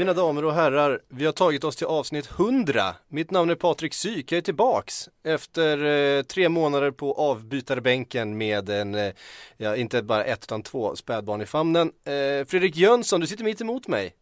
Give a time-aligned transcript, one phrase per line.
[0.00, 2.94] Mina damer och herrar, vi har tagit oss till avsnitt 100.
[3.08, 8.70] Mitt namn är Patrik Syk, jag är tillbaks efter eh, tre månader på avbytarbänken med
[8.70, 9.12] en, eh,
[9.56, 11.92] ja inte bara ett utan två spädbarn i famnen.
[12.04, 14.14] Eh, Fredrik Jönsson, du sitter mitt emot mig.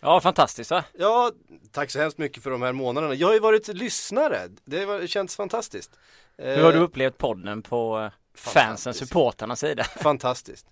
[0.00, 0.84] Ja, fantastiskt va?
[0.98, 1.32] Ja,
[1.72, 3.14] tack så hemskt mycket för de här månaderna.
[3.14, 5.90] Jag har ju varit lyssnare, det har känts fantastiskt.
[6.38, 9.84] Eh, Hur har du upplevt podden på eh, fansen, supportarnas sida?
[9.84, 10.66] Fantastiskt.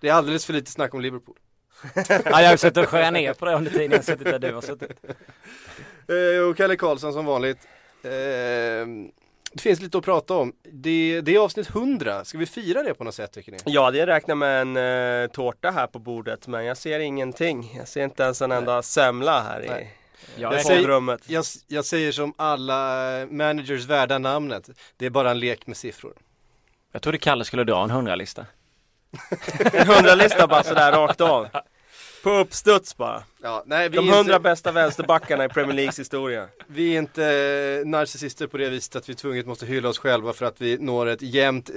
[0.00, 1.36] Det är alldeles för lite snack om Liverpool.
[2.24, 4.54] Ja, jag har suttit och skära ner på det under tiden jag suttit där du
[4.54, 4.90] har suttit.
[6.08, 7.58] Eh, och Kalle Karlsson som vanligt.
[8.04, 8.86] Eh,
[9.52, 10.52] det finns lite att prata om.
[10.62, 12.24] Det, det är avsnitt 100.
[12.24, 13.58] Ska vi fira det på något sätt tycker ni?
[13.64, 14.76] Ja, det räknar med en
[15.24, 17.74] eh, tårta här på bordet men jag ser ingenting.
[17.76, 19.96] Jag ser inte ens en enda semla här Nej.
[20.36, 21.18] i Jag Jag säger-.
[21.26, 24.70] Jag, jag säger som alla eh, managers värda namnet.
[24.96, 26.14] Det är bara en lek med siffror.
[26.92, 28.46] Jag trodde Kalle skulle dra en hundralista.
[29.72, 31.48] En hundralista bara sådär rakt av.
[32.22, 33.22] På uppstuds bara.
[33.42, 36.48] Ja, nej, vi, De är hundra inte, bästa vänsterbackarna i Premier Leagues historia.
[36.66, 40.32] vi är inte eh, narcissister på det viset att vi tvunget måste hylla oss själva
[40.32, 41.70] för att vi når ett jämnt,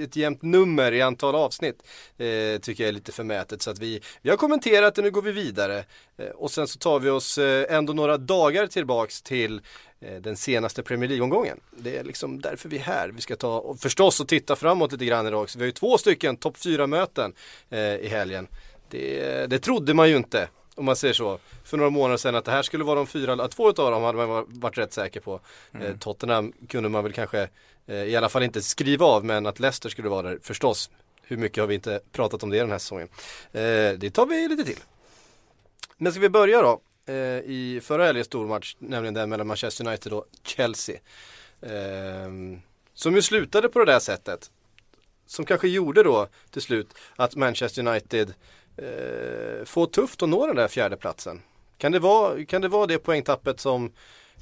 [0.00, 1.82] ett jämnt nummer i antal avsnitt.
[2.18, 3.62] Eh, tycker jag är lite förmätet.
[3.62, 5.84] Så att vi, vi har kommenterat det, nu går vi vidare.
[6.18, 9.60] Eh, och sen så tar vi oss eh, ändå några dagar tillbaks till
[10.00, 11.60] eh, den senaste Premier League-omgången.
[11.76, 13.08] Det är liksom därför vi är här.
[13.08, 15.50] Vi ska ta och förstås och titta framåt lite grann idag.
[15.50, 17.32] Så vi har ju två stycken topp 4-möten
[17.70, 18.48] eh, i helgen.
[18.90, 22.44] Det, det trodde man ju inte, om man säger så, för några månader sedan att
[22.44, 25.40] det här skulle vara de fyra, två av dem hade man varit rätt säker på.
[25.72, 27.48] Eh, Tottenham kunde man väl kanske
[27.86, 30.90] eh, i alla fall inte skriva av, men att Leicester skulle vara där förstås.
[31.22, 33.08] Hur mycket har vi inte pratat om det den här säsongen?
[33.52, 34.80] Eh, det tar vi lite till.
[35.96, 36.80] Men ska vi börja då
[37.44, 40.96] i förra helgens stormatch, nämligen den mellan Manchester United och Chelsea.
[41.60, 42.28] Eh,
[42.94, 44.50] som ju slutade på det där sättet.
[45.26, 48.34] Som kanske gjorde då till slut att Manchester United
[48.78, 51.42] eh, få tufft att nå den där fjärde platsen.
[51.78, 53.84] Kan det vara, kan det, vara det poängtappet som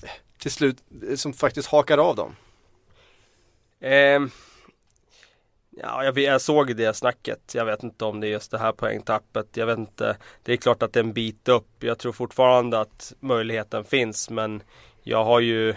[0.02, 0.76] eh, till slut,
[1.10, 2.36] eh, som faktiskt hakar av dem?
[3.80, 4.20] Eh,
[5.70, 7.54] ja, jag, jag såg det snacket.
[7.54, 9.56] Jag vet inte om det är just det här poängtappet.
[9.56, 10.16] Jag vet inte.
[10.42, 11.68] Det är klart att det är en bit upp.
[11.78, 14.62] Jag tror fortfarande att möjligheten finns men
[15.02, 15.74] jag har ju eh,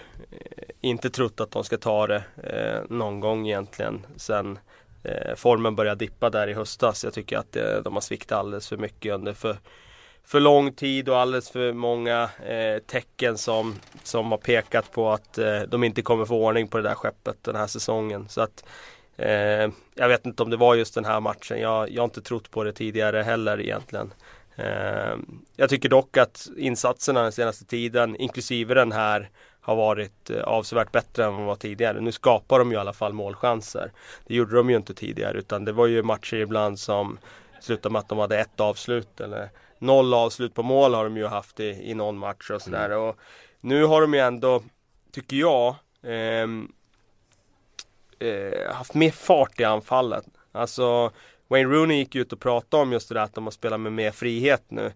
[0.80, 4.62] inte trott att de ska ta det eh, någon gång egentligen sen eh,
[5.02, 7.04] Eh, formen började dippa där i höstas.
[7.04, 9.56] Jag tycker att eh, de har sviktat alldeles för mycket under för,
[10.24, 15.38] för lång tid och alldeles för många eh, tecken som, som har pekat på att
[15.38, 18.28] eh, de inte kommer få ordning på det där skeppet den här säsongen.
[18.28, 18.64] Så att
[19.16, 21.60] eh, jag vet inte om det var just den här matchen.
[21.60, 24.12] Jag, jag har inte trott på det tidigare heller egentligen.
[24.56, 25.16] Eh,
[25.56, 29.30] jag tycker dock att insatserna den senaste tiden, inklusive den här,
[29.60, 32.00] har varit eh, avsevärt bättre än vad de var tidigare.
[32.00, 33.92] Nu skapar de ju i alla fall målchanser.
[34.26, 37.18] Det gjorde de ju inte tidigare utan det var ju matcher ibland som
[37.60, 41.26] slutade med att de hade ett avslut eller noll avslut på mål har de ju
[41.26, 42.90] haft i, i någon match och sådär.
[42.90, 43.16] Och
[43.60, 44.62] nu har de ju ändå,
[45.12, 46.72] tycker jag, ehm,
[48.18, 50.24] eh, haft mer fart i anfallet.
[50.52, 51.10] Alltså
[51.48, 53.92] Wayne Rooney gick ut och pratade om just det där att de har spelat med
[53.92, 54.92] mer frihet nu.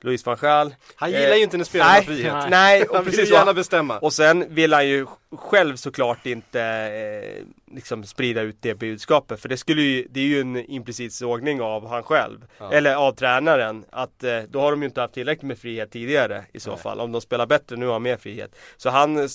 [0.00, 2.32] Louis van Gaal Han gillar ju inte när spelarna har frihet.
[2.32, 2.50] nej.
[2.50, 3.98] Nej, och Han vill precis gärna bestämma.
[3.98, 9.40] Och sen vill han ju själv såklart inte eh, liksom sprida ut det budskapet.
[9.40, 12.44] För det skulle ju, det är ju en implicit sågning av han själv.
[12.58, 12.72] Ja.
[12.72, 13.84] Eller av tränaren.
[13.90, 16.78] Att eh, då har de ju inte haft tillräckligt med frihet tidigare i så Nej.
[16.78, 17.00] fall.
[17.00, 18.54] Om de spelar bättre nu har de mer frihet.
[18.76, 19.26] Så han eh,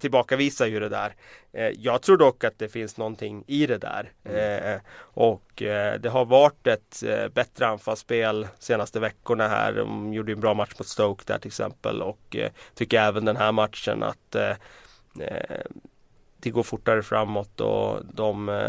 [0.00, 1.14] tillbakavisar ju det där.
[1.52, 4.12] Eh, jag tror dock att det finns någonting i det där.
[4.24, 9.72] Eh, och eh, det har varit ett eh, bättre anfallsspel senaste veckorna här.
[9.72, 12.02] De gjorde en bra match mot Stoke där till exempel.
[12.02, 12.36] Och
[12.74, 14.36] tycker även den här matchen att
[16.40, 18.64] det går fortare framåt och de,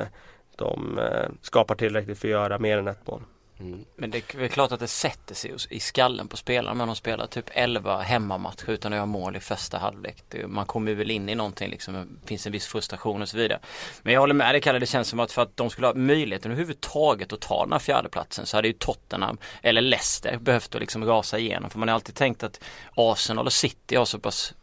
[0.55, 0.99] de
[1.41, 3.21] skapar tillräckligt för att göra mer än ett mål.
[3.59, 3.85] Mm.
[3.95, 7.27] Men det är klart att det sätter sig i skallen på spelarna när de spelar
[7.27, 10.23] typ 11 hemmamatcher utan att göra mål i första halvlek.
[10.47, 13.59] Man kommer väl in i någonting liksom, det finns en viss frustration och så vidare.
[14.01, 15.93] Men jag håller med dig Kalle, det känns som att för att de skulle ha
[15.93, 20.81] möjligheten överhuvudtaget att ta den här fjärdeplatsen så hade ju Tottenham eller Leicester behövt att
[20.81, 21.69] liksom rasa igenom.
[21.69, 22.63] För man har alltid tänkt att
[22.95, 24.53] Arsenal och City har så pass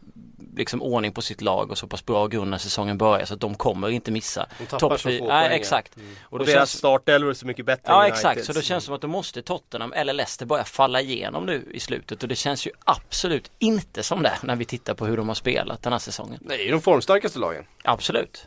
[0.55, 3.39] liksom ordning på sitt lag och så pass bra grund när säsongen börjar så att
[3.39, 4.47] de kommer inte missa.
[4.59, 5.95] De tappar så fy- få Nej poäng, exakt.
[5.97, 6.15] Mm.
[6.23, 8.83] Och Och då deras känns, startelvor är så mycket bättre ja exakt, så då känns
[8.83, 12.29] det som att då måste Tottenham eller Leicester börja falla igenom nu i slutet och
[12.29, 15.81] det känns ju absolut inte som det när vi tittar på hur de har spelat
[15.81, 16.39] den här säsongen.
[16.41, 17.63] Nej, det är de formstarkaste lagen.
[17.83, 18.45] Absolut.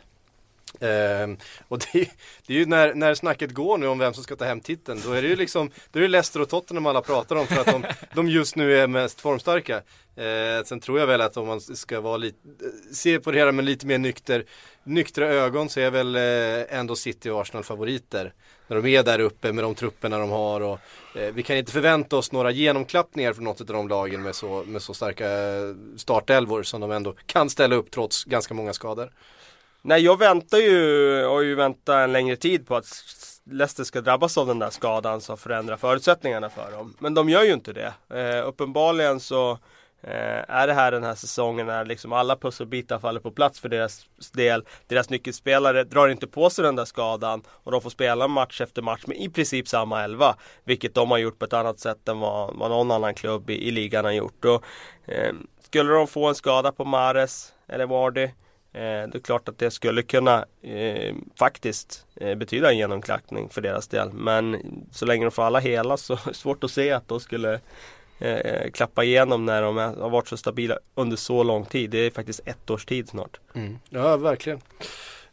[0.79, 1.37] Ehm,
[1.67, 2.07] och det, är-
[2.47, 5.01] det är ju när, när snacket går nu om vem som ska ta hem titeln.
[5.05, 7.59] Då är det ju liksom, då är det Leicester och Tottenham alla pratar om för
[7.61, 7.83] att de,
[8.13, 9.81] de just nu är mest formstarka.
[10.15, 13.39] Eh, sen tror jag väl att om man ska vara lite, eh, se på det
[13.39, 14.45] här med lite mer nykter,
[14.83, 18.33] nyktra ögon så är väl eh, ändå City och Arsenal favoriter.
[18.67, 20.79] När de är där uppe med de trupperna de har och
[21.15, 24.63] eh, vi kan inte förvänta oss några genomklappningar från något av de lagen med så,
[24.67, 29.11] med så starka eh, startelvor som de ändå kan ställa upp trots ganska många skador.
[29.81, 32.85] Nej jag väntar ju, har ju väntat en längre tid på att
[33.51, 36.95] Leicester ska drabbas av den där skadan som förändrar förutsättningarna för dem.
[36.99, 37.93] Men de gör ju inte det.
[38.09, 39.59] Eh, uppenbarligen så
[40.07, 43.69] Eh, är det här den här säsongen när liksom alla pusselbitar faller på plats för
[43.69, 44.65] deras del.
[44.87, 48.81] Deras nyckelspelare drar inte på sig den där skadan och de får spela match efter
[48.81, 50.35] match med i princip samma elva.
[50.63, 53.67] Vilket de har gjort på ett annat sätt än vad, vad någon annan klubb i,
[53.67, 54.45] i ligan har gjort.
[54.45, 54.63] Och,
[55.05, 58.29] eh, skulle de få en skada på Mares eller Vardy
[58.75, 63.61] Eh, det är klart att det skulle kunna eh, faktiskt eh, betyda en genomklackning för
[63.61, 64.13] deras del.
[64.13, 64.61] Men
[64.91, 67.59] så länge de får alla hela så är det svårt att se att de skulle
[68.19, 71.89] eh, klappa igenom när de är, har varit så stabila under så lång tid.
[71.89, 73.39] Det är faktiskt ett års tid snart.
[73.89, 74.61] Ja, verkligen.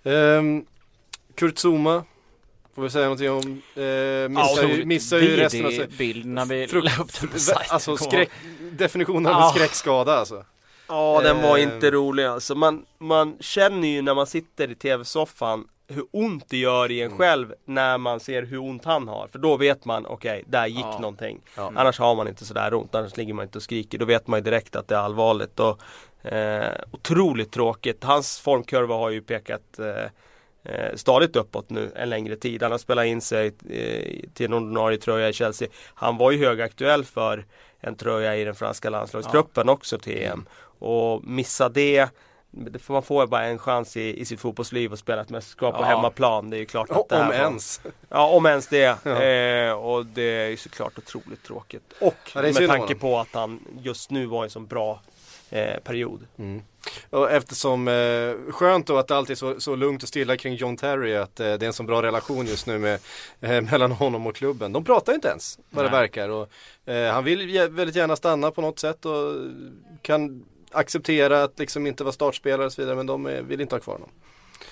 [0.03, 0.67] Um,
[1.35, 2.05] Kurt Zuma,
[2.75, 5.87] får vi säga någonting om, eh, missar, ju, missar ju resten av sig.
[5.99, 7.67] bild när vi Frukt- upp den på sajten.
[7.71, 8.31] Alltså skräck,
[8.73, 9.53] definitionen av Ja.
[9.57, 10.45] skräckskada alltså.
[10.89, 11.63] Ja, den var Eh.
[11.63, 12.55] inte rolig alltså.
[12.55, 17.07] Man, man känner ju när man sitter i tv-soffan hur ont det gör i en
[17.07, 17.19] Mm.
[17.19, 19.27] själv när man ser hur ont han har.
[19.27, 20.99] För då vet man, okej, där gick Ja.
[20.99, 21.41] någonting.
[21.57, 21.73] Ja.
[21.77, 23.99] Annars har man inte sådär ont, annars ligger man inte och skriker.
[23.99, 25.61] Då vet man ju direkt att det är allvarligt.
[25.61, 25.81] Och,
[26.33, 28.05] eh, otroligt tråkigt.
[28.05, 30.05] Hans formkurva har ju pekat eh,
[30.75, 32.63] eh, stadigt uppåt nu en längre tid.
[32.63, 35.69] Han har spelat in sig eh, till en ordinarie tröja i Chelsea.
[35.95, 37.47] Han var ju högaktuell för
[37.81, 40.47] en tröja i den franska landslagstruppen också till EM.
[40.79, 42.09] Och missa det
[42.89, 45.87] man får bara en chans i, i sitt fotbollsliv att spela ett mästerskap på Ja.
[45.87, 46.51] hemmaplan.
[46.51, 47.81] Det är ju klart att det Om var- ens.
[48.09, 48.97] Ja, om ens det.
[49.05, 49.23] Ja.
[49.23, 51.93] Eh, och det är ju såklart otroligt tråkigt.
[52.01, 55.01] Och Ja, det med tanke på att han just nu var i en så bra
[55.51, 56.27] eh, period.
[57.11, 60.77] Och eftersom, eh, skönt då att allt är så, så lugnt och stilla kring John
[60.77, 63.01] Terry att eh, det är en så bra relation just nu med,
[63.41, 64.73] eh, mellan honom och klubben.
[64.73, 66.01] De pratar inte ens vad det Nej.
[66.01, 66.49] verkar och
[66.93, 69.33] eh, han vill väldigt gärna stanna på något sätt och
[70.03, 73.75] kan acceptera att liksom inte vara startspelare och så vidare men de eh, vill inte
[73.75, 74.11] ha kvar honom.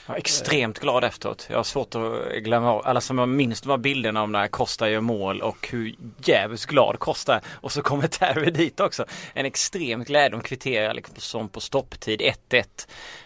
[0.07, 1.47] Jag är extremt glad efteråt.
[1.51, 2.87] Jag har svårt att glömma av.
[2.87, 5.95] Alla som jag minns de här bilderna om när Costa gör mål och hur
[6.25, 7.41] jävligt glad Costa är.
[7.51, 9.05] Och så kommer Terry dit också.
[9.35, 10.29] En extrem glädje.
[10.29, 12.65] De kvitterar liksom som på stopptid 1-1.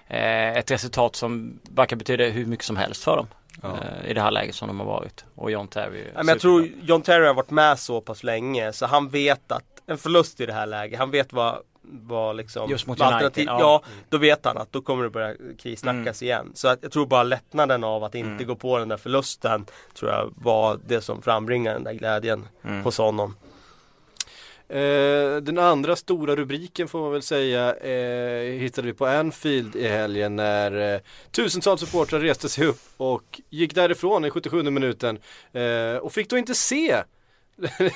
[0.06, 3.27] Eh, ett resultat som verkar betyda hur mycket som helst för dem.
[3.62, 5.25] Eh, I det här läget som de har varit.
[5.35, 6.69] Och John Terry är men jag tror.
[6.82, 10.47] John Terry har varit med så pass länge så han vet att en förlust i
[10.47, 11.59] det här läget, han vet vad
[11.91, 13.61] vad liksom Just mot United, ja.
[13.61, 13.83] ja.
[14.09, 16.51] då vet han att då kommer det börja krissnackas igen.
[16.55, 18.47] Så att jag tror bara lättnaden av att inte Mm.
[18.47, 22.85] gå på den där förlusten tror jag var det som frambringade den där glädjen Mm.
[22.85, 23.37] hos honom.
[24.69, 29.89] Eh, den andra stora rubriken får man väl säga eh, hittade vi på Anfield i
[29.89, 35.19] helgen när eh, tusentals supportrar reste sig upp och gick därifrån i 77 minuten
[35.53, 37.03] eh, och fick då inte se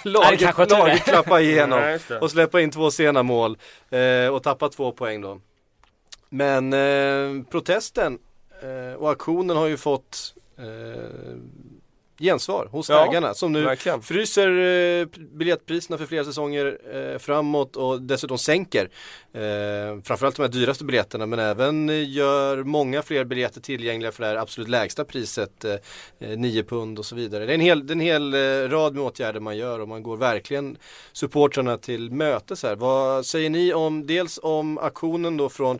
[0.04, 3.58] laget, laget klappa igenom Nej, och släppa in två sena mål
[3.90, 5.40] eh, och tappa två poäng då.
[6.28, 8.18] Men eh, protesten
[8.62, 11.36] eh, och aktionen har ju fått eh,
[12.20, 14.02] gensvar hos Ja, ägarna som nu verkligen.
[14.02, 14.48] fryser
[15.00, 18.90] eh, biljettpriserna för flera säsonger eh, framåt och dessutom sänker
[19.32, 24.28] eh, framförallt de här dyraste biljetterna men även gör många fler biljetter tillgängliga för det
[24.28, 25.72] här absolut lägsta priset eh,
[26.20, 27.46] eh, 9 pund och så vidare.
[27.46, 28.34] Det är en hel, det är en hel
[28.70, 30.76] rad med åtgärder man gör och man går verkligen
[31.12, 32.76] supportrarna till mötes här.
[32.76, 35.78] Vad säger ni om dels om aktionen då från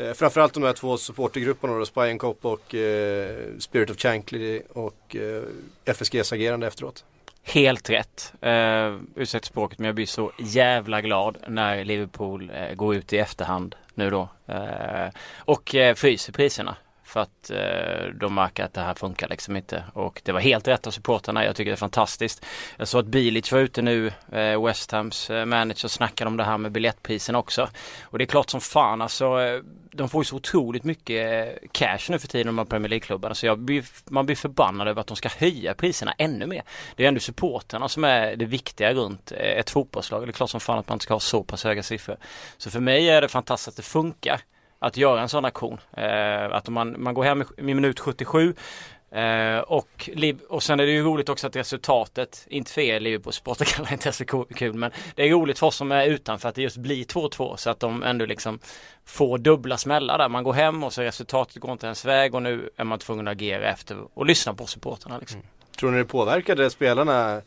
[0.00, 4.62] Eh, framförallt de här två supportergrupperna då, Spy and Cop och eh, Spirit of Chankly
[4.72, 5.42] och eh,
[5.84, 7.04] FSGs agerande efteråt.
[7.42, 8.32] Helt rätt.
[8.40, 13.18] Eh, ursäkta språket men jag blir så jävla glad när Liverpool eh, går ut i
[13.18, 14.28] efterhand nu då.
[14.46, 16.76] Eh, och eh, fryser priserna.
[17.10, 19.84] För att eh, de märker att det här funkar liksom inte.
[19.94, 21.44] Och det var helt rätt av supportrarna.
[21.44, 22.46] Jag tycker det är fantastiskt.
[22.76, 26.44] Jag såg att Bilic var ute nu, eh, West Hams eh, manager, snackade om det
[26.44, 27.68] här med biljettpriserna också.
[28.02, 29.40] Och det är klart som fan alltså.
[29.40, 29.60] Eh,
[29.92, 33.34] de får ju så otroligt mycket eh, cash nu för tiden de här Premier League-klubbarna.
[33.34, 36.62] Så jag blir, man blir förbannad över att de ska höja priserna ännu mer.
[36.96, 40.26] Det är ändå supporterna som är det viktiga runt eh, ett fotbollslag.
[40.26, 42.16] Det är klart som fan att man inte ska ha så pass höga siffror.
[42.56, 44.40] Så för mig är det fantastiskt att det funkar
[44.80, 45.78] att göra en sån aktion.
[45.96, 48.54] Eh, att man, man går hem i minut 77
[49.12, 50.10] Eh, och,
[50.48, 54.12] och sen är det ju roligt också att resultatet, inte för er Liverpool-supportrar kallar inte
[54.12, 57.04] så kul men det är roligt för oss som är utanför att det just blir
[57.04, 58.58] 2-2 så att de ändå liksom
[59.04, 60.28] får dubbla smällar där.
[60.28, 63.28] Man går hem och så resultatet går inte ens väg och nu är man tvungen
[63.28, 65.40] att agera efter och lyssna på supportrarna liksom.
[65.40, 65.50] Mm.
[65.78, 67.40] Tror ni det påverkade spelarna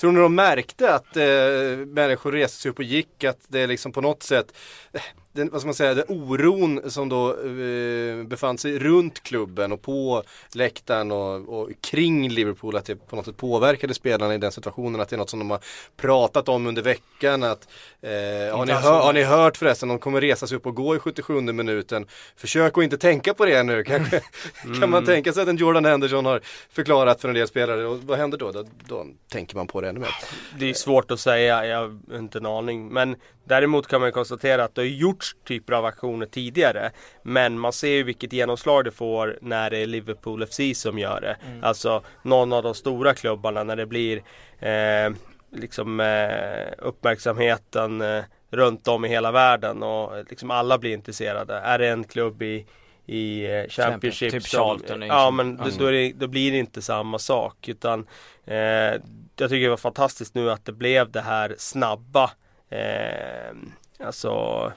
[0.00, 3.24] Tror ni de märkte att eh, människor reste sig upp och gick?
[3.24, 4.52] Att det liksom på något sätt
[4.92, 5.00] eh,
[5.36, 9.82] den, vad ska man säga, den oron som då eh, befann sig runt klubben och
[9.82, 10.22] på
[10.54, 15.00] läktaren och, och, kring Liverpool att det på något sätt påverkade spelarna i den situationen
[15.00, 15.60] att det är något som de har
[15.96, 17.68] pratat om under veckan att
[18.00, 18.10] eh,
[18.56, 20.98] har, ni hör, har ni hört förresten, de kommer resa sig upp och gå i
[20.98, 22.06] 77 minuten.
[22.36, 24.20] Försök att inte tänka på det nu kanske
[24.64, 24.80] mm.
[24.80, 26.40] kan man tänka sig att en Jordan Henderson har
[26.70, 27.86] förklarat för en del spelare?
[27.86, 28.52] Och vad händer då?
[28.52, 30.14] Då, då tänker man på det ännu mer.
[30.58, 32.88] Det är svårt att säga, jag har inte en aning.
[32.88, 33.16] Men
[33.48, 36.90] Däremot kan man konstatera att det har gjorts typer av aktioner tidigare.
[37.22, 41.20] Men man ser ju vilket genomslag det får när det är Liverpool FC som gör
[41.20, 41.36] det.
[41.46, 41.64] Mm.
[41.64, 44.16] Alltså någon av de stora klubbarna när det blir
[44.58, 45.10] eh,
[45.52, 51.54] liksom eh, uppmärksamheten eh, runt om i hela världen och liksom alla blir intresserade.
[51.54, 52.66] Är det en klubb i
[53.08, 55.80] i eh, Championship typ som, Ja men alltså.
[55.80, 58.06] då, det, då, blir det inte samma sak utan
[58.44, 59.00] eh, Jag
[59.36, 62.30] tycker det var fantastiskt nu att det blev det här snabba
[62.70, 63.56] eh,
[63.98, 64.72] alltså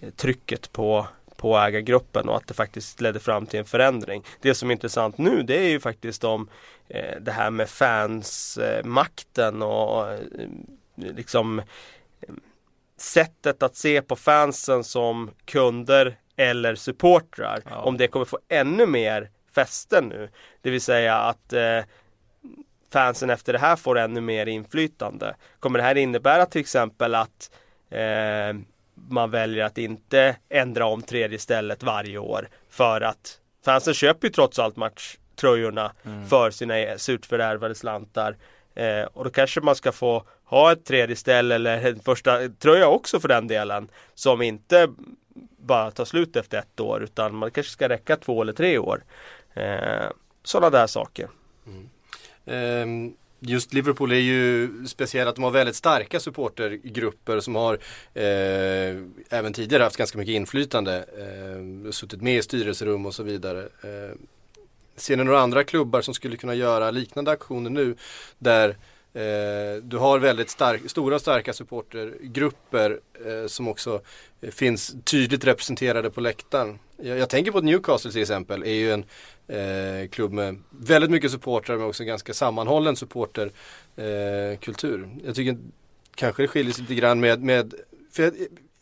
[0.00, 1.06] eh, trycket på,
[1.36, 4.24] på ägargruppen och att det faktiskt ledde fram till en förändring.
[4.40, 6.48] Det som är intressant nu det är ju faktiskt om
[6.88, 10.18] eh, det här med fansmakten eh, och eh,
[10.94, 11.62] liksom
[12.96, 17.62] sättet att se på fansen som kunder eller supportrar.
[17.70, 17.80] Ja.
[17.80, 20.28] Om det kommer få ännu mer fäste nu.
[20.60, 21.80] Det vill säga att eh,
[22.92, 25.36] fansen efter det här får ännu mer inflytande.
[25.60, 27.50] Kommer det här innebära till exempel att
[27.90, 28.56] eh,
[29.08, 34.32] man väljer att inte ändra om tredje stället varje år för att fansen köper ju
[34.32, 36.26] trots allt matchtröjorna mm.
[36.26, 38.36] för sina surt förvärvade slantar.
[38.74, 42.88] Eh, och då kanske man ska få ha ett tredje ställe eller en första tröja
[42.88, 44.88] också för den delen som inte
[45.58, 49.04] bara tar slut efter ett år utan man kanske ska räcka två eller tre år.
[49.54, 50.10] Eh,
[50.46, 51.28] Sådana där saker.
[51.66, 51.88] Mm.
[52.46, 57.74] Ehm, just Liverpool är ju speciellt att de har väldigt starka supportergrupper som har
[58.14, 58.96] eh,
[59.30, 60.96] även tidigare haft ganska mycket inflytande.
[60.96, 63.60] Eh, suttit med i styrelserum och så vidare.
[63.62, 64.16] Eh,
[64.96, 67.96] ser ni några andra klubbar som skulle kunna göra liknande aktioner nu
[68.38, 68.76] där
[69.16, 74.00] eh, du har väldigt stark, stora och starka supportergrupper eh, som också
[74.50, 76.78] finns tydligt representerade på läktaren.
[76.96, 79.04] Jag, jag tänker på Newcastle till exempel, är ju en
[79.48, 85.02] eh, klubb med väldigt mycket supportrar men också ganska sammanhållen supporterkultur.
[85.02, 85.58] Eh, jag tycker
[86.14, 87.74] kanske det skiljer sig lite grann med, med
[88.12, 88.32] för jag,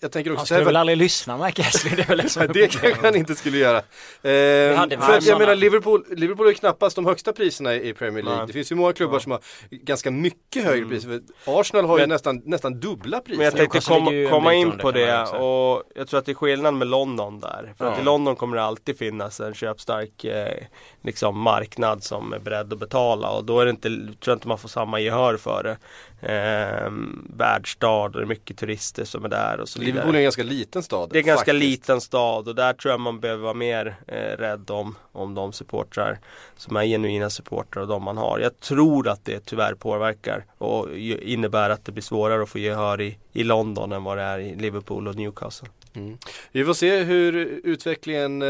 [0.05, 2.69] jag tänker också Han skulle väl aldrig lyssna Mike Ashley, det är väl det Det
[2.69, 3.79] kanske han inte skulle göra.
[3.79, 3.83] Eh,
[4.23, 8.39] för jag menar Liverpool, Liverpool har ju knappast de högsta priserna i Premier League.
[8.39, 8.47] Nej.
[8.47, 9.21] Det finns ju många klubbar ja.
[9.21, 10.89] som har ganska mycket högre mm.
[10.89, 11.21] priser.
[11.45, 13.37] Arsenal har men, ju nästan, nästan dubbla priser.
[13.37, 16.75] Men jag tänkte kom, komma in på det och jag tror att det är skillnad
[16.75, 17.75] med London där.
[17.79, 17.93] För ja.
[17.93, 20.65] att i London kommer det alltid finnas en köpstark eh,
[21.03, 24.49] liksom marknad som är beredd att betala och då är det inte, tror jag inte
[24.49, 25.77] man får samma gehör för det
[26.21, 26.91] eh,
[27.37, 29.94] världsstad och det är mycket turister som är där och så vidare.
[29.95, 31.09] Liverpool är en ganska liten stad.
[31.13, 34.15] Det är en ganska liten stad och där tror jag man behöver vara mer eh,
[34.17, 36.19] rädd om, om de supportrar
[36.57, 38.39] som är genuina supportrar och de man har.
[38.39, 43.01] Jag tror att det tyvärr påverkar och innebär att det blir svårare att få gehör
[43.01, 45.69] i, i London än vad det är i Liverpool och Newcastle.
[45.97, 46.19] Mm.
[46.53, 48.49] Vi får se hur utvecklingen eh...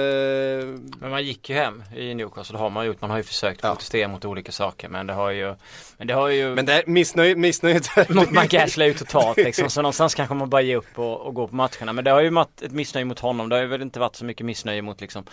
[1.00, 3.00] Men man gick ju hem i Newcastle, det har man gjort.
[3.00, 3.68] Man har ju försökt ja.
[3.68, 5.54] protestera mot olika saker men det har ju
[5.96, 9.82] Men det har ju Men det missnöjet, missnöjet Mot McAshley är ju totalt liksom så
[9.82, 12.30] någonstans kanske man bara ger upp och, och går på matcherna Men det har ju
[12.30, 13.48] varit ett missnöje mot honom.
[13.48, 15.24] Det har ju väl inte varit så mycket missnöje mot liksom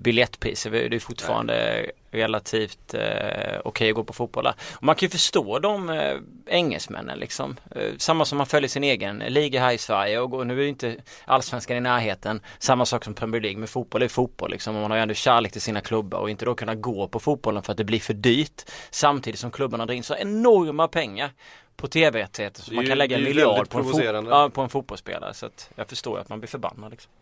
[0.00, 0.70] biljettpriser.
[0.70, 1.90] Det är fortfarande Nej.
[2.10, 4.54] relativt eh, okej okay att gå på fotboll där.
[4.74, 6.16] Och man kan ju förstå de eh,
[6.46, 7.56] engelsmännen liksom.
[7.70, 10.66] Eh, samma som man följer sin egen liga här i Sverige och går, nu är
[10.66, 12.40] inte allsvenskan i närheten.
[12.58, 14.74] Samma sak som Premier League, men fotboll är fotboll liksom.
[14.76, 17.20] Och man har ju ändå kärlek till sina klubbar och inte då kunna gå på
[17.20, 18.62] fotbollen för att det blir för dyrt.
[18.90, 21.30] Samtidigt som klubbarna drar in så enorma pengar
[21.76, 25.34] på tv-rättigheter så man kan lägga en miljard på en, ja, på en fotbollsspelare.
[25.34, 27.12] Så jag förstår att man blir förbannad liksom.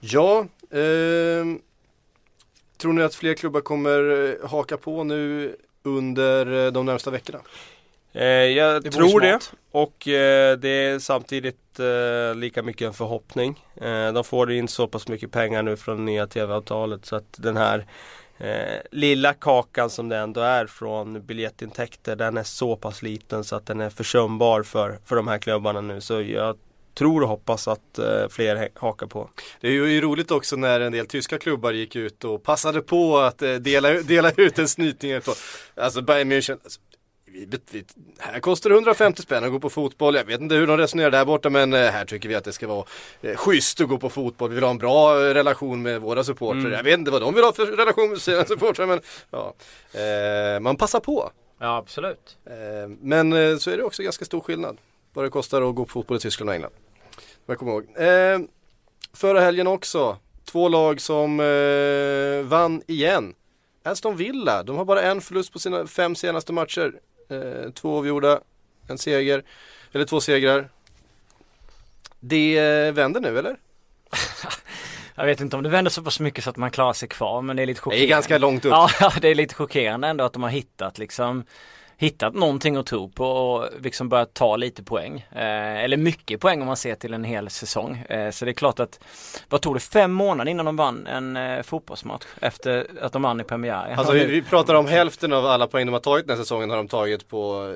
[0.00, 1.60] Ja, eh,
[2.78, 7.38] Tror ni att fler klubbar kommer eh, haka på nu under eh, de närmsta veckorna?
[8.12, 9.38] Eh, jag Det tror det.
[9.70, 13.64] Och eh, det är samtidigt eh, lika mycket en förhoppning.
[13.76, 17.36] Eh, de får in så pass mycket pengar nu från det nya TV-avtalet så att
[17.38, 17.86] den här
[18.38, 23.56] eh, lilla kakan som det ändå är från biljettintäkter den är så pass liten så
[23.56, 26.00] att den är försumbar för, för de här klubbarna nu.
[26.00, 26.56] Så jag
[26.96, 29.30] tror och hoppas att eh, fler hakar på.
[29.60, 33.18] Det är ju roligt också när en del tyska klubbar gick ut och passade på
[33.18, 35.20] att eh, dela, dela ut en snyting.
[35.74, 36.80] Alltså Bayern München, alltså,
[37.26, 37.84] vi, vi,
[38.18, 40.14] här kostar det 150 spänn att gå på fotboll.
[40.14, 42.52] Jag vet inte hur de resonerar där borta men eh, här tycker vi att det
[42.52, 42.84] ska vara
[43.22, 44.48] eh, schysst att gå på fotboll.
[44.48, 46.60] Vi vill ha en bra relation med våra supportrar.
[46.60, 46.72] Mm.
[46.72, 49.00] Jag vet inte vad de vill ha för relation med sina supportrar men
[49.30, 49.54] ja.
[49.92, 51.30] Eh, man passar på.
[51.58, 52.36] Ja absolut.
[52.44, 54.76] Eh, men så är det också ganska stor skillnad.
[55.12, 56.72] Vad det kostar att gå på fotboll i Tyskland och England.
[57.46, 57.84] Jag kommer ihåg.
[57.96, 58.38] Eh,
[59.12, 60.18] förra helgen också.
[60.44, 63.34] Två lag som eh, vann igen.
[63.82, 66.92] Aston Villa, de har bara en förlust på sina fem senaste matcher.
[67.30, 68.40] Eh, två avgjorda,
[68.88, 69.44] en seger,
[69.92, 70.68] eller två segrar.
[72.20, 73.56] Det eh, vänder nu eller?
[75.14, 77.42] Jag vet inte om det vänder så pass mycket så att man klarar sig kvar
[77.42, 78.06] men det är lite Det chockerande.
[78.06, 78.72] är ganska långt upp.
[79.00, 81.44] Ja, det är lite chockerande ändå att de har hittat liksom
[81.98, 85.26] Hittat någonting att tro på och liksom börjat ta lite poäng.
[85.32, 87.96] Eh, eller mycket poäng om man ser till en hel säsong.
[87.96, 89.00] Eh, så det är klart att,
[89.48, 93.40] vad tog det, fem månader innan de vann en eh, fotbollsmatch efter att de vann
[93.40, 93.98] i premiären.
[93.98, 96.70] Alltså vi, vi pratar om hälften av alla poäng de har tagit den här säsongen
[96.70, 97.74] har de tagit på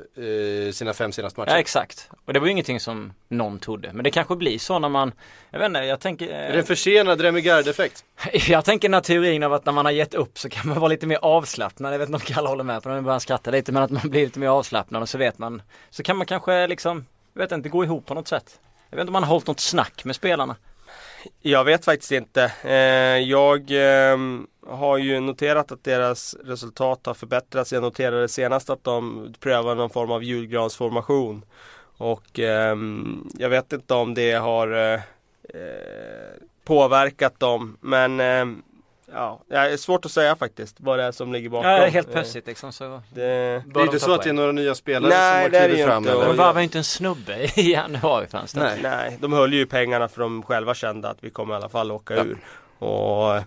[0.73, 1.50] sina fem senaste matcher.
[1.50, 2.11] Ja exakt.
[2.25, 3.93] Och det var ju ingenting som någon trodde.
[3.93, 5.12] Men det kanske blir så när man,
[5.50, 8.05] jag vet inte, jag tänker Är det en försenad Remy Gard-effekt?
[8.49, 10.81] Jag tänker den här teorin av att när man har gett upp så kan man
[10.81, 11.95] vara lite mer avslappnad.
[11.95, 13.73] Jag vet inte om Kalle håller med på det, nu börjar skratta lite.
[13.73, 15.62] Men att man blir lite mer avslappnad och så vet man.
[15.90, 18.61] Så kan man kanske liksom, jag vet inte, gå ihop på något sätt.
[18.90, 20.57] Jag vet inte om man har hållit något snack med spelarna.
[21.40, 22.52] Jag vet faktiskt inte.
[22.64, 27.73] Eh, jag ehm, har ju noterat att deras resultat har förbättrats.
[27.73, 31.45] Jag noterade senast att de prövar någon form av julgransformation.
[31.97, 35.00] Och ehm, jag vet inte om det har eh,
[35.55, 36.33] eh,
[36.64, 37.76] påverkat dem.
[37.81, 38.62] Men ehm,
[39.12, 41.71] ja, det är svårt att säga faktiskt vad det är som ligger bakom.
[41.71, 42.85] Ja, helt Eh, plötsligt liksom så.
[42.85, 45.43] Det, Det är bör de inte så att det är några nya spelare Nej, som
[45.43, 46.12] har det är det klivit ju fram inte.
[46.12, 46.26] eller?
[46.26, 48.64] De varvar ju inte en snubbe i januarifönstret.
[48.64, 48.79] Nej.
[48.83, 51.93] Nej, de höll ju pengarna för de själva kände att vi kommer i alla fall
[51.93, 52.25] åka Ja.
[52.25, 52.38] ur.
[52.87, 53.43] Och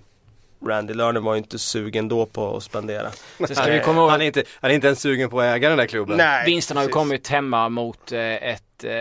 [0.68, 3.12] Randy Lerner var ju inte sugen då på att spendera.
[3.48, 5.46] Så ska vi komma ihåg Han är, inte, han är inte ens sugen på att
[5.56, 6.18] äga den där klubben.
[6.18, 8.92] Nej, Vinsten har ju kommit hemma mot eh, ett eh,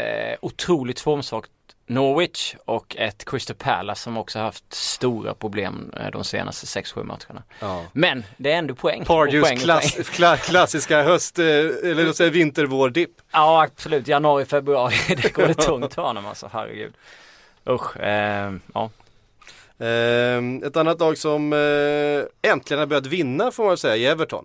[0.41, 1.51] otroligt formsvagt
[1.87, 7.43] Norwich och ett Crystal Palace som också haft stora problem eh, de senaste 6-7 matcherna.
[7.61, 7.85] Ja.
[7.93, 9.05] Men det är ändå poäng.
[9.05, 10.05] Pardews poäng klass, poäng.
[10.05, 13.11] kla, klassiska höst, eh, eller låt säga vinter-vår-dipp.
[13.33, 16.93] Ja absolut, januari, februari, det går det tungt för honom alltså, herregud.
[17.69, 18.91] Usch, eh, ja.
[19.79, 24.45] Eh, ett annat lag som eh, äntligen har börjat vinna får man säga, är Everton.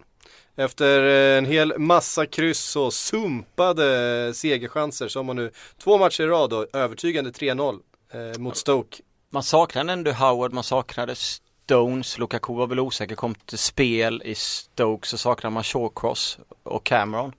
[0.59, 5.51] Efter eh, en hel massa kryss och sumpade segerchanser så har man nu
[5.83, 7.79] två matcher i rad och övertygande 3-0
[8.13, 8.97] eh, mot Stoke.
[9.29, 14.35] Man saknade ändå Howard, man saknade Stones, Lukaku var väl osäker, kom till spel i
[14.35, 17.33] Stoke så saknade man Shawcross och Cameron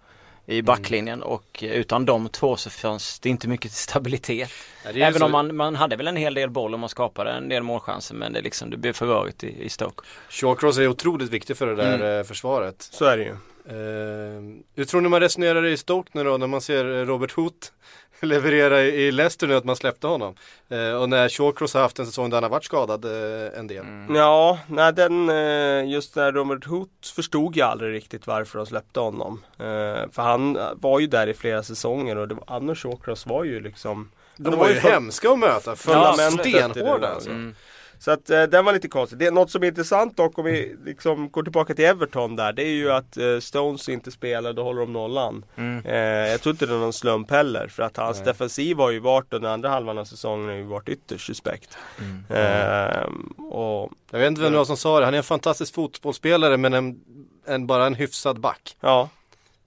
[0.51, 4.51] i backlinjen och utan de två så fanns det inte mycket stabilitet.
[4.85, 7.31] Ja, Även så- om man, man hade väl en hel del boll och man skapade
[7.31, 10.03] en del målchanser men det, liksom, det blev för rörigt i, i Stoke.
[10.29, 12.19] Shawcross är otroligt viktig för det där Mm.
[12.19, 12.83] eh, försvaret.
[12.93, 13.31] Så är det ju.
[13.69, 14.43] Eh,
[14.77, 17.73] hur tror ni man resonerar i Stoke nu då när man ser eh, Robert Hoot
[18.21, 20.35] leverera i Leicester nu att man släppte honom?
[20.69, 23.67] Eh, och när Shawcross har haft en säsong där han har varit skadad eh, en
[23.67, 23.79] del.
[23.85, 24.15] Mm.
[24.17, 29.01] Ja, nej, den, eh, just när Robert Hoot förstod jag aldrig riktigt varför de släppte
[29.01, 29.43] honom.
[29.59, 29.65] Eh,
[30.13, 34.11] För han var ju där i flera säsonger och det var, Shawcross var ju liksom
[34.37, 37.31] De det var ju för- hemska att möta, för Ja, stenhårda alltså.
[37.31, 37.55] Mm.
[38.01, 39.19] Så att eh, den var lite konstig.
[39.19, 42.53] Det är något som är intressant dock om vi liksom går tillbaka till Everton där.
[42.53, 45.45] Det är ju att eh, Stones inte spelar, då håller de nollan.
[45.57, 45.85] Mm.
[45.87, 47.69] Eh, jag tror inte det är någon slump heller.
[47.69, 48.27] För att hans Nej.
[48.27, 51.79] defensiv har ju varit under andra halvan av säsongen har ju varit ytterst suspekt.
[52.01, 52.25] Mm.
[52.31, 55.75] Ehm, och Jag vet inte vem det var som sa det, han är en fantastisk
[55.75, 57.01] fotbollsspelare men en,
[57.47, 58.77] en, bara en hyfsad back.
[58.81, 59.09] ja,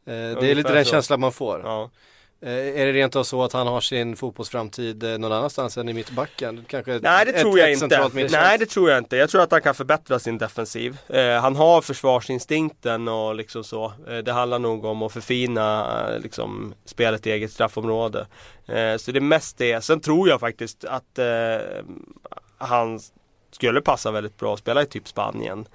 [0.06, 0.92] Eh, det är lite den så.
[0.92, 1.62] känslan man får.
[1.64, 1.90] ja.
[2.44, 5.90] Eh, är det rent av så att han har sin fotbollsframtid eh, någon annanstans än
[5.90, 6.66] i mittbacken?
[6.68, 8.10] Kanske Nej det ett, tror jag ett inte.
[8.32, 9.18] Nej det tror jag inte.
[9.18, 10.98] Jag tror att han kan förbättra sin defensiv.
[11.08, 13.94] Eh, han har försvarsinstinkten och liksom så.
[14.08, 18.28] Eh, det handlar nog om att förfina eh, liksom, spelet i eget straffområde.
[18.98, 19.82] Så det är mest det.
[19.82, 21.20] Sen tror jag faktiskt att
[22.58, 23.00] han
[23.52, 25.66] skulle passa väldigt bra att spela i typ Spanien.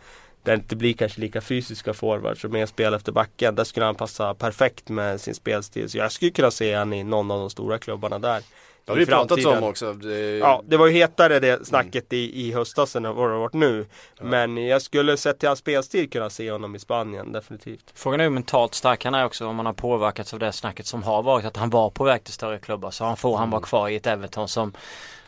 [0.47, 3.55] Där det inte blir kanske lika fysiska forwards och mer spel efter backen.
[3.55, 5.91] Där skulle han passa perfekt med sin spelstil.
[5.91, 8.43] Så jag skulle kunna se han i någon av de stora klubbarna där.
[8.85, 9.93] Det har vi pratat om också.
[9.93, 13.39] Det, Ja, det var ju hetare det snacket i, i höstas än vad det har
[13.39, 13.87] varit nu.
[14.21, 17.93] Men jag skulle sett till hans spelstil kunna se honom i Spanien, definitivt.
[17.95, 20.87] Frågan är hur mentalt stark han är också om han har påverkats av det snacket
[20.87, 22.91] som har varit att han var på väg till större klubbar.
[22.91, 24.73] Så han får han vara kvar i ett Everton som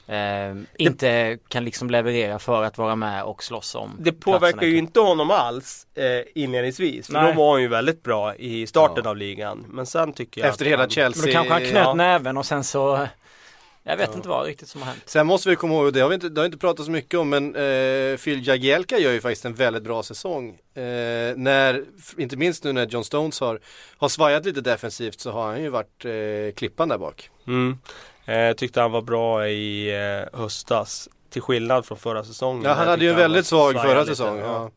[0.08, 4.72] eh, inte kan liksom leverera för att vara med och slåss om Det påverkar platserna.
[4.72, 6.04] ju inte honom alls eh,
[6.42, 7.06] inledningsvis.
[7.06, 7.32] För Nej.
[7.32, 9.10] då var han ju väldigt bra i starten Ja.
[9.10, 9.64] av ligan.
[9.68, 11.22] Men sen tycker jag Efter hela han, Chelsea.
[11.24, 11.94] Men då kanske han knöt Ja.
[11.94, 13.06] näven och sen så
[13.82, 15.02] Jag vet inte vad riktigt som har hänt.
[15.06, 17.20] Sen måste vi komma ihåg, det har vi inte, det har inte pratat så mycket
[17.20, 20.48] om, men eh, Phil Jagielka gör ju faktiskt en väldigt bra säsong.
[20.74, 20.82] Eh,
[21.36, 21.84] när,
[22.16, 23.60] inte minst nu när John Stones har,
[23.98, 27.30] har svajat lite defensivt så har han ju varit eh, klippan där bak.
[27.46, 27.78] Mm.
[28.28, 31.08] Eh, tyckte han var bra i eh, höstas.
[31.30, 32.64] Till skillnad från förra säsongen.
[32.64, 34.44] Ja, han hade ju en väldigt svag förra säsongen.
[34.44, 34.70] Ja.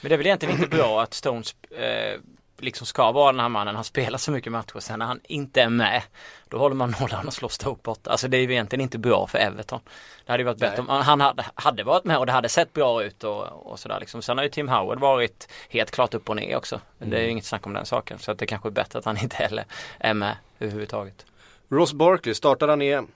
[0.00, 2.20] Men det är väl egentligen inte bra att Stones eh,
[2.58, 3.74] liksom ska vara den här mannen.
[3.74, 4.80] Han spelar så mycket matcher.
[4.80, 6.02] Sen när han inte är med
[6.48, 8.10] då håller man nollan och slår stort borta.
[8.10, 9.80] Alltså det är ju egentligen inte bra för Everton.
[10.26, 12.72] Det hade ju varit bättre om han hade, hade varit med och det hade sett
[12.72, 14.22] bra ut och, och sådär liksom.
[14.22, 16.80] Sen har ju Tim Howard varit helt klart upp och ner också.
[16.98, 18.18] Men det är ju inget snack om den saken.
[18.18, 19.64] Så att det kanske är bättre att han inte heller
[19.98, 21.24] är med överhuvudtaget.
[21.70, 23.06] Ross Barkley, startar han EM?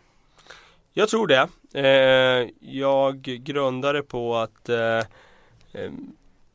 [0.92, 1.48] Jag tror det.
[1.74, 4.98] Eh, jag grundar det på att eh,
[5.72, 5.92] eh,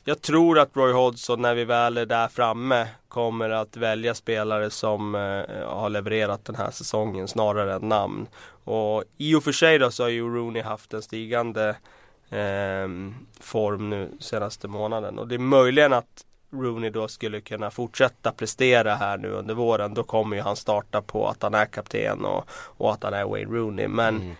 [0.04, 4.70] jag tror att Roy Hodgson när vi väl är där framme kommer att välja spelare
[4.70, 8.28] som eh, har levererat den här säsongen snarare än namn.
[8.64, 11.70] Och i och för sig då så har ju Rooney haft en stigande
[12.30, 12.88] eh,
[13.40, 15.20] form nu senaste månaden.
[15.20, 19.94] Och det är möjligen att Rooney då skulle kunna fortsätta prestera här nu under våren.
[19.94, 23.26] Då kommer ju han starta på att han är kapten och, och att han är
[23.26, 23.88] Wayne Rooney.
[23.88, 24.36] Men mm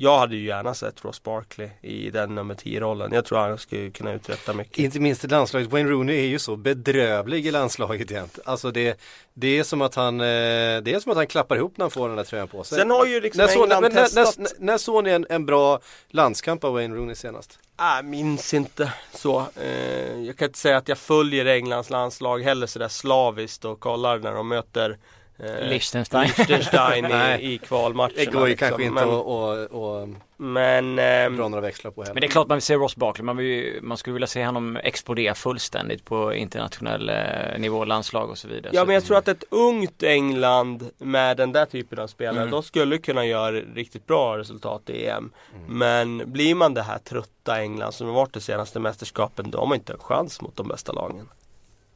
[0.00, 3.12] jag hade ju gärna sett Ross Barkley i den nummer 10-rollen.
[3.12, 4.78] Jag tror han skulle kunna uträtta mycket.
[4.78, 8.50] Inte minst i landslaget, Wayne Rooney är ju så bedrövlig i landslaget egentligen.
[8.50, 9.00] Alltså det,
[9.34, 11.90] det är som att han, eh, det är som att han klappar ihop när han
[11.90, 12.78] får den där tröjan på sig.
[12.78, 14.38] Sen har ju liksom när, så, England när, testat.
[14.38, 17.58] när, när såg ni en, en bra landskamp av Wayne Rooney senast?
[17.78, 19.46] Jag minns inte så.
[19.56, 24.18] Eh, jag kan inte säga att jag följer Englands landslag heller sådär slaviskt och kollar
[24.18, 24.98] när de möter
[25.38, 26.30] eh, Liechtenstein.
[26.38, 28.14] Liechtenstein i, i kvalmatcherna.
[28.16, 28.68] Det går ju liksom.
[28.68, 32.14] kanske inte men, att och, men ehm, dra några växlar på heller.
[32.14, 33.24] Men det är klart man vill se Ross Barkley.
[33.24, 38.38] Man, vill, man skulle vilja se honom explodera fullständigt på internationell eh, nivå, landslag och
[38.38, 38.70] så vidare.
[38.74, 42.36] Ja Så men jag tror att ett ungt England med den där typen av spelare,
[42.38, 42.50] Mm.
[42.50, 45.30] de skulle kunna göra riktigt bra resultat i EM.
[45.68, 49.66] Men blir man det här trötta England som har varit det senaste mästerskapen, då har
[49.66, 51.28] man inte en chans mot de bästa lagen.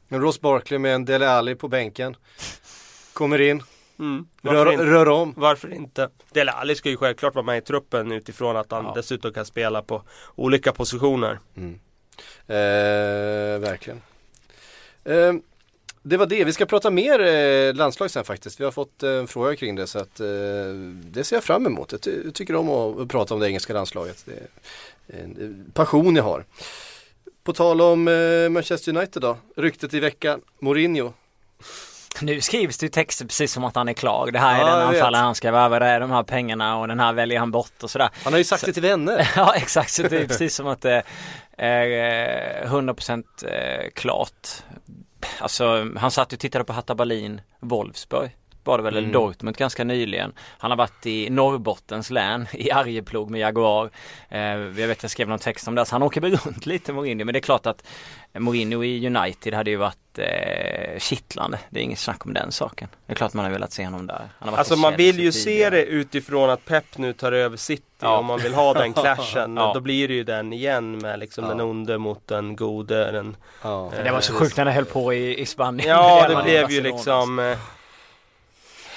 [0.07, 2.15] Men Ross Barkley med en Dele Alli på bänken.
[3.13, 3.63] Kommer in,
[3.99, 4.27] Mm.
[4.41, 5.33] Rör, rör om.
[5.37, 6.09] Varför inte?
[6.31, 8.93] Dele Alli ska ju självklart vara med i truppen utifrån att han Ja.
[8.95, 10.01] dessutom kan spela på
[10.35, 11.39] olika positioner.
[12.47, 14.01] Eh, verkligen.
[15.03, 15.33] Eh,
[16.01, 18.59] det var det, vi ska prata mer eh, landslag sen faktiskt.
[18.59, 20.25] Vi har fått eh, en fråga kring det så att eh,
[21.03, 21.91] det ser jag fram emot.
[21.91, 24.25] Jag, ty- jag tycker om att prata om det engelska landslaget.
[24.25, 24.33] Det
[25.17, 26.45] är en eh, passion jag har.
[27.43, 31.13] På tal om eh, Manchester United då, ryktet i veckan, Mourinho.
[32.21, 34.31] Nu skrivs det ju texter precis som att han är klar.
[34.31, 36.87] Det här är Ja, den anfallaren han ska värva, det är de här pengarna och
[36.87, 38.09] den här väljer han bort och sådär.
[38.23, 39.29] Han har ju sagt Så- det till vänner.
[39.35, 41.03] Ja exakt, så det är precis som att det
[41.57, 44.47] är eh, 100% eh, klart.
[45.39, 49.11] Alltså han satt och tittade på Hatta Berlin, Wolfsburg var det väl, Mm.
[49.11, 50.33] Dortmund ganska nyligen.
[50.57, 53.89] Han har varit i Norrbottens län, i Arjeplog med Jaguar.
[54.29, 56.93] Eh, jag vet jag skrev någon text om det, så han åker väl runt lite
[56.93, 57.25] Mourinho.
[57.25, 57.83] Men det är klart att
[58.37, 61.59] Mourinho i United hade ju varit eh, kittlande.
[61.69, 62.87] Det är inget snack om den saken.
[63.05, 64.15] Det är klart man har velat se honom där.
[64.15, 65.75] Han har varit Alltså man vill ju se tidigare.
[65.75, 68.17] det utifrån att Pep nu tar över City Ja.
[68.17, 69.55] om man vill ha den clashen.
[69.57, 69.71] Ja.
[69.73, 71.49] Då blir det ju den igen med liksom Ja.
[71.49, 73.11] den onde mot den gode.
[73.11, 73.91] Den, Ja.
[74.03, 75.89] Det var så sjukt när det höll på i, i Spanien.
[75.89, 77.55] ja det Madrid, blev ju liksom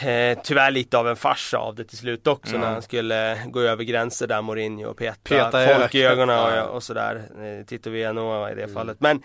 [0.02, 2.60] eh, eh, Tyvärr lite av en fars av det till slut också Mm.
[2.60, 6.74] när han skulle gå över gränser där Mourinho och peta, Peta folk i ögonen och,
[6.74, 7.22] och sådär.
[7.60, 8.74] Eh, Tito Villanueva i det Mm.
[8.74, 8.96] fallet.
[9.00, 9.16] Men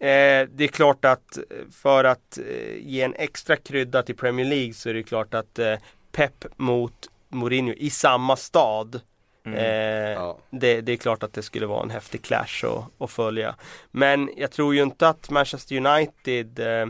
[0.00, 1.38] eh, det är klart att
[1.72, 5.58] för att eh, ge en extra krydda till Premier League så är det klart att
[5.58, 5.74] eh,
[6.12, 9.00] Pep mot Mourinho i samma stad
[9.46, 9.58] Mm.
[9.58, 10.38] Eh, Ja.
[10.50, 13.54] det, det är klart att det skulle vara en häftig clash att, att följa.
[13.90, 16.88] Men jag tror ju inte att Manchester United eh,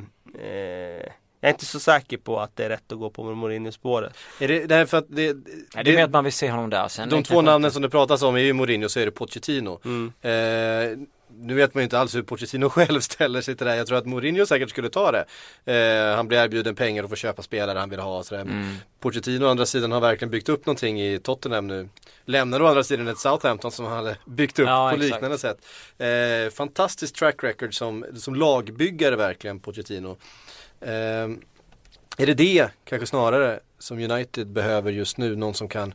[0.48, 1.06] eh,
[1.44, 4.12] jag är inte så säker på att det är rätt att gå på Mourinho-spåret.
[4.40, 5.34] Är det, det är för att det,
[5.74, 6.88] Nej, det är mer att man vill se honom där.
[6.88, 9.10] Sen de två namnen som det pratas om är ju Mourinho och så är det
[9.10, 9.80] Pochettino.
[9.84, 10.12] Mm.
[10.22, 10.98] Eh,
[11.36, 13.78] nu vet man ju inte alls hur Pochettino själv ställer sig till det här.
[13.78, 15.24] Jag tror att Mourinho säkert skulle ta det.
[15.72, 18.42] Eh, han blir erbjuden pengar och får köpa spelare han vill ha och sådär.
[18.42, 18.74] Mm.
[19.00, 21.88] Pochettino å andra sidan har verkligen byggt upp någonting i Tottenham nu.
[22.24, 25.12] Lämnar å andra sidan ett Southampton som han hade byggt upp Ja, på exakt.
[25.12, 25.58] liknande sätt.
[25.98, 30.16] Eh, fantastiskt track record som, som lagbyggare verkligen Pochettino.
[30.80, 31.30] Eh,
[32.16, 35.36] är det det kanske snarare som United behöver just nu.
[35.36, 35.94] Någon som kan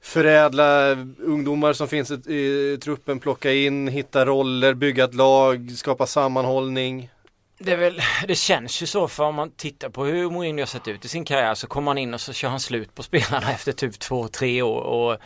[0.00, 6.06] förädla ungdomar som finns i, i truppen, plocka in, hitta roller, bygga ett lag, skapa
[6.06, 7.10] sammanhållning.
[7.58, 10.66] Det, är väl, det känns ju så för om man tittar på hur Mourinho har
[10.66, 13.02] sett ut i sin karriär så kommer han in och så kör han slut på
[13.02, 15.18] spelarna efter typ två, tre år och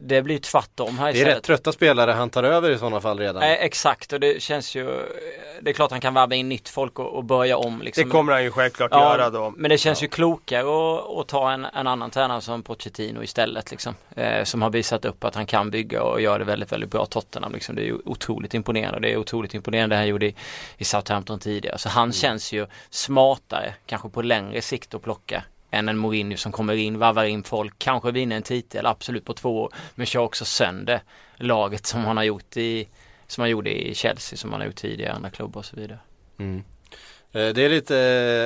[0.00, 3.18] det blir tvärtom här Det är rätt trötta spelare han tar över i sådana fall
[3.18, 3.42] redan.
[3.42, 4.84] Eh, exakt och det känns ju
[5.60, 8.04] Det är klart han kan värva in nytt folk och, och börja om liksom.
[8.04, 9.54] Det kommer han ju självklart Ja, göra då.
[9.56, 13.70] Men det känns ju klokare att, att ta en, en annan tränare som Pochettino istället
[13.70, 13.94] liksom.
[14.16, 17.06] Eh, som har visat upp att han kan bygga och gör det väldigt, väldigt bra
[17.06, 17.74] Tottenham liksom.
[17.74, 19.00] Det är ju otroligt imponerande.
[19.00, 20.34] Det är otroligt imponerande det han gjorde i,
[20.78, 21.78] i Southampton tidigare.
[21.78, 26.52] Så han känns ju smartare, kanske på längre sikt att plocka än en Mourinho som
[26.52, 29.72] kommer in, varvar in folk, kanske vinner en titel, absolut på två år.
[29.94, 31.02] Men kör också sönder
[31.36, 32.88] laget som han har gjort i
[33.26, 35.76] som han gjorde i Chelsea, som han har gjort tidigare i andra klubbar och så
[35.76, 35.98] vidare.
[36.38, 36.62] Mm.
[37.32, 37.98] Eh, Det är lite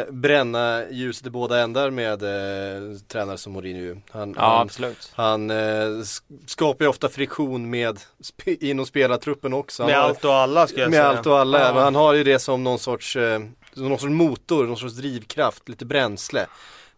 [0.08, 4.00] eh, bränna ljuset i båda ändar med eh, tränare som Mourinho.
[4.10, 5.12] Han, Ja, han, absolut.
[5.14, 9.82] han eh, sk- skapar ju ofta friktion med sp- inom spelartruppen också.
[9.82, 11.08] Han Med har- allt och alla ska jag med säga.
[11.08, 11.60] allt och alla.
[11.60, 11.74] Ja.
[11.74, 13.40] Men han har ju det som någon sorts, eh,
[13.74, 16.46] någon sorts motor, någon sorts drivkraft, lite bränsle.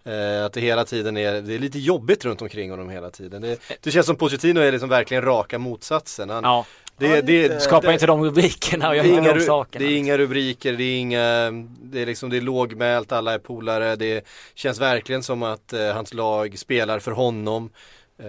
[0.07, 3.43] Eh, att det hela tiden är, det är lite jobbigt runt omkring honom hela tiden.
[3.43, 6.31] Det, det känns som Pochettino är liksom verkligen raka motsatsen.
[6.31, 6.67] Han, Ja,
[6.99, 9.85] det, det, skapar det, inte de rubrikerna och det gör inga, de sakerna.
[9.85, 11.51] det är inga rubriker, det är inga,
[11.83, 15.93] det är liksom, det är lågmält, alla är polare, det känns verkligen som att eh,
[15.93, 17.71] hans lag spelar för honom.
[18.19, 18.27] Eh,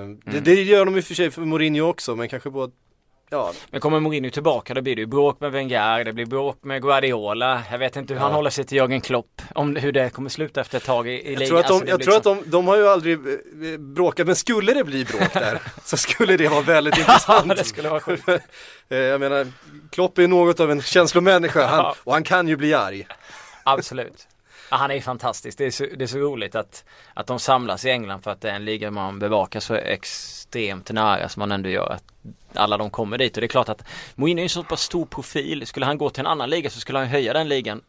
[0.00, 0.20] Mm.
[0.24, 2.70] det, det gör de i och för sig för Mourinho också, men kanske på,
[3.30, 6.58] ja, Men kommer Mourinho tillbaka då blir det ju bråk med Wenger, det blir bråk
[6.64, 7.62] med Guardiola.
[7.70, 8.36] Jag vet inte hur han Ja.
[8.36, 9.42] håller sig till Jörgen Klopp.
[9.54, 11.88] Om hur det kommer sluta efter ett tag i, i Jag tror att, de, Alltså,
[11.88, 15.04] jag tror att liksom- de, de har ju aldrig eh, bråkat, men skulle det bli
[15.04, 17.56] bråk där så skulle det vara väldigt intressant.
[17.56, 18.28] Det skulle vara sjukt.
[18.92, 19.46] Eh, jag menar,
[19.92, 23.06] Klopp är något av en känslomänniska han, och han kan ju bli arg.
[23.64, 24.26] Absolut.
[24.70, 25.58] Ja, han är ju fantastisk.
[25.58, 28.40] Det är, så, det är så roligt att, att de samlas i England för att
[28.40, 31.92] det är en liga man bevakar så extremt nära som man ändå gör.
[31.92, 32.04] Att
[32.54, 33.82] alla de kommer dit och det är klart att
[34.14, 35.66] Mourinho är en så pass stor profil.
[35.66, 37.82] Skulle han gå till en annan liga så skulle han höja den ligan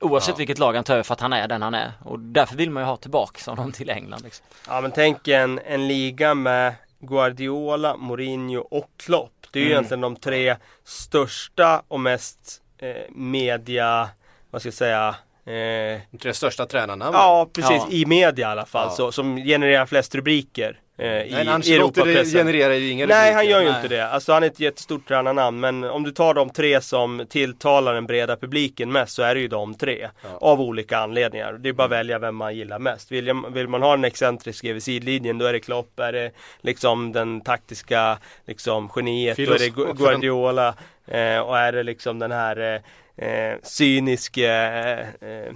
[0.00, 1.92] Oavsett vilket lag han tar över för att han är den han är.
[2.04, 4.22] Och därför vill man ju ha tillbaka honom till England.
[4.24, 4.46] Liksom.
[4.68, 9.32] Ja men tänk en, en liga med Guardiola, Mourinho och Klopp.
[9.50, 9.76] Det är ju Mm.
[9.76, 14.08] egentligen de tre största och mest eh, media,
[14.50, 15.14] vad ska jag säga,
[15.46, 17.10] eh, tre största tränarna.
[17.12, 17.86] ja precis Ja.
[17.90, 18.96] i media i alla fall, Ja.
[18.96, 22.38] så, som genererar flest rubriker eh, i Nej, Ancelotti Europapressen.
[22.40, 23.34] genererar ju inga Nej rubriker.
[23.34, 23.76] han gör ju Nej.
[23.76, 24.08] inte det.
[24.08, 28.06] Alltså han är ett jättestort tränarnamn men om du tar de tre som tilltalar den
[28.06, 30.08] breda publiken mest så är det ju de tre.
[30.22, 30.28] Ja.
[30.40, 31.52] Av olika anledningar.
[31.52, 33.12] Det är bara att välja vem man gillar mest.
[33.12, 35.98] Vill, vill man ha en excentrisk vid sidlinjen då är det Klopp.
[36.00, 36.30] Är det
[36.60, 39.68] liksom den taktiska liksom geniet då är det.
[39.98, 40.74] Guardiola.
[41.06, 42.80] Eh, och är det liksom den här eh,
[43.16, 45.52] eh, cyniske eh, eh,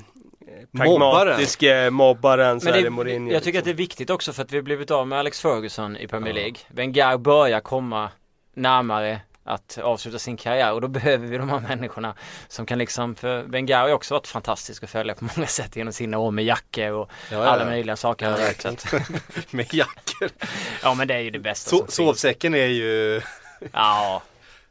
[0.77, 3.33] pragmatiske mobbaren så Men det, det Mourinho.
[3.33, 3.83] jag tycker att det är liksom.
[3.83, 6.57] viktigt också för att vi har blivit av med Alex Ferguson i Premier League.
[6.68, 8.11] Wenger börjar komma
[8.55, 12.14] närmare att avsluta sin karriär och då behöver vi de här människorna
[12.49, 15.77] som kan liksom, för Wenger har ju också varit fantastisk att följa på många sätt
[15.77, 17.68] genom sina år med jackor och Ja, ja, alla ja.
[17.71, 20.31] möjliga saker han har Med jackor.
[20.83, 21.94] Ja men det är ju det bästa So som finns.
[21.94, 23.21] sovsäcken är ju...
[23.73, 24.23] Ja,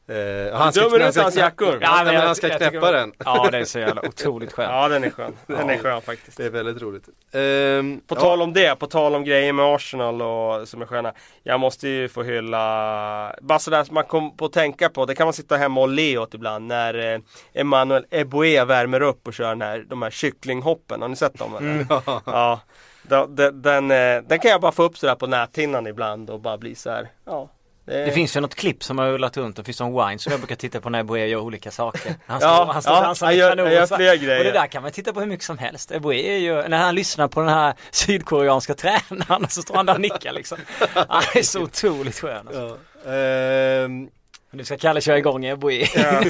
[0.10, 1.78] Eh, han Dömer han ut hans jackor.
[1.82, 3.14] Ja, men jag- han ska knäppa den.
[3.26, 4.70] ja det är så jävla otroligt skönt.
[4.74, 5.34] Ja den är skön.
[5.48, 6.38] Den är skön faktiskt.
[6.38, 7.04] Det är väldigt roligt.
[7.34, 8.20] Ehm, På ja.
[8.22, 11.14] tal om det, på tal om grejer med Arsenal och som är sköna.
[11.44, 15.06] Jag måste ju få hylla, bara sådär som man kom på att tänka på.
[15.06, 17.20] Det kan man sitta hemma och le åt ibland när eh,
[17.54, 21.02] Emmanuel Eboué värmer upp och kör den här, de här kycklinghoppen.
[21.02, 21.86] Har ni sett dem eller?
[22.26, 22.60] Ja.
[23.04, 26.40] Den, den, den, eh, den kan jag bara få upp sådär på näthinnan ibland och
[26.40, 27.08] bara bli så här.
[27.26, 27.50] Ja.
[27.88, 30.40] Det finns ju något klipp som har rullat runt, det finns en wine som jag
[30.40, 32.16] brukar titta på när Eboué gör olika saker.
[32.26, 33.96] Han står, Ja, han står och ja, dansar han med gör- kanon och så-.
[33.96, 35.92] Och det där kan man titta på hur mycket som helst.
[35.92, 39.94] Eboué är ju, när han lyssnar på den här sydkoreanska tränaren så står han där
[39.94, 40.58] och nickar liksom.
[40.94, 42.48] Han är så otroligt skön.
[42.48, 42.78] Alltså.
[43.06, 43.12] Ja.
[43.14, 44.10] Ehm,
[44.52, 45.88] Nu ska Kalle köra igång Eboué.
[45.96, 46.24] Ja.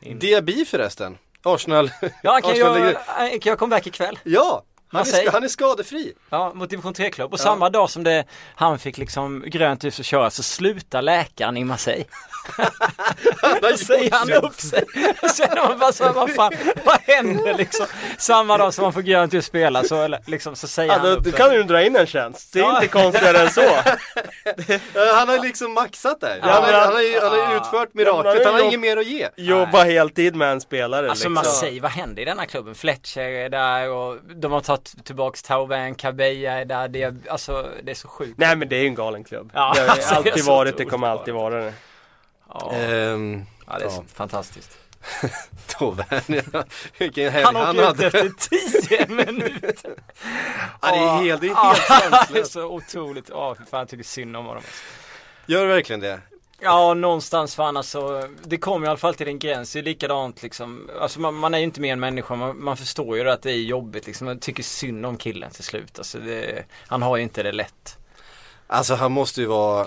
[0.20, 1.18] Diaby förresten.
[1.42, 1.90] Arsenal.
[2.22, 4.18] Ja, kan Arsenal han kan göra comeback ikväll.
[4.22, 4.62] Ja!
[4.90, 6.12] Han är, han är skadefri.
[6.30, 7.32] Ja, mot division 3-klubb.
[7.32, 8.24] Och samma dag som det,
[8.54, 12.04] han fick liksom grönt ljus att köra så slutar läkaren i Marseille.
[13.62, 14.84] Då säger han upp sig.
[15.42, 16.52] Är man bara så här, vad fan,
[16.84, 17.86] vad händer liksom?
[18.18, 20.98] Samma dag som man får grönt ljus att spela så, eller, liksom, så säger Ja,
[20.98, 21.38] han då, upp då sig.
[21.38, 22.52] kan du ju dra in en tjänst.
[22.52, 22.74] Det är Ja.
[22.74, 23.60] inte konstigare än så.
[23.60, 26.38] Ja, Han har liksom maxat där.
[26.42, 28.96] Ja, han, har, men- han, har, ju- han har utfört miraklet, han har inget mer
[28.96, 29.28] att ge.
[29.36, 31.34] Jobba heltid med en spelare Alltså liksom.
[31.34, 32.74] Marseille, vad händer i denna klubben?
[32.74, 36.88] Fletcher är där och de har tagit tillbaks Tauben, Kabeja är där.
[36.88, 38.34] Det är, alltså det är så sjukt.
[38.38, 39.50] Nej men det är ju en galen klubb.
[39.54, 41.72] Ja, det har alltså, det alltid varit, det kommer alltid vara det.
[42.54, 44.04] Ja, Ehm, ja det är ja.
[44.14, 44.78] fantastiskt.
[45.66, 46.64] Tobern, ja.
[46.98, 48.06] Vilken helg Han han, hade.
[48.06, 49.84] efter en minut.
[50.82, 52.52] Ja, det är helt, det är helt det är sanslöst.
[52.52, 54.62] så otroligt, ja för fan jag tycker synd om honom.
[55.46, 56.20] Gör det verkligen det?
[56.60, 58.28] Ja, någonstans fan alltså.
[58.44, 59.72] Det kommer i alla fall till en gräns.
[59.72, 60.90] Det är likadant liksom.
[61.00, 62.34] Alltså man, man är ju inte mer än människa.
[62.34, 64.24] Man, man förstår ju att det är jobbigt liksom.
[64.26, 65.98] Man tycker synd om killen till slut.
[65.98, 67.98] Alltså det, han har ju inte det lätt.
[68.66, 69.86] Alltså han måste ju vara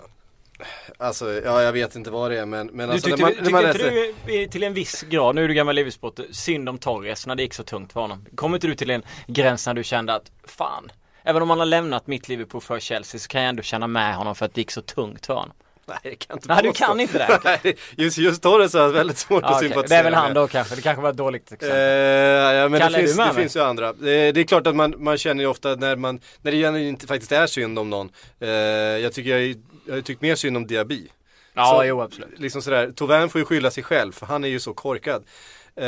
[0.98, 3.44] Alltså ja jag vet inte vad det är men, men Du alltså tyckte, när man,
[3.44, 6.70] när man inte läser, du till en viss grad, nu är du gammal Liverpool synd
[6.70, 8.26] om Torres när det gick så tungt för honom.
[8.36, 10.92] Kommer inte du till en gräns när du kände att fan,
[11.24, 14.16] även om han har lämnat mitt Liverpool för Chelsea så kan jag ändå känna med
[14.16, 15.54] honom för att det gick så tungt för honom.
[15.88, 17.40] Nej det kan inte Nej du kan inte det.
[17.64, 19.70] Nej, just, just Torres har jag väldigt svårt Ja, att okej.
[19.70, 22.56] sympatisera Det är väl han då kanske, det kanske var ett dåligt Eh, exempel.
[22.56, 23.34] ja, men Kalle, det, är finns, det mig?
[23.36, 23.88] finns ju andra.
[23.90, 27.04] Eh, det är klart att man, man känner ju ofta när man, när det genuint
[27.08, 28.10] faktiskt är synd om någon.
[28.40, 29.56] Eh, jag tycker jag,
[29.92, 31.08] jag har tyckt mer synd om Diaby.
[31.54, 32.40] ja, så- jo absolut.
[32.40, 35.24] Liksom sådär, Tovin får ju skylla sig själv för han är ju så korkad.
[35.76, 35.86] Eh,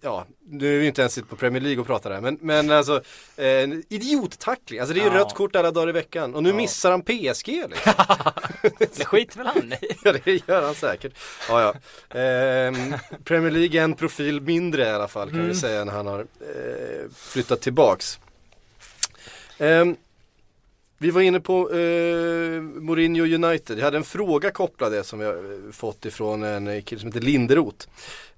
[0.00, 3.02] ja, nu är vi inte ens på Premier League och pratar här men, men alltså
[3.36, 5.18] eh, idiottackling, alltså det är ju Ja.
[5.18, 6.54] rött kort alla dagar i veckan och nu Ja.
[6.54, 7.92] missar han PSG liksom.
[8.96, 9.78] Det skiter väl han i.
[10.04, 11.12] Ja det gör han säkert.
[11.48, 11.74] Ja, ja.
[12.20, 12.94] Ehm,
[13.24, 15.48] Premier League är en profil mindre i alla fall kan Mm.
[15.48, 18.18] vi säga när han har eh, flyttat tillbaks.
[19.58, 19.96] Ehm,
[20.98, 23.78] vi var inne på eh, Mourinho United.
[23.78, 27.08] Jag hade en fråga kopplad det som vi har eh, fått ifrån en kille som
[27.08, 27.86] heter Linderoth.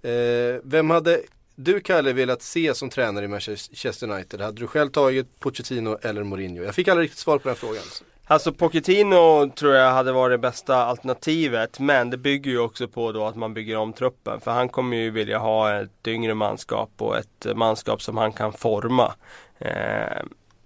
[0.03, 1.21] Eh, vem hade
[1.55, 4.41] du Kalle velat se som tränare i Manchester United?
[4.41, 6.63] Hade du själv tagit Pochettino eller Mourinho?
[6.63, 7.83] Jag fick aldrig riktigt svar på den frågan.
[8.25, 13.13] Alltså Pochettino tror jag hade varit det bästa alternativet men det bygger ju också på
[13.13, 16.91] då att man bygger om truppen för han kommer ju vilja ha ett yngre manskap
[16.99, 19.15] och ett manskap som han kan forma.
[19.59, 20.23] Eh,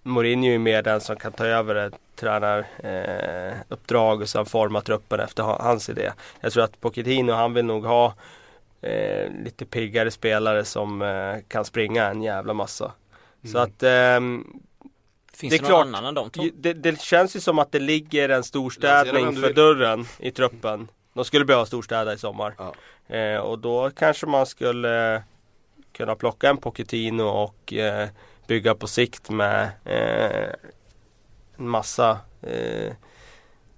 [0.06, 4.46] Mourinho är ju mer den som kan ta över ett tränaruppdrag eh, uppdrag och sen
[4.46, 6.12] forma truppen efter ha- hans idé.
[6.40, 8.14] Jag tror att Pochettino han vill nog ha
[8.82, 12.92] eh, lite piggare spelare som eh, kan springa en jävla massa.
[13.52, 14.44] Så att ehm,
[15.32, 15.86] Finns Det det, är någon klart.
[15.86, 16.42] annan än de två?
[16.54, 20.88] Det, det känns ju som att det ligger en storstädning för dörren i truppen.
[21.12, 22.54] De skulle behöva storstäda i sommar.
[22.58, 22.74] Ja.
[23.16, 25.22] Eh, och då kanske man skulle
[25.92, 28.08] kunna plocka en Pochettino och eh,
[28.46, 30.54] bygga på sikt med eh,
[31.58, 32.92] en massa eh,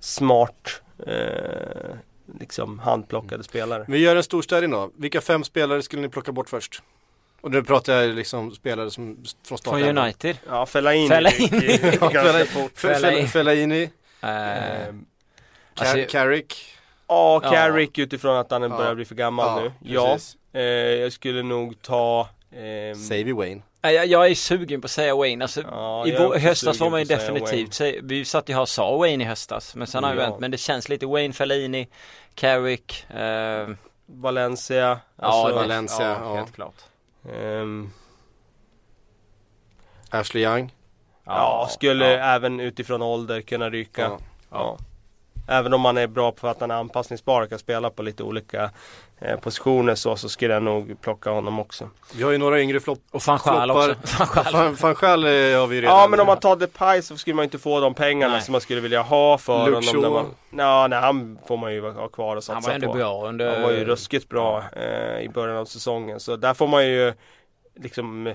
[0.00, 1.96] smart eh,
[2.40, 3.84] liksom handplockade spelare.
[3.88, 4.90] Vi gör en storstädning då.
[4.96, 6.82] Vilka fem spelare skulle ni plocka bort först?
[7.40, 9.78] Och nu pratar jag liksom spelare som från start.
[9.80, 10.38] Från United?
[10.48, 11.80] Ja, Fellaini Fellaini.
[12.00, 12.10] Ja,
[12.74, 13.26] Fellaini.
[13.26, 13.82] Fellaini.
[13.82, 14.94] Eh, Eh,
[15.74, 16.54] alltså, Car- Carrick.
[17.08, 17.50] Ja, Ja.
[17.50, 18.68] Carrick utifrån att han Ja.
[18.68, 19.72] börjar bli för gammal nu.
[19.80, 20.18] Ja,
[20.52, 23.62] eh, jag skulle nog ta ehm, Savy Wayne.
[23.90, 25.44] Jag, jag är sugen på att säga Wayne.
[25.44, 28.60] Alltså, Ja, I jag vår, höstas var man ju definitivt, säg- vi satt ju här
[28.60, 29.74] och sa Wayne i höstas.
[29.74, 30.26] Men sen har jag Ja.
[30.28, 31.88] vänt, men det känns lite Wayne, Fellaini,
[32.34, 33.10] Carrick.
[33.10, 33.68] Eh,
[34.06, 34.76] Valencia.
[35.16, 36.34] ja, alltså, det- Valencia, ja, ja.
[36.36, 36.74] helt klart.
[37.32, 37.90] ehm,
[40.10, 40.74] Ashley Young.
[41.24, 42.34] ja, skulle ja.
[42.34, 44.10] även utifrån ålder kunna ryka.
[44.50, 44.78] Ja.
[45.48, 48.22] Även om man är bra på att han är anpassningsbar och kan spela på lite
[48.22, 48.70] olika
[49.20, 51.90] eh, positioner så, så skulle jag nog plocka honom också.
[52.14, 52.98] Vi har ju några yngre flopp.
[53.10, 53.90] Och van Schaal också.
[53.90, 53.96] Eh,
[55.60, 55.98] har vi redan.
[55.98, 58.42] Ja men om man tar Depay så skulle man inte få de pengarna Nej.
[58.42, 60.12] som man skulle vilja ha för Luke honom.
[60.12, 62.92] Man, ja, nej, han får man ju ha kvar och satsa Han var ändå på.
[62.92, 63.52] bra under...
[63.52, 66.20] Han var ju ruskigt bra eh, i början av säsongen.
[66.20, 67.14] Så där får man ju
[67.80, 68.34] liksom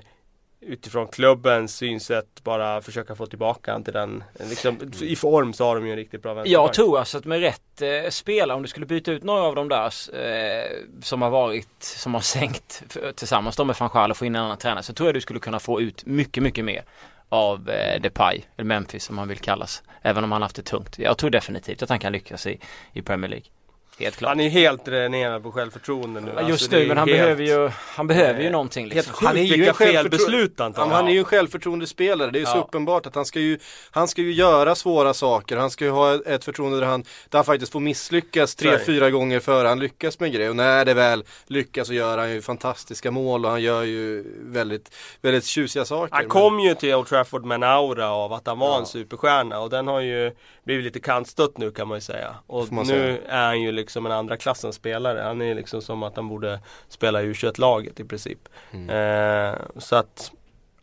[0.61, 4.23] utifrån klubbens synsätt bara försöka få tillbaka han till den.
[4.39, 6.65] Liksom, I form så har de ju en riktigt bra vänsterback.
[6.65, 9.55] Jag tror alltså att med rätt eh, spelare, om du skulle byta ut några av
[9.55, 10.71] de där eh,
[11.01, 14.35] som har varit, som har sänkt för, tillsammans de med van Schaal och få in
[14.35, 16.83] en annan tränare så tror jag du skulle kunna få ut mycket, mycket mer
[17.29, 19.83] av eh, Depay, eller Memphis som han vill kallas.
[20.01, 20.99] Även om han haft det tungt.
[20.99, 22.59] Jag tror definitivt att han kan lyckas i,
[22.93, 23.45] i Premier League.
[24.03, 24.29] Helt klart.
[24.29, 26.31] Han är helt dränerad på självförtroende nu.
[26.35, 28.87] Ja, Just Alltså, det är nu, men han helt- behöver ju, han behöver ju någonting
[28.87, 29.13] liksom.
[29.17, 32.39] Han är ju en felbeslut han Ja, men han är ju en självförtroendespelare, det är
[32.39, 32.61] ju så Ja.
[32.61, 33.59] uppenbart att han ska ju
[33.91, 37.37] Han ska ju göra svåra saker, han ska ju ha ett- förtroende där han Där
[37.37, 38.83] han faktiskt får misslyckas tre, Så det.
[38.85, 42.31] fyra gånger före han lyckas med grejer och när det väl lyckas så gör han
[42.31, 46.75] ju fantastiska mål och han gör ju väldigt Väldigt tjusiga saker Han Men- kom ju
[46.75, 48.79] till Old Trafford med en aura av att han var Ja.
[48.79, 50.31] en superstjärna och den har ju
[50.63, 52.35] blivit lite kantstött nu kan man ju säga.
[52.47, 53.17] Och nu säga.
[53.27, 55.19] är han ju liksom en andra klassens spelare.
[55.21, 58.39] Han är liksom som att han borde spela i U21-laget i princip.
[58.71, 58.89] Mm.
[58.89, 60.31] Eh, så att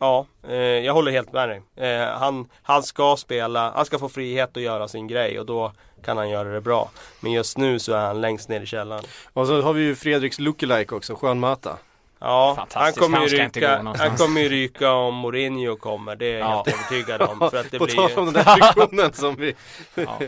[0.01, 1.61] Ja, eh, jag håller helt med dig.
[1.75, 5.71] Eh, han, han ska spela, han ska få frihet att göra sin grej och då
[6.05, 6.89] kan han göra det bra.
[7.19, 9.03] Men just nu så är han längst ner i källaren.
[9.33, 11.77] Och så har vi ju Fredriks lookalike också, Juan Mata
[12.19, 16.39] Ja, han Fantastiskt, kommer, ju ryka, han kommer ju ryka om Mourinho kommer, det är
[16.39, 16.63] jag Ja.
[16.65, 17.39] helt övertygad om.
[17.51, 17.95] För att det På blir...
[17.95, 19.55] tal om den där friktionen som vi
[19.95, 20.19] Ja.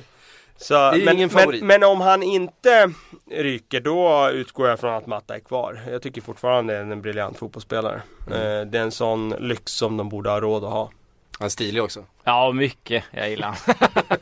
[0.62, 0.74] Så,
[1.06, 2.92] men, ingen men, men om han inte
[3.31, 5.79] ryker då utgår jag från att Matta är kvar.
[5.92, 8.02] Jag tycker fortfarande är en briljant fotbollsspelare.
[8.27, 8.40] Mm.
[8.42, 10.92] Eh, det är en sån lyx som de borde ha råd att ha.
[11.40, 12.06] Han är stilig också.
[12.23, 13.04] Ja, mycket.
[13.12, 13.75] Jag gillar han.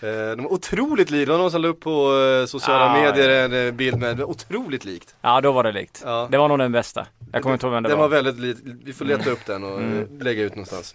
[0.00, 2.92] Eh, de är otroligt lika, det var någon som la upp på eh, sociala Ah,
[3.02, 5.14] medier en eh, bild med, otroligt likt.
[5.20, 6.02] Ja, då var det likt.
[6.04, 6.28] Ja.
[6.30, 7.06] Det var nog den bästa.
[7.32, 8.08] Jag kommer inte ihåg vem det den var.
[8.08, 10.18] var väldigt lik, vi får leta upp den och Mm.
[10.20, 10.94] lägga ut någonstans.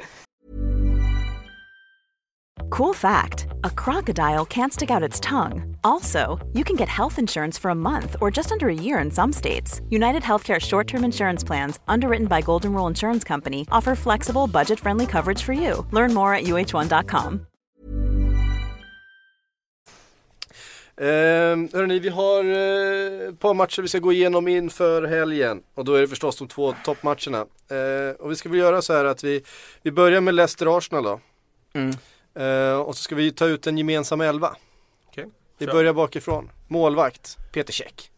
[2.71, 5.77] Cool fact a crocodile can't stick out its tongue.
[5.83, 9.11] Also, you can get health insurance for a month or just under a year in
[9.11, 9.81] some states.
[9.89, 14.79] United Healthcare short term insurance plans, underwritten by Golden Rule Insurance Company, offer flexible, budget
[14.79, 15.85] friendly coverage for you.
[15.91, 17.45] Learn more at uh1.com.
[20.99, 21.05] Eh,
[21.73, 25.61] hörrni, vi har eh, ett par matcher vi ska gå igenom inför helgen.
[25.75, 27.37] Och då är det förstås de två toppmatcherna.
[27.69, 29.43] Eh, och vi ska väl göra så här att vi,
[29.83, 31.19] vi börjar med Leicester-Arsenal då.
[31.73, 31.95] Mm.
[32.39, 34.55] Eh, och så ska vi ta ut en gemensam elva.
[35.09, 35.25] Okej.
[35.57, 35.73] Vi Kör.
[35.73, 36.51] börjar bakifrån.
[36.67, 38.11] Målvakt, Peter Käck.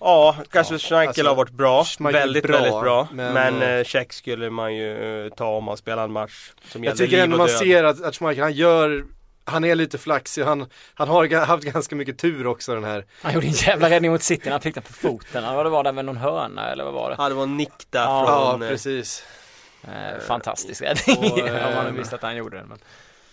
[0.00, 1.84] Ja, kanske Ja, Schmeichel alltså, har varit bra.
[1.84, 3.08] Schmeichel väldigt, bra, väldigt bra.
[3.12, 6.52] men, Men, eh, eh, check skulle man ju eh, ta om man spelar en match
[6.68, 7.58] som Jag tycker ändå man död.
[7.58, 9.04] ser att, att Schmeichel, han gör
[9.48, 13.04] han är lite flaxig, han, han har haft ganska mycket tur också den här.
[13.22, 15.44] Han gjorde en jävla räddning mot City han fick den på foten.
[15.44, 17.16] Eller vad det var där med någon hörna eller vad var det?
[17.18, 18.62] Ja, det var en nick där Ja, Ja, från...
[18.62, 19.24] eh, precis.
[19.84, 21.32] Eh, fantastisk räddning.
[21.32, 22.66] och, Om man hade visst att han gjorde den.
[22.68, 22.78] Men...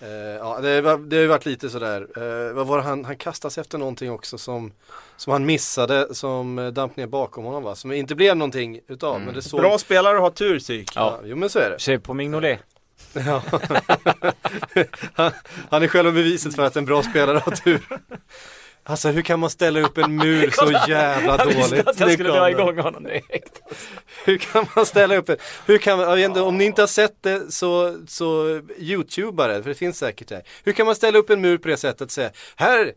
[0.04, 2.08] Eh, ja, det, var, det har ju varit lite sådär.
[2.18, 4.72] Uh, vad var det han, han kastade sig efter någonting också som,
[5.18, 7.76] som han missade som uh, damp ner bakom honom va?
[7.76, 9.22] Som inte blev någonting utav.
[9.22, 9.60] Men det såg...
[9.60, 10.92] Bra spelare att ha tur psyk.
[10.96, 11.80] Ja, jo men så är det.
[11.80, 12.60] Se på Mignolet.
[13.14, 13.42] Ja.
[15.14, 15.32] han,
[15.70, 17.82] han är själva beviset för att en bra spelare har tur.
[18.86, 21.88] Alltså hur kan man ställa upp en mur så jävla Jag visste dåligt?
[21.88, 23.62] att jag skulle dra igång honom direkt.
[24.26, 27.24] Hur kan man ställa upp en, hur kan man, inte, om ni inte har sett
[27.24, 30.44] det så, så youtubare, för det finns säkert där.
[30.64, 32.94] Hur kan man ställa upp en mur på det sättet och säga, här,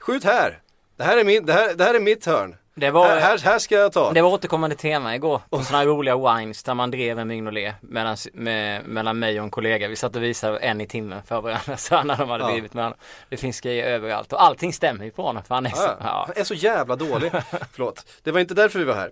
[0.00, 0.58] skjut här,
[0.96, 3.38] det här är, min, det här, det här är mitt hörn, Det var, här, här,
[3.38, 4.12] här ska jag ta.
[4.12, 7.74] det var återkommande tema igår på sådana här roliga wines där man drev en Mignolet
[7.80, 9.88] mellan, med, mellan mig och en kollega.
[9.88, 12.50] Vi satt och visade en i timmen för varandra så när de hade Ja.
[12.50, 12.98] drivit med varandra.
[13.28, 15.96] Det finns grejer överallt och allting stämmer ju på honom för han är så, Ja,
[16.00, 16.24] ja.
[16.26, 17.30] Han är så jävla dålig.
[17.72, 18.04] Förlåt.
[18.22, 19.10] Det var inte därför vi var här.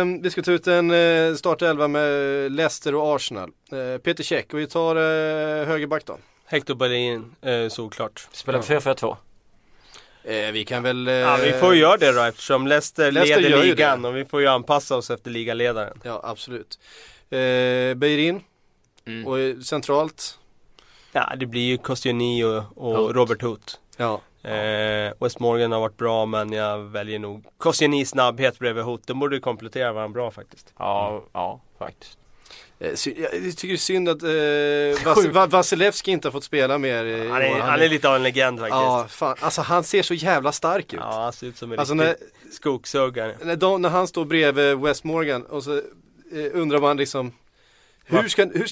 [0.00, 3.50] Eh, vi ska ta ut en eh, startelva med Leicester och Arsenal.
[3.72, 6.18] Eh, Peter Käck och vi tar eh, högerback då.
[6.46, 8.28] Hector Berlin, eh, såklart.
[8.32, 9.16] Spelar på 4-4-2.
[10.24, 11.08] Eh, vi kan väl...
[11.08, 14.08] Eh, Ja, vi får ju göra det då eftersom Leicester, Leicester leder ligan det.
[14.08, 16.00] och vi får ju anpassa oss efter ligaledaren.
[16.02, 16.78] Ja, absolut.
[17.30, 18.40] Eh, Beirin
[19.06, 19.26] Mm.
[19.26, 20.38] och eh, centralt.
[21.12, 23.16] Ja, det blir ju Koscielny och, och Holt.
[23.16, 23.80] Robert Hoot.
[23.96, 24.20] Ja.
[24.50, 29.06] Eh, West Morgan har varit bra men jag väljer nog Koscielny snabbhet bredvid Hoot.
[29.06, 30.72] De borde komplettera varandra bra faktiskt.
[30.78, 32.18] Ja, ja faktiskt.
[32.84, 32.90] Eh,
[33.44, 37.04] jag tycker det är synd att eh, Vas- Va- Vasilevski inte har fått spela mer.
[37.04, 37.58] eh, i Han är, år.
[37.58, 38.74] han är lite av en legend faktiskt.
[38.74, 39.36] Ja, fan.
[39.40, 41.00] Alltså han ser så jävla stark ut.
[41.02, 43.36] Ja, han ser ut som en Alltså riktig skogsuggare.
[43.42, 45.82] När, de, när han står bredvid West Morgan och så eh,
[46.52, 47.32] undrar man liksom
[48.04, 48.66] hur ska, hur,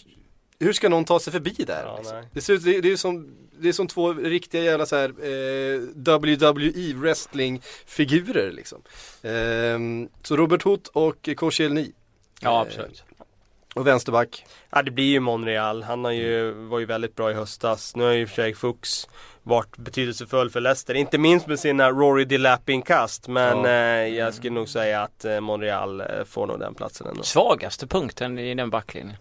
[0.59, 1.83] hur ska någon ta sig förbi där?
[1.87, 2.23] Ja, liksom?
[2.33, 5.09] det, ser ut, det, det, är som, det är som två riktiga jävla så här,
[5.09, 8.83] eh, WWE wrestling figurer liksom.
[9.23, 11.93] Ehm, så Robert Hoth och Koscielny.
[12.41, 13.05] Ja, Eh, absolut.
[13.75, 14.45] Och vänsterback.
[14.71, 15.83] Ja det blir ju Monreal.
[15.83, 17.97] Han har ju, var ju väldigt bra i höstas.
[17.97, 19.09] Nu har ju i och för sig Fuchs
[19.43, 20.95] varit betydelsefull för Leicester.
[20.95, 23.29] Inte minst med sina Rory Delap-inkast.
[23.29, 23.69] Men Ja.
[23.71, 27.23] eh, jag skulle nog säga att eh, Monreal eh, får nog den platsen ändå.
[27.23, 29.17] Svagaste punkten i den backlinjen.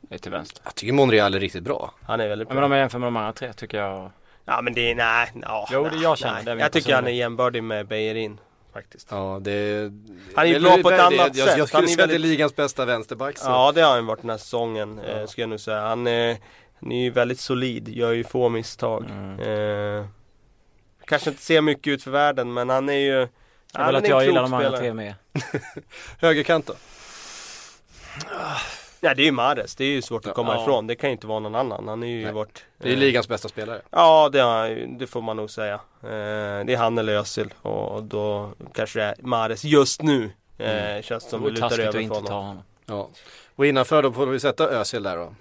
[0.00, 0.60] Det är till vänster.
[0.64, 1.94] Jag tycker Monreal är riktigt bra.
[2.02, 2.54] Han är väldigt Ja, bra.
[2.54, 4.10] Men om jag jämför med de andra tre tycker jag
[4.44, 6.54] Ja men det är, nej, ja, Jo, det nej, jag känner, nej.
[6.54, 8.40] det Jag tycker han är jämbördig med Bejerin.
[8.74, 9.08] Faktiskt.
[9.10, 9.92] Ja, det
[10.36, 11.58] Han är ju bra på ett det- annat jag, sätt.
[11.58, 13.38] Jag skulle Han är säga att det är väldigt- ligans bästa vänsterback.
[13.38, 13.48] Så.
[13.48, 15.00] Ja det har han varit den här säsongen.
[15.06, 15.12] Ja.
[15.20, 15.80] Eh, ska jag nu säga.
[15.80, 16.36] Han, eh,
[16.80, 17.88] han är ju väldigt solid.
[17.88, 19.04] Gör ju få misstag.
[19.10, 19.40] Mm.
[19.98, 20.06] Eh,
[21.04, 23.28] kanske inte ser mycket ut för världen men han är ju
[23.72, 25.14] Jag vill att jag gillar de andra tre med.
[26.20, 26.74] Högerkant då?
[29.04, 30.62] Ja det är ju Mahrez, det är ju svårt att komma Ja.
[30.62, 30.86] ifrån.
[30.86, 31.88] Det kan ju inte vara någon annan.
[31.88, 32.32] Han är ju Nej.
[32.32, 32.64] vårt...
[32.78, 33.80] Det är eh, ligans bästa spelare.
[33.90, 35.74] Ja det, det får man nog säga.
[35.74, 35.80] Eh,
[36.66, 40.30] det är han eller Özil och då kanske det är Mahrez just nu.
[40.58, 42.46] Eh, Känns Det som det lutar över för inte ta honom.
[42.46, 42.62] honom.
[42.86, 43.08] Ja.
[43.56, 45.34] Och innanför då får vi sätta Özil där då.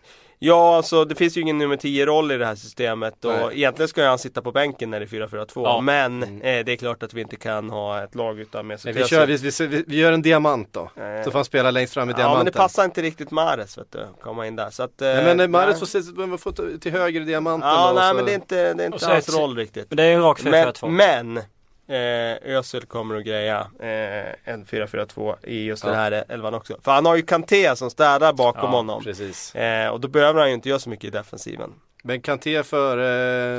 [0.45, 3.47] Ja alltså det finns ju ingen nummer 10 roll i det här systemet och Nej.
[3.57, 5.81] egentligen ska han sitta på bänken när det är 4-4-2 Ja.
[5.81, 6.41] Men Mm.
[6.41, 9.03] eh, det är klart att vi inte kan ha ett lag utan med Nej, vi,
[9.03, 9.37] kör, vi,
[9.67, 10.81] vi, vi, gör en diamant då.
[10.81, 12.37] Eh, Så får han spela längst fram i Ja diamanten.
[12.37, 15.15] men det passar inte riktigt Mahrez vet du, komma in där så att, eh, Nej,
[15.23, 15.75] men eh, nej.
[15.75, 18.15] får, får ta till höger i diamanten Ja då, nej så...
[18.15, 20.21] men det är inte, det är inte hans roll riktigt Men det är ju en
[20.23, 20.87] rak 4-4-2.
[20.89, 21.43] Men, men
[21.87, 25.89] eh, Özil kommer att greja eh, en 4-4-2 i just Ja.
[25.89, 29.55] den här elvan också För han har ju Kanté som städar bakom Ja, honom precis.
[29.55, 31.73] eh, Och då behöver han ju inte göra så mycket i defensiven
[32.03, 32.97] Men Kanté för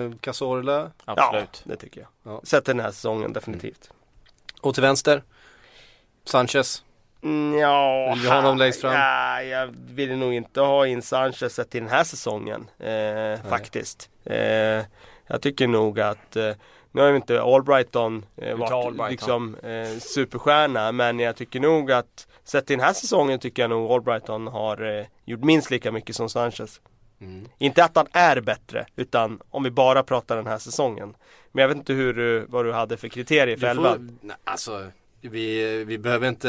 [0.05, 0.91] eh, Cazorla.
[1.05, 1.62] Absolut.
[1.64, 2.33] Ja, det tycker jag.
[2.33, 2.41] Ja.
[2.45, 3.91] Sett den här säsongen definitivt.
[4.61, 5.22] Och till vänster.
[6.25, 6.83] Sanchez.
[7.22, 8.93] Mm, ja, Vill du ha honom längst fram?
[8.93, 12.70] Ja, jag vill nog inte ha in Sanchez sett till den här säsongen.
[12.79, 14.11] Eh, faktiskt.
[14.25, 14.37] Eh,
[15.27, 16.51] jag tycker nog att eh,
[16.95, 19.11] nu har ju inte Albrighton eh, varit Albrighton.
[19.11, 23.70] liksom eh, superstjärna men jag tycker nog att sett till den här säsongen tycker jag
[23.70, 26.80] nog Albrighton har eh, gjort minst lika mycket som Sanchez.
[27.20, 27.49] Mm.
[27.59, 31.14] Inte att han är bättre utan om vi bara pratar den här säsongen.
[31.53, 33.92] Men jag vet inte hur du, vad du hade för kriterier för Du elva.
[33.92, 34.86] får, nej, alltså,
[35.20, 36.49] vi, vi behöver inte,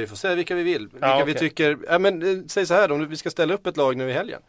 [0.00, 0.88] vi får säga vilka vi vill.
[0.88, 1.34] Vilka Ja, vi okej.
[1.34, 3.96] tycker, ja men eh, säg så här då, om vi ska ställa upp ett lag
[3.96, 4.40] nu i helgen.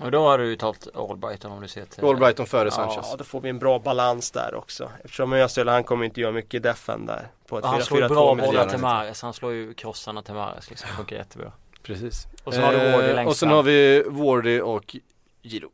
[0.00, 3.06] Och då har du ju tagit Albrighton om du ser till Albrighton före Sanchez.
[3.10, 4.90] Ja, då får vi en bra balans där också.
[5.04, 7.28] Eftersom Özil, han kommer inte göra mycket defen där.
[7.46, 9.22] På ett han 4-4-2 slår ju bra bollar till Mares.
[9.22, 10.88] Han slår ju krossarna till Mares liksom.
[10.88, 11.52] Funkar jättebra.
[11.82, 12.26] Precis.
[12.44, 13.56] Och så har du Wardy längst Och sen fram.
[13.56, 14.96] har vi Wardy och
[15.42, 15.70] Giro.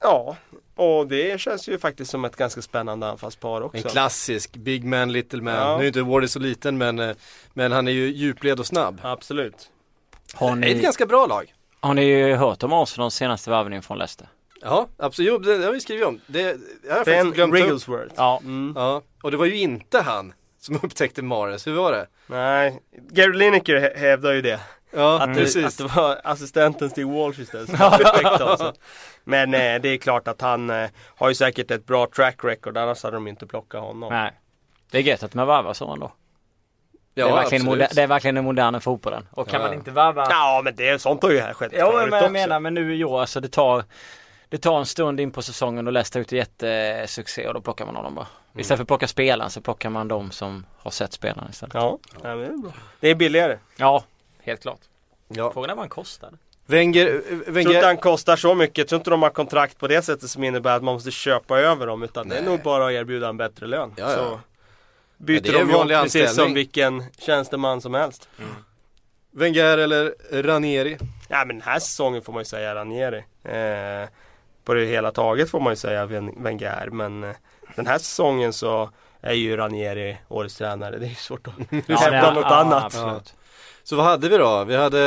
[0.00, 0.36] Ja,
[0.76, 3.76] och det känns ju faktiskt som ett ganska spännande anfallspar också.
[3.76, 5.54] En klassisk Big Man, Little Man.
[5.54, 5.76] Ja.
[5.76, 7.16] Nu är inte Wardy så liten men, eh,
[7.52, 9.00] men han är ju djupled och snabb.
[9.02, 9.70] Absolut.
[10.34, 11.54] Har Det är ett ni, ganska bra lag.
[11.86, 14.28] Har ni hört om Arsenals senaste värvning från Leicester?
[14.60, 15.28] Ja, absolut.
[15.32, 16.20] Jo, det, det har vi skrivit om.
[16.26, 16.40] Det,
[16.88, 17.60] jag har Ben faktiskt glömt upp.
[17.60, 18.14] Rigglesworth.
[18.16, 18.38] Ja.
[18.42, 18.72] Mm.
[18.76, 21.66] Ja, och det var ju inte han som upptäckte Mares.
[21.66, 22.06] Hur var det?
[22.26, 22.80] Nej,
[23.10, 24.60] Gary Lineker hä- hävdar ju det.
[24.96, 25.64] Ja, Att, det, precis.
[25.66, 28.72] att det var assistenten Steve Walsh istället som hade upptäckt dem, så.
[29.24, 32.76] Men eh, det är klart att han eh, har ju säkert ett bra track record,
[32.76, 34.12] annars hade de inte plockat honom.
[34.12, 34.32] Nej.
[34.90, 36.12] Det är gött att man värvar så ändå.
[37.14, 39.26] Ja, det, är verkligen moder- det är verkligen den moderna fotbollen.
[39.30, 39.66] Och kan Ja.
[39.66, 42.22] man inte värva Ja men det, sånt har ju här skett Ja förut men jag
[42.24, 42.32] också.
[42.32, 43.84] menar men nu i år alltså det tar
[44.48, 47.96] Det tar en stund in på säsongen och Leicester ut jättesuccé och då plockar man
[47.96, 48.26] honom bara.
[48.58, 51.74] Istället för att plocka spelaren så plockar man de som har sett spelaren istället.
[51.74, 52.72] Ja, ja det är bra.
[53.00, 53.58] Det är billigare.
[53.76, 54.04] Ja,
[54.42, 54.80] helt klart.
[55.28, 55.50] Ja.
[55.52, 56.30] Frågan är vad han kostar.
[56.66, 58.78] Wenger, Jag tror inte Wenger, han kostar så mycket.
[58.78, 61.58] Jag tror inte de har kontrakt på det sättet som innebär att man måste köpa
[61.58, 62.02] över dem.
[62.02, 62.50] Utan det är Nej.
[62.50, 63.92] nog bara att erbjuda en bättre lön.
[63.96, 64.16] Ja, ja.
[64.16, 64.40] Så Ja,
[65.24, 66.34] byter det är en de jobb precis anställning.
[66.34, 68.28] som vilken tjänsteman som helst.
[69.30, 70.98] Wenger eller Ranieri?
[71.28, 73.18] Ja men den här säsongen får man ju säga Ranieri.
[73.44, 74.08] Eh,
[74.64, 76.88] på det hela taget får man ju säga Wen- Wenger.
[76.92, 77.30] Men eh,
[77.76, 80.98] den här säsongen så är ju Ranieri årets tränare.
[80.98, 81.54] Det är ju svårt att
[82.00, 82.84] hävda det- något ja, annat.
[82.84, 83.34] Absolut.
[83.86, 84.64] Så vad hade vi då?
[84.64, 84.98] Vi hade...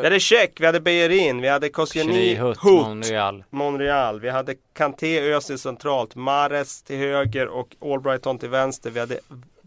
[0.00, 3.44] Vi hade Check, vi hade Bejerin, vi hade Koscielny, Hutt, Hut, Monreal.
[3.50, 4.20] Monreal.
[4.20, 8.90] Vi hade Kanté, Özil centralt, Mares till höger och Albrighton till vänster.
[8.90, 9.20] Vi hade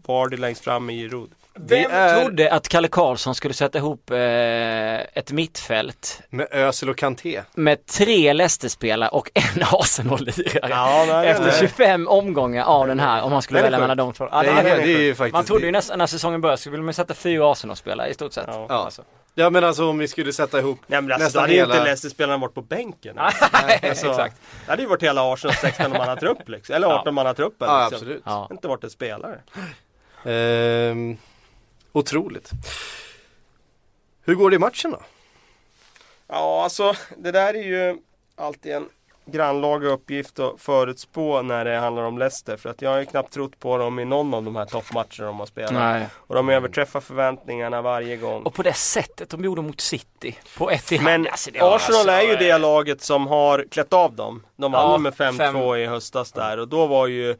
[0.06, 1.30] Vardy längst fram i Giroud.
[1.58, 4.16] Vem är- trodde att Kalle Karlsson skulle sätta ihop eh,
[5.00, 7.42] ett mittfält Med Özil och Kanté.
[7.54, 10.68] med tre Leicester-spelare och en Arsenal-lirare?
[10.70, 11.54] Ja, nej, Efter nej.
[11.60, 14.28] 25 omgångar av den här om man skulle välja mellan de två.
[14.32, 15.32] Ja, Det det är, är, det är ju faktiskt...
[15.32, 18.32] man trodde ju nästan när säsongen började så ville man sätta fyra Arsenal-spelare i stort
[18.32, 18.44] sett.
[18.48, 18.66] Ja.
[18.68, 18.74] Ja.
[18.74, 19.02] Alltså.
[19.34, 21.58] ja men alltså om vi skulle sätta ihop Nej men alltså, nästan då hade ju
[21.60, 21.74] hela...
[21.74, 23.16] inte Leicester-spelarna varit på bänken.
[23.52, 24.36] Nej, Alltså, exakt.
[24.64, 26.74] Det hade ju varit hela Arsenals 16-mannatrupp liksom.
[26.74, 27.02] Eller Ja.
[27.06, 27.50] 18-mannatruppen.
[27.60, 27.96] Ja liksom.
[27.96, 28.22] absolut.
[28.26, 28.48] Ja.
[28.50, 29.38] Inte varit en spelare.
[30.24, 31.16] Ehm,
[31.98, 32.50] otroligt.
[34.24, 35.00] Hur går det i matchen då?
[36.28, 37.98] Ja, alltså det där är ju
[38.36, 38.88] alltid en
[39.26, 42.56] grannlaga uppgift att förutspå när det handlar om Leicester.
[42.56, 45.26] För att jag har ju knappt trott på dem i någon av de här toppmatcherna
[45.26, 45.72] de har spelat.
[45.72, 46.06] Nej.
[46.14, 48.42] Och de överträffar förväntningarna varje gång.
[48.42, 50.38] Och på det sättet de gjorde mot City.
[50.58, 51.70] På ett i Men alltså, Arsenal
[52.00, 54.42] alltså, är ju eh, det laget som har klätt av dem.
[54.56, 57.36] De vann Ja, med 5-2 fem- i höstas där och då var ju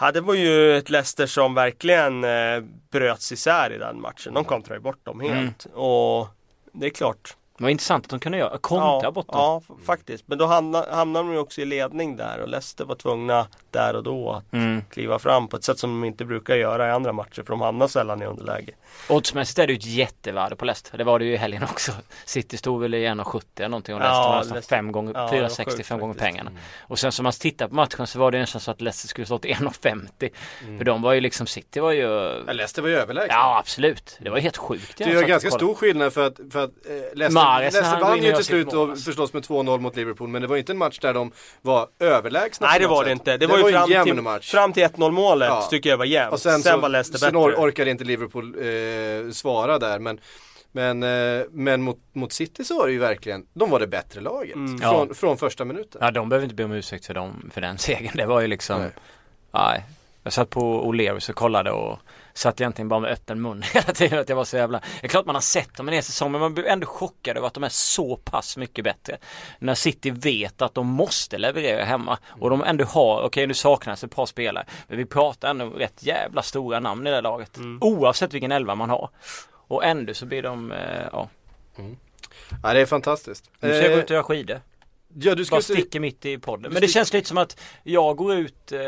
[0.00, 4.34] Ja, det var ju ett Leicester som verkligen eh, bröts isär i den matchen.
[4.34, 5.66] De kontrade bort dem helt.
[5.74, 6.26] Och
[6.72, 7.36] det är klart.
[7.58, 9.36] Det var intressant att de kunde göra, kontra ja, bort dem.
[9.38, 10.28] Ja, faktiskt.
[10.28, 13.96] Men då hamnade, hamnade de ju också i ledning där och Leicester var tvungna där
[13.96, 14.82] och då att Mm.
[14.90, 17.60] kliva fram på ett sätt som de inte brukar göra i andra matcher för de
[17.60, 18.72] hamnar sällan i underläge.
[19.08, 20.98] Oddsmässigt är det ju ett jättevärde på Leicester.
[20.98, 21.92] Det var det ju i helgen också.
[22.24, 25.12] City stod väl i 1,70 eller någonting och Ja, Leicester var nästan Leicester- fem gånger,
[25.14, 26.50] ja, det var 4,60 sjukt fem gånger pengarna.
[26.80, 29.26] Och sen som man tittar på matchen så var det nästan så att Leicester skulle
[29.26, 30.30] stått 1,50.
[30.78, 32.02] För de var ju liksom, City var ju
[32.46, 33.34] Ja, Leicester var ju överlägsna.
[33.34, 34.18] Ja absolut.
[34.20, 34.98] Det var ju helt sjukt.
[34.98, 38.30] Det är ganska stor skillnad för att, för att eh, Leicester, Leicester vann ju till
[38.32, 41.14] gör slut och förstås med 2-0 mot Liverpool men det var inte en match där
[41.14, 43.18] de var överlägsna Nej det var det sätt.
[43.18, 43.36] inte.
[43.36, 44.50] Det, var ju fram en jämn till, match.
[44.50, 45.66] fram till 1-0 målet Ja.
[45.70, 46.32] tycker jag var jämnt.
[46.32, 47.38] och sen, sen, så, var Leicester sen bättre.
[47.38, 50.20] or- orkade inte Liverpool eh, svara där men
[50.74, 54.20] men, eh, men mot, mot City så var det ju verkligen, de var det bättre
[54.20, 54.54] laget.
[54.54, 54.78] Mm.
[54.78, 56.00] Från, från första minuten.
[56.04, 58.12] Ja de behöver inte be om ursäkt för, dem, för den segern.
[58.16, 58.90] Det var ju liksom Nej.
[59.52, 59.84] Nej.
[60.22, 61.98] Jag satt på O'Learys och kollade och
[62.34, 65.08] satt egentligen bara med öppen mun hela tiden att jag var så jävla Det är
[65.08, 67.54] klart man har sett dem en hel säsong men man blir ändå chockad över att
[67.54, 69.18] de är så pass mycket bättre.
[69.58, 74.04] När City vet att de måste leverera hemma och de ändå har, okej nu saknas
[74.04, 77.58] ett par spelare men vi pratar ändå rätt jävla stora namn i det här laget.
[77.80, 79.10] Oavsett vilken elva man har.
[79.68, 80.78] Och ändå så blir de, eh,
[81.12, 81.28] ja.
[82.62, 83.50] Ja det är fantastiskt.
[83.60, 84.60] Nu ska jag gå Eh, ut och göra skidor.
[85.14, 86.72] Ja, du bara sticker mitt i podden.
[86.72, 88.80] Men det känns lite som att jag går ut, eh,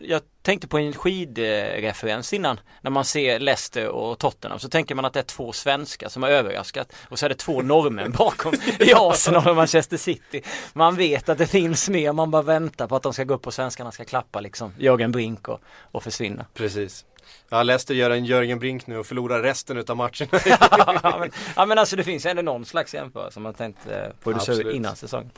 [0.00, 2.60] jag tänkte på en skidreferens innan.
[2.82, 6.22] När man ser Leicester och Tottenham så tänker man att det är två svenskar som
[6.22, 6.92] har överraskat.
[7.08, 10.42] Och så är det två norrmän bakom i Arsenal och Manchester City.
[10.72, 13.46] Man vet att det finns mer, man bara väntar på att de ska gå upp
[13.46, 15.60] och svenskarna ska klappa liksom Jörgen Brink och,
[15.92, 16.46] och försvinna.
[16.54, 17.04] Precis.
[17.48, 20.28] Ja, Leicester gör en Jörgen Brink nu och förlorar resten utav matcherna.
[21.02, 24.12] ja, men, ja men alltså det finns ändå någon slags jämförelse som man tänkte eh,
[24.22, 24.76] producera Absolut.
[24.76, 25.30] innan säsongen.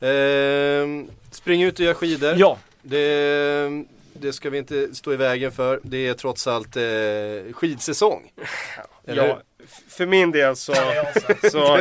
[0.00, 2.34] Ehm, spring ut och gör skidor.
[2.36, 5.80] Ja, Det, det ska vi inte stå i vägen för.
[5.82, 8.22] Det är trots allt eh, skidsäsong.
[9.06, 9.38] Eller Ja,
[9.88, 10.74] för min del så,
[11.50, 11.78] så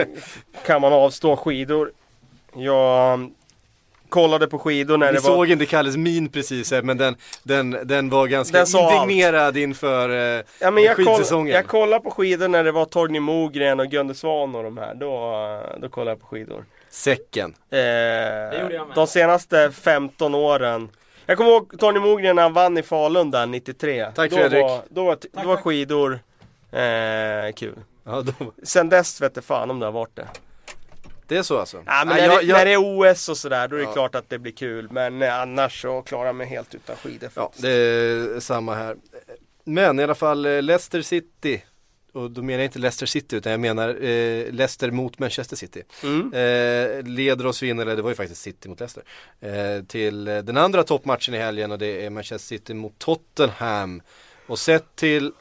[0.66, 1.92] kan man avstå skidor.
[2.56, 3.34] Jag um,
[4.10, 5.36] kollade på skidor när Ni det var...
[5.36, 9.02] såg inte Kalles min precis här, men den, den, den var ganska Den sa allt.
[9.04, 11.56] indignerad inför eh, Ja, men jag, koll, skidsäsongen.
[11.56, 14.96] jag kollade på skidor när det var Torgny Mogren och Gunde Svan och de här.
[14.96, 15.36] Då,
[15.76, 16.66] uh, då kollade jag på skidor.
[16.96, 17.56] Säcken.
[17.70, 20.90] Eh, de senaste 15 åren.
[21.26, 24.06] Jag kommer ihåg Torgny Mogren när han vann i Falun där 93.
[24.16, 24.62] Tack, då Fredrik.
[24.64, 26.20] Var, då, var, då var skidor
[26.72, 27.76] eh, kul.
[28.04, 28.34] Ja, då,
[28.64, 30.28] Sen dess vet jag fan om det har varit det.
[31.28, 31.78] det är så alltså?
[31.86, 33.86] Ja, men när, jag- det, jag- när det är OS och sådär då är det
[33.86, 33.94] Ja.
[33.94, 34.88] klart att det blir kul.
[34.92, 37.30] Men eh, annars så klarar jag mig helt utan skidor.
[37.36, 37.62] Ja, faktiskt.
[37.64, 38.96] det är samma här.
[39.64, 41.64] Men i alla fall eh, Leicester City.
[42.16, 45.84] Och då menar jag inte Leicester City utan jag menar eh, Leicester mot Manchester City.
[46.04, 46.34] Mm.
[46.34, 49.04] Eh, leder oss in, eller det var ju faktiskt City mot Leicester.
[49.40, 54.02] Eh, till den andra toppmatchen i helgen och det är Manchester City mot Tottenham.
[54.48, 55.32] Och sett till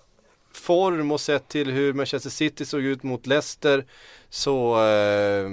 [0.52, 3.84] form och sett till hur Manchester City såg ut mot Leicester
[4.28, 5.48] så eh,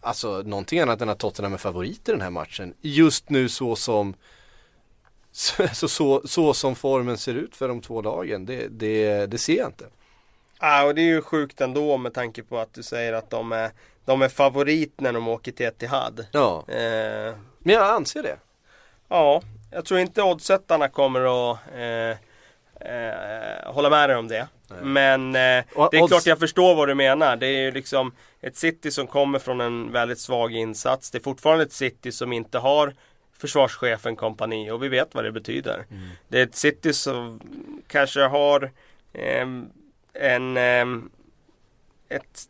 [0.00, 2.74] alltså någonting annat än att Tottenham är favorit i den här matchen.
[2.80, 4.14] Just nu så som
[5.32, 9.38] så, så, så, så som formen ser ut för de två lagen, det, det, det
[9.38, 9.84] ser jag inte.
[10.60, 13.52] Ja, och det är ju sjukt ändå med tanke på att du säger att de
[13.52, 13.70] är,
[14.04, 16.26] de är favorit när de åker till Etihad.
[16.32, 18.36] Ja, Eh, men jag anser det.
[19.08, 22.16] ja, jag tror inte oddsättarna kommer att eh,
[22.90, 24.48] eh, hålla med dig om det.
[24.82, 27.36] Men eh, Och det är odds- klart jag förstår vad du menar.
[27.36, 31.10] Det är ju liksom ett City som kommer från en väldigt svag insats.
[31.10, 32.94] Det är fortfarande ett City som inte har
[33.38, 35.84] försvarschefen kompani och vi vet vad det betyder.
[36.28, 37.40] Det är ett City som
[37.88, 38.70] kanske har
[39.12, 39.68] ehm,
[40.14, 41.10] en, ehm,
[42.08, 42.40] ett,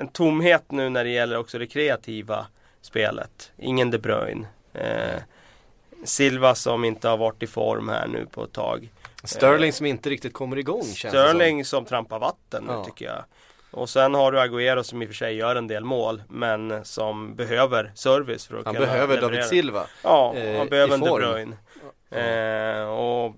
[0.00, 2.46] en tomhet nu när det gäller också det kreativa
[2.80, 3.52] spelet.
[3.56, 4.46] Ingen De Bruyne.
[4.74, 5.22] Eh,
[6.04, 8.88] Silva som inte har varit i form här nu på ett tag.
[9.24, 12.84] Sterling som inte riktigt kommer igång känns Sterling som trampar vatten nu Ja.
[12.84, 13.24] tycker jag.
[13.70, 16.84] Och sen har du Agüero som i och för sig gör en del mål men
[16.84, 18.66] som behöver service för att som.
[18.66, 19.30] Han kunna behöver leverera.
[19.30, 19.86] David Silva.
[20.02, 21.20] Ja, eh, han behöver i en De.
[21.20, 21.56] Bruyne.
[22.10, 23.34] Eh, och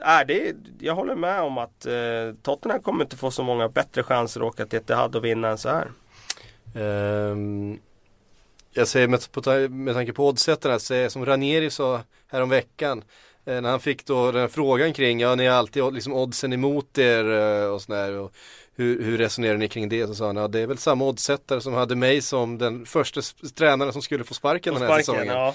[0.00, 3.68] äh, det, är- jag håller med om att eh, Tottenham kommer inte få så många
[3.68, 5.88] bättre chanser att åka till Etihad och vinna än så här.
[6.74, 7.78] Um,
[8.72, 10.78] jag säger med, på, med tanke på oddsetarna,
[11.10, 13.02] som Ranieri sa häromveckan
[13.44, 16.52] eh, när han fick då den här frågan kring, ja ni har alltid liksom oddsen
[16.52, 18.32] emot er eh, och sådär och
[18.78, 20.06] hur, hur resonerar ni kring det?
[20.06, 23.20] Så sa han, ja det är väl samma oddsättare som hade mig som den första
[23.54, 25.42] tränaren som skulle få sparken Och den här sparken, säsongen.
[25.42, 25.54] ja.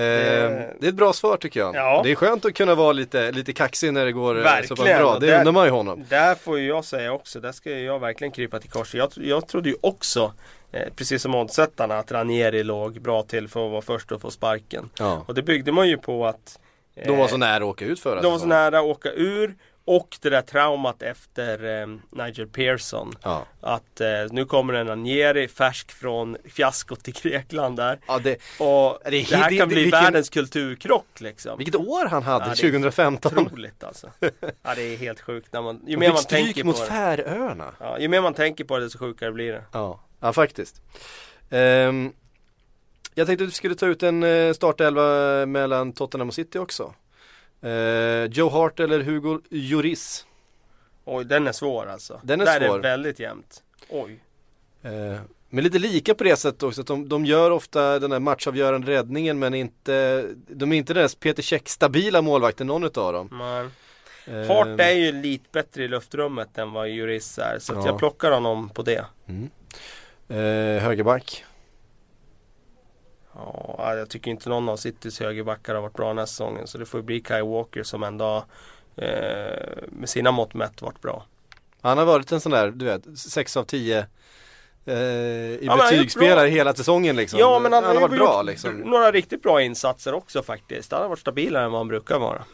[0.00, 1.74] Ehm, det är ett bra svar tycker jag.
[1.74, 2.00] Ja.
[2.04, 4.70] Det är skönt att kunna vara lite, lite kaxig när det går eh, så pass
[4.70, 5.14] Verkligen, bra.
[5.14, 6.04] och Det där- undrar man ju honom.
[6.08, 8.94] Där får jag säga också, där ska jag verkligen krypa till korset.
[8.94, 10.32] Jag, jag trodde ju också,
[10.72, 14.30] eh, precis som oddsättarna, att Ranieri låg bra till för att vara först att få
[14.30, 14.90] sparken.
[14.98, 15.24] Ja.
[15.28, 16.58] Och det byggde man ju på att
[16.96, 19.12] eh, De var så nära att åka ut förra De var så nära att åka
[19.12, 19.54] ur
[19.86, 23.12] och det där traumat efter eh, Nigel Pearson.
[23.22, 23.46] Ja.
[23.60, 27.98] Att eh, nu kommer en Ranieri färsk från fiaskot i Grekland där.
[28.06, 31.58] Ja, det, Och Det det, är- här det- kan bli vilken- världens kulturkrock liksom.
[31.58, 33.38] vilket år han hade, Ja, det är 2015.
[33.38, 34.10] Otroligt alltså.
[34.62, 36.88] Ja det är helt sjukt när man, ju mer man tänker mot på det.
[36.90, 37.74] Färöarna.
[37.80, 39.64] Ja, ju mer man tänker på det desto sjukare blir det.
[39.72, 40.82] Ja, ja faktiskt.
[41.50, 42.12] Ehm,
[43.14, 46.94] jag tänkte att vi skulle ta ut en eh, startelva mellan Tottenham och City också.
[47.64, 50.26] Eh, Joe Hart eller Hugo Lloris.
[51.04, 52.20] Oj, den är svår alltså.
[52.22, 52.68] Den är Där svår.
[52.78, 53.62] är det väldigt jämnt.
[53.88, 54.20] Oj.
[54.82, 58.20] Eh, men lite lika på det sättet också att de, de gör ofta den här
[58.20, 63.12] matchavgörande räddningen men inte De är inte den där Peter Käck stabila målvakten någon utav
[63.12, 63.28] dem.
[63.32, 63.70] Men
[64.26, 67.58] Eh, Hart är ju lite bättre i luftrummet än vad Juris är.
[67.58, 67.86] Så Ja.
[67.86, 69.04] jag plockar honom på det.
[70.28, 71.44] eh, högerback.
[73.36, 76.66] Ja, jag tycker inte någon av Citys högerbackar har varit bra den här säsongen.
[76.66, 78.44] Så det får bli Kai Walker som ändå
[78.96, 81.24] eh, med sina mått mätt varit bra.
[81.80, 84.06] Han har varit en sån där, du vet, 6 av 10
[84.86, 87.38] eh, i han gjort betygsspelare hela säsongen liksom.
[87.38, 88.74] Ja men han, har varit bra liksom.
[88.74, 90.92] några riktigt bra insatser också faktiskt.
[90.92, 92.44] Han har varit stabilare än vad han brukar vara.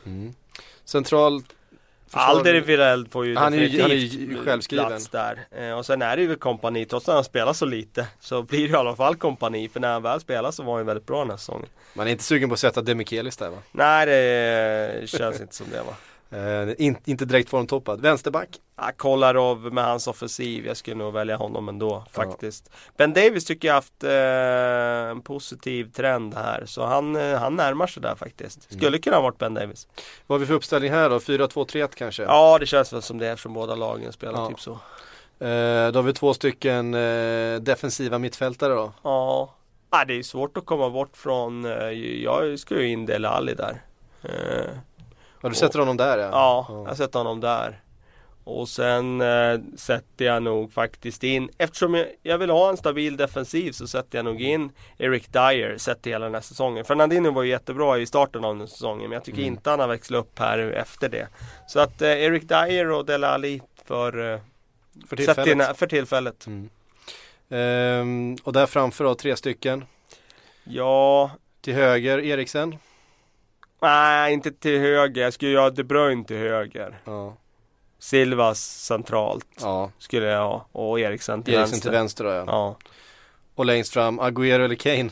[2.13, 4.87] Central Alderweireld får ju Han är ju- definitivt han är ju självskriven.
[4.87, 5.39] plats där.
[5.51, 8.69] Eh, och sen är det ju kompani, trots att han spelar så lite så blir
[8.69, 9.69] det i alla fall kompani.
[9.69, 11.69] För när han väl spelar så var han ju väldigt bra den här säsongen.
[11.95, 13.57] Man är inte sugen på att sätta Demikelis där va?
[13.73, 15.95] Nej det känns inte som det va.
[16.33, 18.01] Eh, in, inte direkt formtoppad.
[18.01, 18.49] Vänsterback?
[18.77, 22.71] Ja, Kolarov med hans offensiv, jag skulle nog välja honom ändå faktiskt.
[22.97, 27.87] Ben Davis tycker jag haft eh, en positiv trend här, så han, eh, han närmar
[27.87, 28.73] sig där faktiskt.
[28.73, 29.89] Skulle kunna ha varit Ben Davis.
[30.27, 31.19] Vad har vi för uppställning här då?
[31.19, 32.23] 4-2-3-1 kanske?
[32.23, 34.49] Ja, det känns väl som det eftersom båda lagen spelar Ja.
[34.49, 34.79] typ så.
[35.93, 36.93] Då har vi två stycken
[37.61, 38.93] defensiva mittfältare då.
[39.03, 39.55] Ja,
[39.91, 41.65] ah, det är svårt att komma bort från,
[42.23, 43.83] jag skulle ju in Dele Alli där.
[45.41, 46.29] Ja, du sätter honom där ja.
[46.33, 47.81] Ja, jag sätter honom där.
[48.45, 53.17] Och sen eh, sätter jag nog faktiskt in, eftersom jag, jag vill ha en stabil
[53.17, 56.85] defensiv så sätter jag nog in Eric Dyer sett hela den här säsongen.
[56.85, 59.53] Fernandinho var ju jättebra i starten av den här säsongen men jag tycker Mm.
[59.55, 61.29] inte han har växlat upp här efter det.
[61.69, 64.41] Så att eh, Eric Dyer och Dele Alli för, eh,
[65.09, 65.77] För sätt in, tillfället.
[65.79, 66.47] för tillfället.
[66.47, 66.71] Mm.
[67.51, 69.85] Ehm, och där framför då tre stycken.
[70.65, 71.31] Ja,
[71.61, 72.77] Till höger Eriksen.
[73.81, 75.23] Nej inte till höger.
[75.23, 77.01] Jag skulle göra De Bruyne till höger.
[77.05, 77.37] Ja.
[77.99, 79.91] Silvas centralt ja.
[79.99, 80.67] skulle jag ha.
[80.73, 81.91] Och Eriksen till Eriksen vänster.
[81.91, 82.45] till vänster då ja.
[82.47, 82.77] Ja.
[83.55, 85.11] Och längst fram Agüero eller Kane.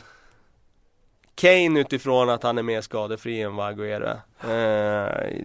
[1.35, 5.29] Kane utifrån att han är mer skadefri än vad Agüero är.
[5.29, 5.41] Eh,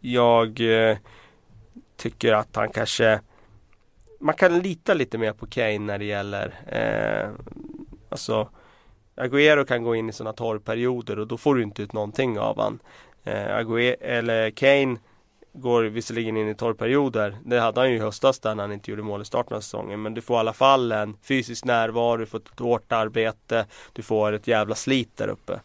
[0.00, 0.96] jag eh,
[1.96, 3.20] tycker att han kanske
[4.20, 7.30] Man kan lita lite mer på Kane när det gäller eh,
[8.08, 8.48] Alltså
[9.16, 12.60] Agüero kan gå in i sådana torrperioder och då får du inte ut någonting av
[12.60, 12.78] han.
[13.24, 14.96] Eh, Agüero, eller Kane
[15.52, 17.36] går visserligen in i torrperioder.
[17.44, 19.60] Det hade han ju i höstas där när han inte gjorde mål i starten av
[19.60, 20.02] säsongen.
[20.02, 24.02] Men du får i alla fall en fysisk närvaro, du får ett hårt arbete, du
[24.02, 25.60] får ett jävla slit där uppe.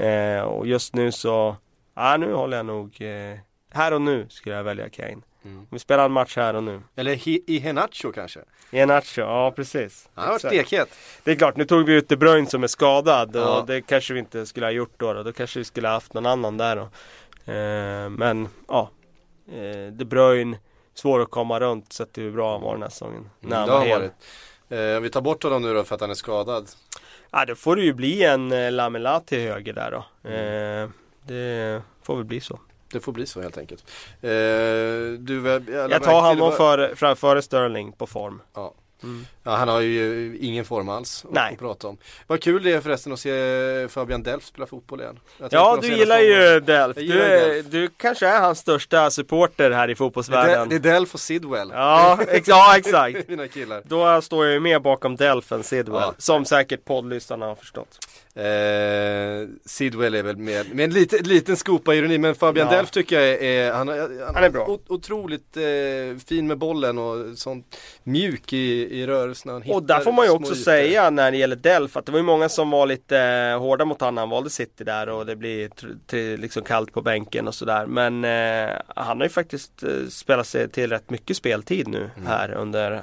[0.00, 1.56] Eh, och just nu så,
[1.94, 3.38] ja nu håller jag nog, eh,
[3.70, 5.20] här och nu skulle jag välja Kane.
[5.44, 5.66] Mm.
[5.70, 6.80] Vi spelar en match här och nu.
[6.96, 8.40] Eller Hi- Iheanacho kanske.
[8.70, 10.08] Iheanacho, ja precis.
[10.14, 10.88] Han har varit stekhet.
[11.24, 13.60] Det är klart, nu tog vi ut De Bruyne som är skadad Ja.
[13.60, 15.12] och det kanske vi inte skulle ha gjort då.
[15.12, 16.82] Då, då kanske vi skulle ha haft någon annan där då.
[17.52, 18.90] Eh, men ja,
[19.52, 20.58] eh, De Bruyne,
[20.94, 23.30] svår att komma runt sett hur bra han var den här säsongen.
[23.40, 24.02] När han var hel.
[24.68, 26.68] Eh, vi tar bort honom nu då för att han är skadad.
[27.30, 30.04] Ja, då får det ju bli en eh, Lamela till höger där då.
[30.28, 30.82] Mm.
[30.84, 30.90] Eh,
[31.26, 32.60] det får väl bli så.
[32.92, 33.84] Det får bli så helt enkelt.
[34.22, 34.30] Eh,
[35.18, 38.42] du, jag, Jag tar honom före, fra- före Sterling på form.
[38.54, 38.74] Ja.
[39.02, 39.26] Mm.
[39.42, 41.52] Ja, han har ju ingen form alls Nej.
[41.52, 41.96] att prata om.
[42.26, 45.18] Vad kul det är förresten att se Fabian Delf spela fotboll igen.
[45.50, 46.96] Ja, du gillar ju Delf.
[46.96, 47.66] Du, Delf.
[47.66, 50.68] du kanske är hans största supporter här i fotbollsvärlden.
[50.68, 51.70] det är Delf och Sidwell.
[51.74, 53.18] Ja, ex ja, exakt.
[53.28, 53.82] Mina killar.
[53.84, 56.02] Då står jag ju mer bakom Delf än Sidwell.
[56.02, 56.14] Ja.
[56.18, 57.98] Som säkert poddlyssnarna har förstått.
[58.34, 62.76] Eh, Sidwell är väl med, med en lite, liten skopa ironi men Fabian Ja.
[62.76, 64.66] Delf tycker jag är, han, han, Han är bra.
[64.66, 69.62] o- otroligt eh, fin med bollen och sånt mjuk i, i rörelserna.
[69.68, 70.62] Och där får man ju också ytor.
[70.62, 73.84] säga när det gäller Delf att det var ju många som var lite eh, hårda
[73.84, 75.70] mot honom när han valde City där och det blir
[76.06, 77.86] till, liksom kallt på bänken och sådär.
[77.86, 82.26] Men eh, han har ju faktiskt eh, spelat sig till rätt mycket speltid nu Mm.
[82.26, 83.02] här under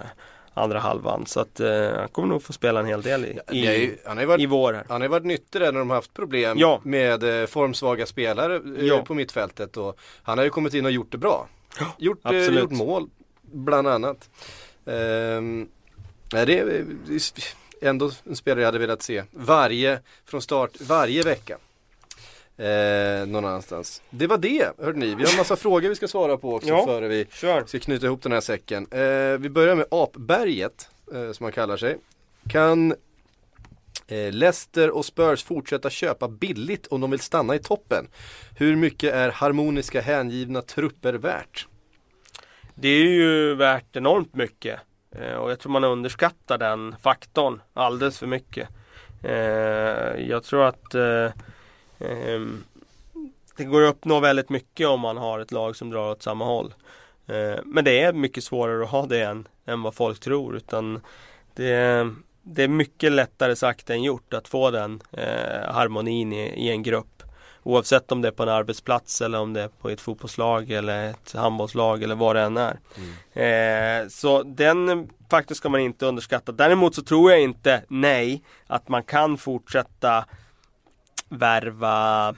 [0.57, 1.25] andra halvan.
[1.25, 4.17] Så att eh, han kommer nog få spela en hel del i, i, ju, han
[4.17, 4.85] har varit i vår här.
[4.89, 6.81] Han har ju varit nyttig där när de har haft problem Ja.
[6.83, 9.01] med eh, formsvaga spelare eh, Ja.
[9.01, 11.47] på mittfältet och han har ju kommit in och gjort det bra.
[11.97, 13.09] Gjort, eh, gjort mål,
[13.41, 14.29] bland annat.
[14.85, 15.67] Ehm,
[16.31, 16.79] det är
[17.11, 17.19] eh,
[17.89, 21.57] ändå en spelare jag hade velat se varje, från start, varje vecka.
[22.57, 24.01] Eh, någon annanstans.
[24.09, 25.15] Det var det, hörde ni.
[25.15, 26.85] Vi har en massa frågor vi ska svara på också Ja.
[26.85, 27.63] före vi Kör!
[27.65, 28.87] ska knyta ihop den här säcken.
[28.91, 31.97] Eh, vi börjar med Apberget, eh, som han kallar sig.
[32.49, 32.91] Kan
[34.07, 38.07] eh, Leicester och Spurs fortsätta köpa billigt om de vill stanna i toppen?
[38.57, 41.67] Hur mycket är harmoniska hängivna trupper värt?
[42.75, 44.79] Det är ju värt enormt mycket.
[45.11, 48.69] Eh, och jag tror man underskattar den faktorn alldeles för mycket.
[49.23, 50.95] Eh, jag tror att
[53.57, 56.45] det går att uppnå väldigt mycket om man har ett lag som drar åt samma
[56.45, 56.73] håll.
[57.27, 60.55] Eh, men det är mycket svårare att ha det än, än vad folk tror.
[60.55, 61.01] Utan
[61.53, 62.09] det,
[62.41, 66.83] det är mycket lättare sagt än gjort att få den eh, harmonin i, i en
[66.83, 67.23] grupp.
[67.63, 71.09] Oavsett om det är på en arbetsplats eller om det är på ett fotbollslag eller
[71.09, 72.79] ett handbollslag eller vad det än är.
[73.33, 76.51] Eh, så den faktorn ska man inte underskatta.
[76.51, 80.25] Däremot så tror jag inte, nej, att man kan fortsätta
[81.29, 82.35] värva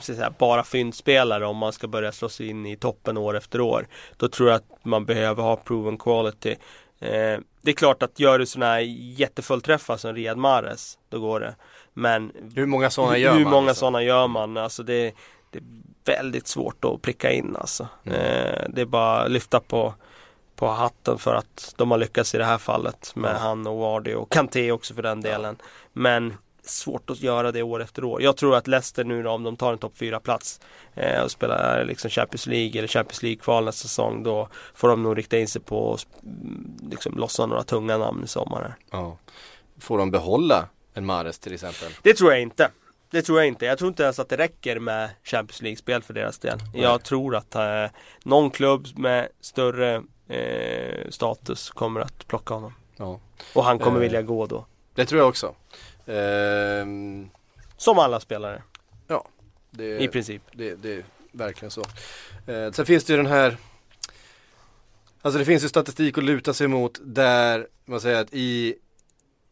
[0.00, 3.86] säga, bara fyndspelare om man ska börja slå sig in i toppen år efter år.
[4.16, 6.56] Då tror jag att man behöver ha proven quality.
[7.00, 8.80] Eh, det är klart att gör du sådana här
[9.20, 11.54] jättefullträffar som Riyad Mahrez, då går det.
[11.92, 13.52] Men Hur många sådana gör hur man?
[13.52, 13.80] många liksom?
[13.80, 14.56] sådana gör man?
[14.56, 15.14] Alltså det,
[15.50, 15.60] det,
[16.04, 17.88] väldigt svårt att pricka in alltså.
[18.04, 18.20] Mm.
[18.20, 19.94] Eh, det är bara att lyfta på,
[20.56, 23.38] på hatten för att de har lyckats i det här fallet med Ja.
[23.38, 25.56] han och Wardy och Kanté också för den delen.
[25.92, 28.22] Men svårt att göra det år efter år.
[28.22, 30.60] Jag tror att Leicester nu då, om de tar en topp 4 plats
[30.94, 35.18] eh, och spelar liksom Champions League eller Champions League-kval nästa säsong då får de nog
[35.18, 38.62] rikta in sig på att mm, liksom, lossa några tunga namn i sommar.
[38.62, 38.74] här.
[38.90, 39.16] Ja.
[39.80, 41.88] Får de behålla en Mares till exempel?
[42.02, 42.70] Det tror jag inte.
[43.10, 43.66] Det tror jag inte.
[43.66, 46.58] Jag tror inte ens att det räcker med Champions League-spel för deras del.
[46.74, 47.84] Jag tror att eh,
[48.24, 52.74] någon klubb med större eh, status kommer att plocka honom.
[52.96, 53.20] Ja.
[53.54, 54.00] Och han kommer Eh.
[54.02, 54.66] vilja gå då.
[54.94, 55.54] Det tror jag också.
[56.06, 57.30] Ehm,
[57.76, 58.62] Som alla spelare
[59.70, 60.42] det, i princip.
[60.52, 61.82] det, det är verkligen så.
[62.46, 63.56] Eh, sen finns det ju den här
[65.22, 68.74] Alltså det finns ju statistik att luta sig mot där man säger att i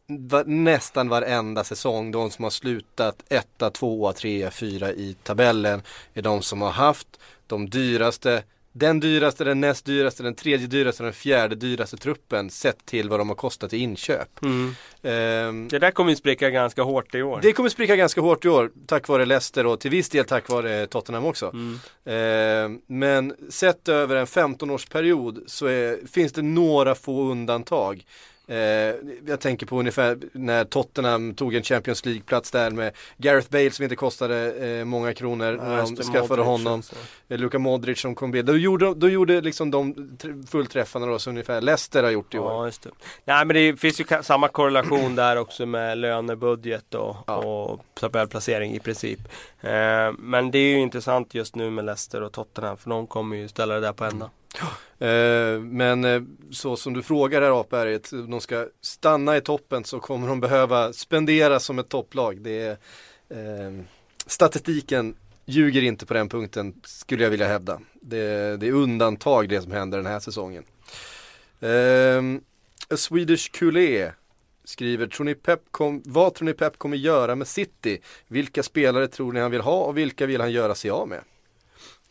[0.06, 5.82] va, nästan varenda säsong de som har slutat etta, tvåa, trea, fyra i tabellen
[6.14, 8.42] är de som har haft de dyraste
[8.76, 13.20] den dyraste, den näst dyraste, den tredje dyraste, den fjärde dyraste truppen sett till vad
[13.20, 14.28] de har kostat i inköp.
[15.02, 17.40] Ehm, Det där kommer ju spricka ganska hårt i år.
[17.42, 20.48] det kommer spricka ganska hårt i år tack vare Leicester och till viss del tack
[20.48, 21.52] vare Tottenham också.
[21.54, 21.78] Mm.
[22.04, 28.04] Eh, men sett över en 15-årsperiod så är, finns det några få undantag.
[28.46, 28.56] Eh,
[29.26, 33.82] jag tänker på ungefär när Tottenham tog en Champions League-plats där med Gareth Bale som
[33.82, 36.82] inte kostade eh, många kronor när de skaffade Modric honom.
[37.28, 38.44] Eh, Luka Modric som kom med.
[38.44, 42.38] Då gjorde, då gjorde liksom de tr- fullträffarna då, så ungefär Leicester har gjort i
[42.38, 42.52] år.
[42.52, 42.90] Ja, just det.
[43.24, 47.36] Nej men det finns ju samma korrelation där också med lönebudget och, Ja.
[47.36, 49.20] och tabellplacering i princip.
[49.60, 53.36] Eh, men det är ju intressant just nu med Leicester och Tottenham för de kommer
[53.36, 54.30] ju ställa det där på ända.
[54.98, 60.00] Eh, men eh, så som du frågar här Apberget, de ska stanna i toppen så
[60.00, 62.40] kommer de behöva spendera som ett topplag.
[62.40, 62.70] Det är,
[63.28, 63.84] eh,
[64.26, 67.80] statistiken ljuger inte på den punkten skulle jag vilja hävda.
[67.94, 70.64] Det, det är undantag det som händer den här säsongen.
[71.60, 72.22] Eh,
[72.90, 74.12] A Swedish Kulé
[74.64, 78.00] skriver, tror ni Pep kom, vad tror ni Pep kommer göra med City?
[78.28, 81.20] Vilka spelare tror ni han vill ha och vilka vill han göra sig av med?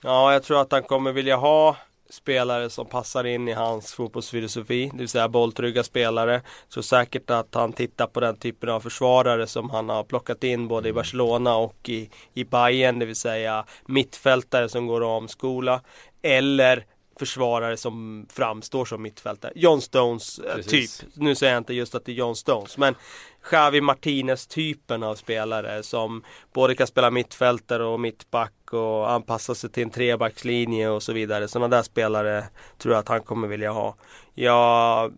[0.01, 1.77] Ja, jag tror att han kommer vilja ha
[2.14, 6.41] spelare som passar in i hans fotbollsfilosofi, det vill säga bolltrygga spelare.
[6.74, 10.68] Tror säkert att han tittar på den typen av försvarare som han har plockat in
[10.68, 15.82] både i Barcelona och i, i Bayern, det vill säga mittfältare som går att omskola.
[16.22, 16.86] Eller
[17.20, 19.51] försvarare som framstår som mittfältare.
[19.55, 20.97] John Stones eh, Precis.
[20.97, 21.09] typ.
[21.14, 22.95] Nu säger jag inte just att det är John Stones, men
[23.43, 26.23] Xavi Martinez typen av spelare som
[26.53, 31.47] både kan spela mittfältare och mittback och anpassa sig till en trebackslinje och så vidare.
[31.47, 32.43] Sådana där spelare
[32.77, 33.95] tror jag att han kommer vilja ha.
[34.33, 35.13] Jag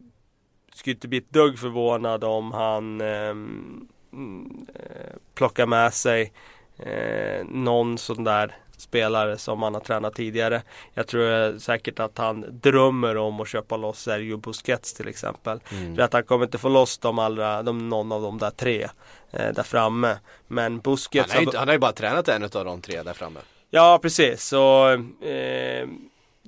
[0.73, 6.33] skulle inte bli ett dugg förvånad om han ehm, mm, eh, plockar med sig
[6.77, 10.61] eh, någon sån där spelare som han har tränat tidigare.
[10.93, 15.59] Jag tror säkert att han drömmer om att köpa loss Sergio Busquets till exempel.
[15.95, 18.83] För att han kommer inte få loss de allra, de, någon av de där tre
[19.31, 20.17] eh, där framme.
[20.47, 23.03] Men Han Busquets har, ju, inte- han har ju bara tränat en av de tre
[23.03, 23.39] där framme.
[23.69, 24.89] Ja precis, så
[25.21, 25.87] eh,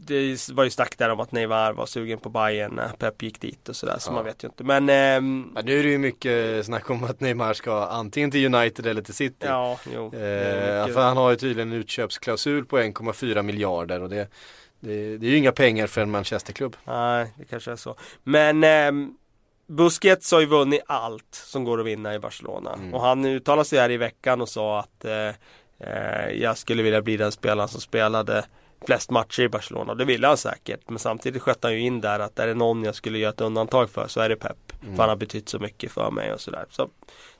[0.07, 3.41] det var ju snack där om att Neymar var sugen på Bayern när Pep gick
[3.41, 4.13] dit och sådär, så Ja.
[4.15, 4.63] man vet ju inte.
[4.63, 8.55] Men ehm, Ja, nu är det ju mycket snack om att Neymar ska antingen till
[8.55, 9.35] United eller till City.
[9.45, 10.05] ja, jo.
[10.05, 14.27] Eh, för han har ju tydligen en utköpsklausul på 1,4 miljarder och det,
[14.79, 16.75] det, det är ju inga pengar för en Manchesterklubb.
[16.83, 17.95] Nej, det kanske är så.
[18.23, 19.13] Men ehm,
[19.67, 22.73] Busquets har ju vunnit allt som går att vinna i Barcelona.
[22.73, 22.93] Mm.
[22.93, 25.27] Och han uttalade sig här i veckan och sa att eh,
[25.79, 28.45] eh, jag skulle vilja bli den spelaren som spelade
[28.85, 29.91] flest matcher i Barcelona.
[29.91, 30.89] Och det ville han säkert.
[30.89, 33.41] Men samtidigt sköt han ju in där att är det någon jag skulle göra ett
[33.41, 34.57] undantag för så är det Pep.
[34.83, 34.95] Mm.
[34.95, 36.65] För han har betytt så mycket för mig och sådär.
[36.69, 36.89] Så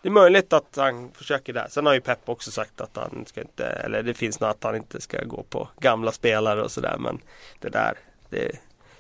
[0.02, 1.68] det är möjligt att han försöker där.
[1.70, 4.64] Sen har ju Pep också sagt att han ska inte, eller det finns något att
[4.64, 6.98] han inte ska gå på gamla spelare och sådär.
[7.00, 7.22] Men
[7.60, 7.98] det där,
[8.30, 8.52] det,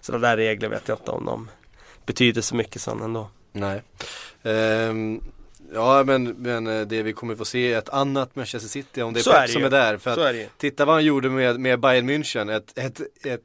[0.01, 1.49] sådana där regler vet jag inte om de
[2.05, 3.29] betyder så mycket sån ändå.
[3.51, 3.81] Nej.
[4.43, 5.21] Ehm,
[5.73, 9.13] ja men, men eh, det vi kommer få se är ett annat Manchester City om
[9.13, 9.97] det är Så Pep är det som är där.
[9.97, 13.41] För att, är titta vad han gjorde med, med Bayern München, ett, ett, ett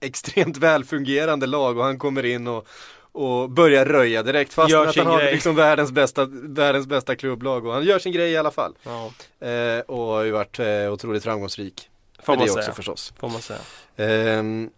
[0.00, 2.68] extremt välfungerande lag och han kommer in och
[3.12, 5.32] och börjar röja direkt fast att han har grej.
[5.32, 8.74] liksom världens bästa, världens bästa klubblag och han gör sin grej i alla fall.
[8.82, 9.12] Ja,
[9.48, 11.88] Eh, och har ju varit eh, otroligt framgångsrik.
[12.22, 12.62] får man det säga.
[12.62, 13.12] också förstås.
[13.18, 13.58] Får man säga.
[13.96, 14.70] Ehm,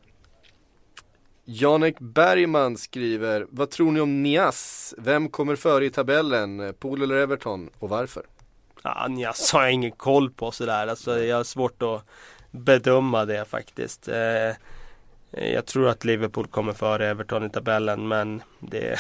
[1.45, 4.95] Janek Bergman skriver, vad tror ni om Nias?
[4.99, 6.75] Vem kommer före i tabellen?
[6.79, 7.71] Pool eller Everton?
[7.79, 8.27] Och varför?
[8.83, 10.87] Ja, Nias har jag ingen koll på sådär.
[10.87, 12.05] Alltså, jag har svårt att
[12.51, 14.09] bedöma det faktiskt.
[14.09, 14.57] Eh,
[15.31, 18.99] jag tror att Liverpool kommer före Everton i tabellen men det,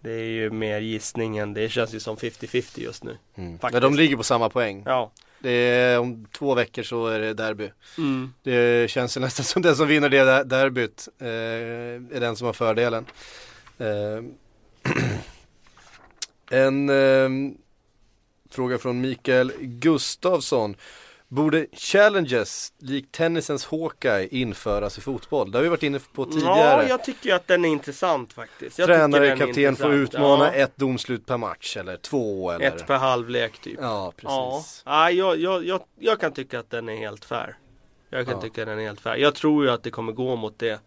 [0.00, 1.54] det är ju mer gissningen.
[1.54, 3.18] Det känns ju som 50-50 just nu.
[3.34, 3.58] Mm.
[3.58, 3.82] Faktiskt.
[3.82, 4.82] De ligger på samma poäng.
[4.86, 5.10] Ja,
[5.50, 7.70] är, om två veckor så är det derby.
[7.98, 8.32] Mm.
[8.42, 11.28] Det känns nästan som den som vinner det derbyt eh,
[12.16, 13.06] är den som har fördelen.
[13.78, 14.22] Eh,
[16.58, 17.54] en eh,
[18.50, 20.76] fråga från Mikael Gustavsson.
[21.34, 25.50] Borde challenges likt tennisens Hawkeye införas i fotboll?
[25.50, 26.88] Det har vi varit inne på Ja, tidigare.
[26.88, 28.78] jag tycker att den är intressant faktiskt.
[28.78, 32.66] Jag Tränare, är kapten får utmana Ja, ett domslut per match eller två eller?
[32.66, 33.78] Ett per halvlek typ.
[33.80, 34.12] Ja, Ja,
[34.56, 34.82] precis.
[34.86, 37.56] ja jag, jag, jag, jag kan tycka att den är helt fair.
[38.10, 38.40] Jag kan Ja.
[38.42, 39.16] tycka att den är helt fair.
[39.16, 40.80] Jag tror ju att det kommer gå mot det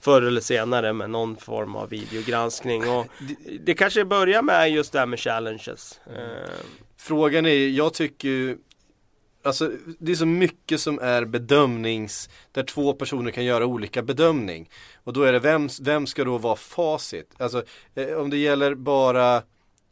[0.00, 2.88] förr eller senare med någon form av videogranskning.
[2.90, 3.06] Och
[3.60, 6.00] det kanske börjar med just det här med challenges.
[6.06, 6.50] Eh,
[6.96, 8.56] Frågan är, jag tycker
[9.42, 14.70] Alltså det är så mycket som är bedömnings Där två personer kan göra olika bedömning
[15.04, 17.30] Och då är det vem, vem ska då vara facit?
[17.38, 17.64] Alltså
[17.94, 19.36] eh, om det gäller bara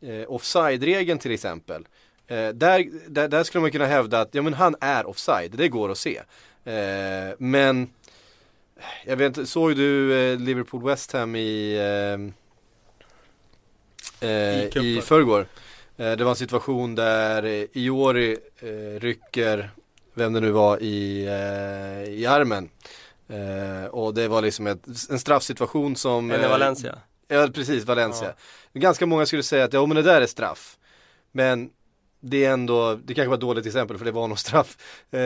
[0.03, 1.89] eh, offside-regeln till exempel
[2.27, 5.69] eh, där, där, där skulle man kunna hävda att ja men han är offside, det
[5.69, 6.17] går att se
[6.65, 7.89] eh, Men
[9.05, 11.77] Jag vet inte, såg du eh, Liverpool West Ham i
[14.21, 14.31] eh,
[14.81, 15.47] I i förrgår?
[16.01, 19.71] Eh, Det var en situation där eh, Iori eh, rycker,
[20.15, 21.23] vem det nu var, i,
[22.09, 22.71] i armen.
[23.91, 26.31] Och det var liksom ett, en straffsituation som...
[26.31, 26.99] eller Valencia.
[27.29, 28.35] Ja precis, Valencia.
[28.73, 30.77] Ganska många skulle säga att ja men det där är straff.
[31.33, 31.71] Men
[32.21, 34.77] det är ändå, det kanske var ett dåligt exempel för det var nog straff.
[35.11, 35.19] Eh,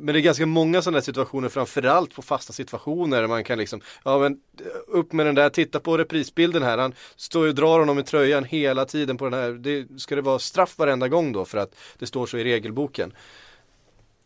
[0.00, 3.80] men det är ganska många sådana situationer, framförallt på fasta situationer där man kan liksom,
[4.04, 4.40] ja men
[4.86, 8.44] upp med den där, titta på reprisbilden här, han står och drar honom i tröjan
[8.44, 11.74] hela tiden på den här, det, ska det vara straff varenda gång då för att
[11.98, 13.12] det står så i regelboken?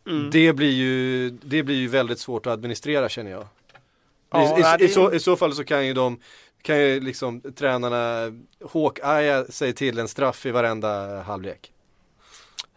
[0.07, 0.31] Mm.
[0.31, 3.47] Det blir ju, det blir ju väldigt svårt att administrera känner jag.
[4.31, 6.21] Ja, I, i, i, så, I så fall så kan ju de
[6.63, 8.33] kan ju liksom tränarna
[8.73, 11.73] hawk-eya sig till en straff i varenda halvlek.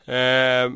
[0.09, 0.71] Eh,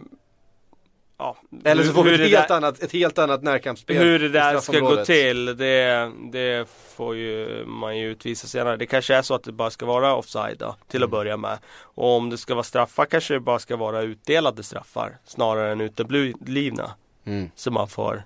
[1.17, 3.97] ja, Eller så får vi ett helt, där- annat, ett helt annat närkampsspel.
[3.97, 8.77] Hur det där ska gå till, det, det får ju man ju utvisa senare.
[8.77, 11.07] Det kanske är så att det bara ska vara offside då, till Mm.
[11.07, 11.57] att börja med.
[11.81, 15.81] Och om det ska vara straffar kanske det bara ska vara utdelade straffar snarare än
[15.81, 16.91] uteblivna.
[17.25, 17.49] Mm.
[17.55, 18.23] Så man får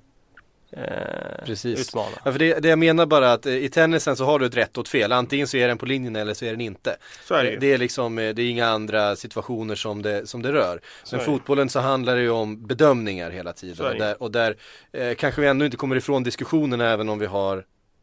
[0.77, 1.79] eh, Precis.
[1.79, 2.15] utmana.
[2.23, 4.55] Ja, för det, det jag menar bara att eh, i tennisen så har du ett
[4.57, 5.11] rätt och ett fel.
[5.11, 6.97] Antingen så är den på linjen eller så är den inte.
[7.23, 7.59] Så är det Det, ju.
[7.59, 10.81] det är liksom, eh, det är inga andra situationer som det, som det rör.
[11.03, 13.85] Så Men fotbollen så handlar det ju om bedömningar hela tiden.
[13.85, 14.55] Och där, och där
[14.93, 17.57] eh, kanske vi ändå inte kommer ifrån diskussionen även om vi har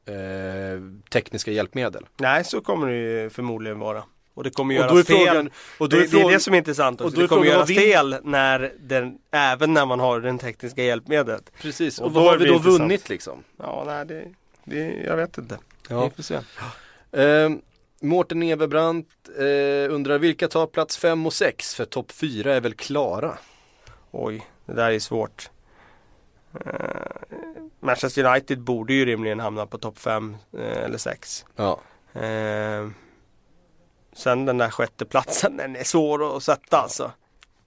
[0.07, 2.07] eh, tekniska hjälpmedel.
[2.17, 4.03] Nej, så kommer det ju förmodligen vara.
[4.35, 5.17] Och det kommer Och är fel.
[5.27, 7.19] frågan, och det, är det är frågan, det som är intressant och också.
[7.19, 11.51] är Det kommer frågan, vin- fel när den, även när man har den tekniska hjälpmedlet.
[11.63, 12.81] precis, och, och vad har vi då intressant.
[12.81, 13.45] vunnit liksom?
[13.59, 14.25] Ja, nej det,
[14.65, 15.59] det jag vet inte.
[15.89, 16.05] Ja.
[16.05, 16.35] Vi får se.
[17.23, 17.51] Eh,
[18.01, 19.09] Mårten Everbrant
[19.39, 23.39] eh, undrar vilka tar plats 5 och 6 för topp 4 är väl klara?
[24.11, 25.51] Oj, det där är svårt.
[26.67, 26.73] Eh,
[27.81, 31.45] Manchester United borde ju rimligen hamna på topp 5 eller 6.
[31.57, 31.81] Ja.
[34.15, 37.13] Eh, sen den där sjätte platsen, den är svår att sätta alltså.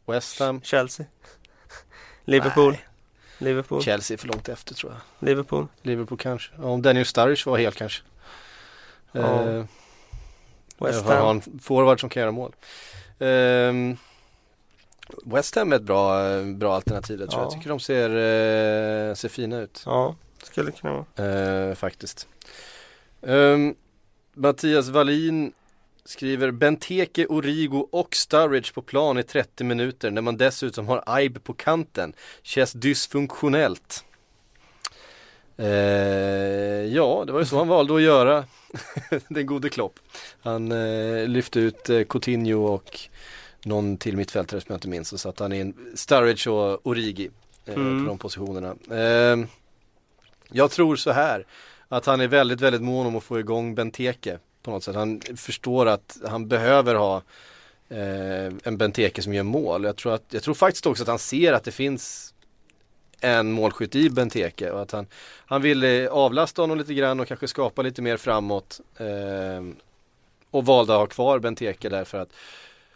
[0.05, 1.05] West Ham, Chelsea.
[2.25, 2.71] Liverpool.
[2.71, 2.83] Nej.
[3.37, 3.81] Liverpool.
[3.83, 5.27] Chelsea är för långt efter tror jag.
[5.29, 5.67] Liverpool.
[5.81, 6.53] Liverpool kanske.
[6.57, 8.03] Ja, om Daniel Sturridge var hel kanske.
[9.11, 9.49] Ja.
[9.49, 9.65] Eh,
[10.79, 11.41] West jag har Ham.
[11.45, 12.55] en forward som kan göra mål.
[13.19, 13.97] Ehm,
[15.25, 17.45] West Ham är ett bra, bra alternativ jag tror Ja.
[17.45, 17.51] jag.
[17.53, 19.83] tycker de ser, eh, ser fina ut.
[19.85, 21.29] Ja, skulle kunna vara.
[21.69, 22.27] Eh, faktiskt.
[23.21, 23.75] Ehm,
[24.33, 25.53] Mattias Wallin
[26.07, 31.43] skriver Benteke, Origo och Sturridge på plan i 30 minuter när man dessutom har Aib
[31.43, 32.13] på kanten.
[32.41, 34.03] Känns dysfunktionellt.
[35.57, 35.67] Eh,
[36.95, 38.45] ja, det var ju så han valde att göra.
[39.29, 39.99] Den gode Klopp.
[40.41, 42.99] Han eh, lyfte ut eh, Coutinho och
[43.65, 47.29] någon till mittfältare som jag inte minns och satte han in Sturridge och Origi
[47.65, 48.03] eh, Mm.
[48.03, 48.75] på de positionerna.
[48.91, 49.47] Eh,
[50.51, 51.45] jag tror så här
[51.87, 54.95] att han är väldigt, väldigt mån om att få igång Benteke på något sätt.
[54.95, 57.21] Han förstår att han behöver ha
[57.89, 59.83] eh, en Benteke som gör mål.
[59.83, 62.33] Jag tror, att, jag tror faktiskt också att han ser att det finns
[63.19, 65.07] en målskytt i Benteke och att han,
[65.45, 68.79] han vill eh, avlasta honom lite grann och kanske skapa lite mer framåt.
[68.97, 69.65] Eh,
[70.51, 72.29] och valde att ha kvar Benteke därför att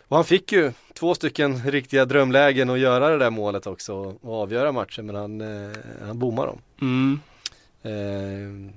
[0.07, 4.17] och han fick ju två stycken riktiga drömlägen att göra det där målet också och,
[4.21, 6.61] och avgöra matchen men han, eh, han bommar dem.
[6.81, 7.19] Mm.
[7.83, 8.73] Eh,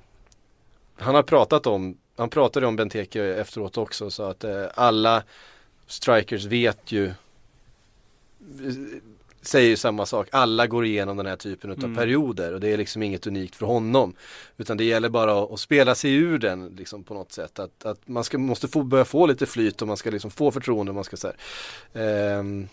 [0.96, 5.22] han har pratat om, han pratade om Benteke efteråt också så att eh, alla
[5.86, 7.12] strikers vet ju
[9.42, 11.96] säger ju samma sak, alla går igenom den här typen av Mm.
[11.96, 14.14] perioder och det är liksom inget unikt för honom.
[14.56, 17.58] Utan det gäller bara att, att spela sig ur den liksom på något sätt.
[17.58, 20.50] Att, att man ska, måste få, börja få lite flyt och man ska liksom få
[20.50, 20.92] förtroende.
[20.92, 21.36] Man ska så här,
[22.38, 22.68] ehm,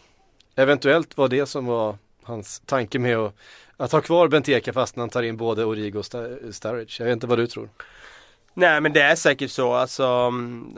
[0.56, 3.36] eventuellt var det som var hans tanke med att,
[3.78, 6.96] att ha kvar Benteke fast han tar in både Origo och Sturridge.
[7.00, 7.70] Jag vet inte vad du tror.
[8.54, 10.04] Nej men det är säkert så alltså.
[10.04, 10.78] mm,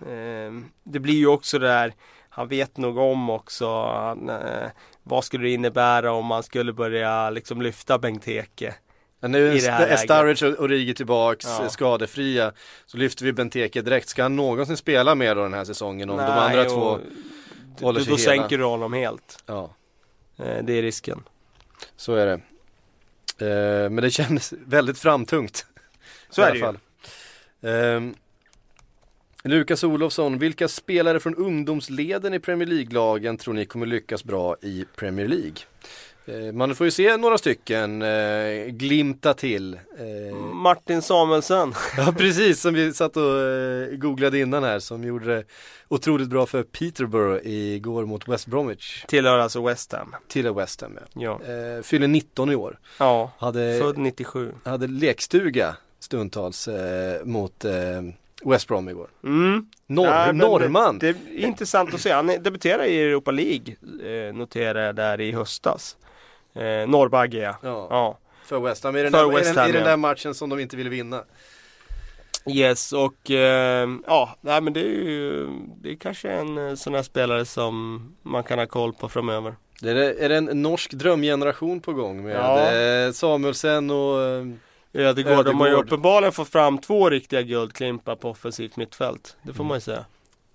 [0.00, 1.94] eh, det blir ju också det där.
[2.28, 3.84] Han vet nog om också.
[3.84, 4.68] Han, eh,
[5.02, 8.74] vad skulle det innebära om man skulle börja liksom lyfta Benteke?
[9.20, 9.96] Men nu I det här är.
[9.96, 11.62] Sturridge och Origi tillbaks Ja.
[11.62, 12.52] eh, skadefria.
[12.86, 14.08] Så lyfter vi Benteke direkt.
[14.08, 16.98] Ska han någonsin spela mer då den här säsongen om de Nej, andra och två
[17.78, 18.42] då, håller då sig hela?
[18.42, 19.42] sänker du honom helt.
[19.46, 19.74] Ja,
[20.38, 21.22] Eh, det är risken.
[21.96, 22.32] så är det.
[23.84, 25.66] Eh, men det kändes väldigt framtungt.
[26.30, 26.64] Så i är det ju.
[27.62, 28.14] Ehm,
[29.44, 34.84] Lukas Olofsson, vilka spelare från ungdomsleden i Premier League-lagen tror ni kommer lyckas bra i
[34.96, 35.56] Premier League?
[36.26, 39.74] Eh, man får ju se några stycken eh, glimta till.
[39.74, 41.74] Eh, Martin Samuelsson.
[41.96, 45.44] ja precis, som vi satt och eh, googlade innan här, som gjorde det
[45.88, 49.04] otroligt bra för Peterborough igår mot West Bromwich.
[49.08, 50.14] Tillhör alltså West Ham.
[50.28, 50.98] Till West Ham.
[51.14, 51.40] Ja.
[51.46, 51.52] Ja.
[51.54, 52.78] Eh, fyller 19 i år.
[52.98, 53.32] ja.
[53.38, 54.52] Hade, Född 97.
[54.64, 57.72] hade lekstuga stundtals eh, mot eh,
[58.44, 59.08] West Brom igår.
[59.24, 59.66] Mm.
[59.86, 60.98] Norr, men norrman!
[60.98, 62.12] Det, det är intressant att se.
[62.12, 63.76] Han debuterade i Europa League.
[64.04, 65.96] Eh, noterade jag där i höstas.
[66.54, 67.56] Eh, Norrbagge ja.
[67.62, 68.18] Ja, ja.
[68.44, 68.96] för West Ham.
[68.96, 69.88] I den, där, i West den, Ham, i den ja.
[69.88, 71.24] där matchen som de inte ville vinna.
[72.46, 75.48] Yes och eh, ja, nej men det är ju
[75.80, 79.54] Det är kanske en eh, sån här spelare som man kan ha koll på framöver.
[79.80, 82.72] Det är, är det en norsk drömgeneration på gång med Ja.
[82.72, 84.16] eh, Samuelsen och
[84.92, 85.86] eh, Ödegård, de har ju Ödegård.
[85.86, 89.36] uppenbarligen fått fram två riktiga guldklimpar på offensivt mittfält.
[89.42, 90.04] Det får man ju säga.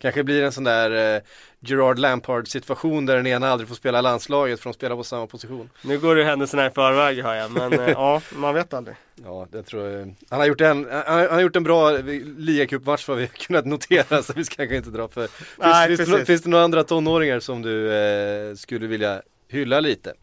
[0.02, 1.22] kanske blir en sån där eh,
[1.60, 5.28] Gerard Lampard situation där den ena aldrig får spela landslaget för de spelar på samma
[5.28, 5.70] position.
[5.82, 8.96] Nu går det händelserna i förväg hör jag, men eh, ja, man vet aldrig.
[9.24, 10.16] Ja, det tror jag.
[10.30, 11.92] Han har gjort en, han, han har gjort en bra
[12.38, 15.28] ligacupmatch vad vi har kunnat notera så vi ska kanske inte dra för.
[15.28, 19.80] Finns, Nej, finns, det, finns det några andra tonåringar som du eh, skulle vilja hylla
[19.80, 20.14] lite?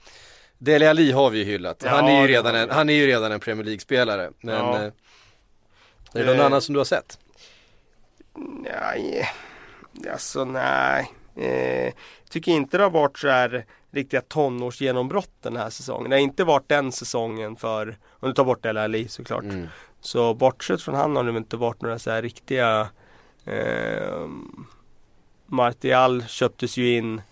[0.65, 1.85] Dele Alli har vi ju hyllat.
[1.87, 4.31] Han, Ja, är ju redan en, han är ju redan en Premier League-spelare.
[4.41, 4.77] Men Ja.
[4.77, 4.91] eh, är
[6.13, 6.47] det någon Eh.
[6.47, 7.19] annan som du har sett?
[8.63, 9.29] Nej,
[10.13, 11.13] alltså nej.
[11.37, 11.93] Eh,
[12.31, 16.11] tycker inte det har varit så här riktiga tonårsgenombrott den här säsongen.
[16.11, 19.43] Det har inte varit den säsongen för, om du tar bort El Ali såklart.
[19.45, 19.69] Mm.
[20.01, 22.89] Så bortsett från han har det inte varit några så här riktiga
[23.45, 24.27] eh,
[25.47, 27.23] Martial köptes ju in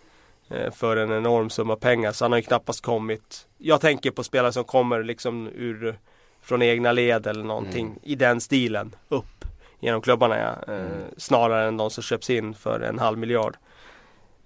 [0.73, 3.47] för en enorm summa pengar så han har ju knappast kommit.
[3.59, 5.99] Jag tänker på spelare som kommer liksom ur
[6.43, 7.99] från egna led eller någonting Mm.
[8.03, 9.45] i den stilen upp
[9.81, 10.73] genom klubbarna ja.
[10.75, 10.91] eh, Mm.
[11.17, 13.57] snarare än de som köps in för en halv miljard.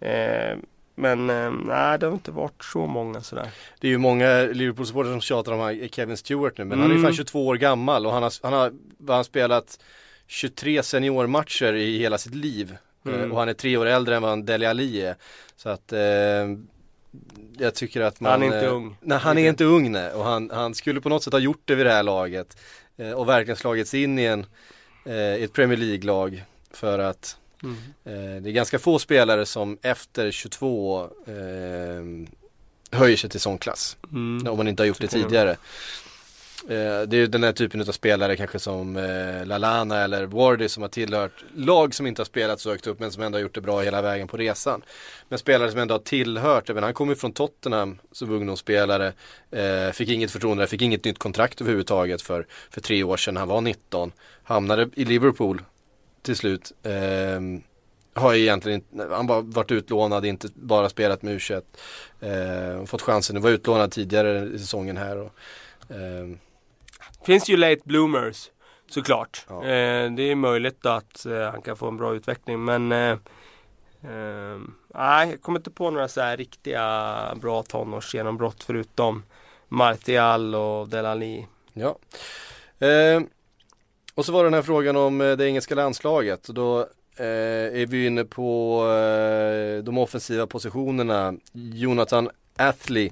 [0.01, 0.57] Eh,
[0.95, 3.49] men eh, nej det har inte varit så många sådär.
[3.81, 6.95] Det är ju många Liverpool-supportrar som tjatar om han- Kevin Stewart nu men han är
[6.95, 7.07] ju Mm.
[7.09, 9.79] fan 22 år gammal och han har, han har, vad har spelat
[10.27, 12.77] 23 seniormatcher i hela sitt liv.
[13.07, 13.21] Mm.
[13.21, 15.17] Eh, Och han är tre år äldre än vad Dele Alli är.
[15.57, 15.99] Så att eh,
[17.59, 18.97] jag tycker att man Han är inte eh, ung.
[19.01, 21.63] Nej han är inte ung nej och han, han skulle på något sätt ha gjort
[21.65, 22.57] det vid det här laget.
[22.97, 24.47] Eh, och verkligen slagits in i en,
[25.07, 26.45] eh, i ett Premier League-lag.
[26.71, 27.77] För att Mm.
[28.05, 32.29] Eh, det är ganska få spelare som efter 22 eh,
[32.99, 33.97] höjer sig till sån klass.
[34.13, 34.49] Mm.
[34.49, 35.57] Om man inte har gjort det tidigare.
[36.69, 40.69] Eh, det är ju den här typen av spelare kanske som eh, Lalana eller Wardy
[40.69, 43.43] som har tillhört lag som inte har spelat så högt upp men som ändå har
[43.43, 44.83] gjort det bra hela vägen på resan.
[45.29, 49.13] Men spelare som ändå har tillhört, även han kom ju från Tottenham som ungdomsspelare,
[49.51, 53.37] eh, fick inget förtroende, där, fick inget nytt kontrakt överhuvudtaget för, för tre år sedan,
[53.37, 54.13] han var 19,
[54.43, 55.63] hamnade i Liverpool
[56.23, 56.73] till slut.
[56.83, 57.41] Eh,
[58.15, 61.63] har egentligen inte, han har varit utlånad, inte bara spelat med U21.
[62.21, 65.17] Eh, fått chansen, att vara utlånad tidigare i säsongen här.
[65.17, 65.33] Och,
[65.91, 66.37] eh,
[67.27, 68.51] Finns ju late bloomers
[68.91, 69.47] såklart.
[69.49, 69.65] Ja.
[69.65, 73.11] Eh, det är möjligt att eh, han kan få en bra utveckling men eh,
[74.03, 74.61] eh,
[74.95, 79.23] Nej, jag kommer inte på några så här riktiga bra tonårsgenombrott förutom
[79.69, 81.47] Martial och Delali.
[81.73, 81.99] Ja.
[82.87, 83.23] Eh,
[84.15, 86.43] och så var det den här frågan om eh, det engelska landslaget.
[86.43, 86.81] Då
[87.17, 87.27] eh,
[87.81, 91.35] är vi inne på eh, de offensiva positionerna.
[91.53, 93.11] Jonathan Athley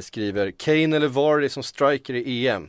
[0.00, 2.68] skriver Kane eller Vardy som striker i EM.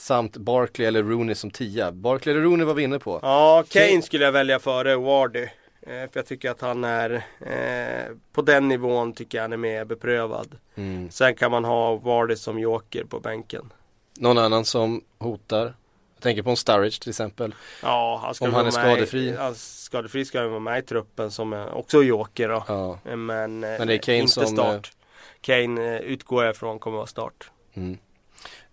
[0.00, 1.92] Samt Barkley eller Rooney som tia.
[1.92, 3.18] Barkley eller Rooney var vi inne på.
[3.22, 5.42] Ja, Kane Kane- skulle jag välja före Wardy.
[5.42, 7.10] Eh, för jag tycker att han är
[7.40, 10.56] eh, på den nivån tycker jag han är mer beprövad.
[10.74, 11.10] Mm.
[11.10, 13.72] Sen kan man ha Wardy som joker på bänken.
[14.18, 15.74] Någon annan som hotar?
[16.14, 17.54] Jag tänker på en Sturridge till exempel.
[17.82, 19.34] Ja, han ska Om han är med i- skadefri.
[19.38, 22.64] Ja, skadefri ska han vara med i truppen som är också joker då.
[22.68, 22.98] Ja.
[23.04, 23.26] Men,
[23.60, 24.92] Men det är Kane inte som, start.
[25.40, 27.50] Kane eh, utgår jag ifrån kommer vara start.
[27.74, 27.98] Mm.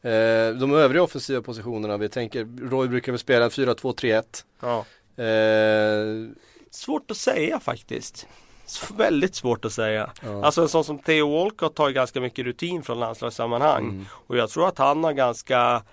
[0.01, 4.45] Eh, de övriga offensiva positionerna, vi tänker, Roy brukar väl spela en 4-2-3-1.
[4.59, 4.85] Ja.
[5.23, 6.29] Eh,
[6.71, 8.27] Svårt att säga faktiskt.
[8.65, 10.09] S- Väldigt svårt att säga.
[10.21, 10.45] Ja.
[10.45, 13.83] Alltså en sån som Theo Walcott har ganska mycket rutin från landslagssammanhang.
[13.83, 14.05] Mm.
[14.11, 15.83] Och jag tror att han har ganska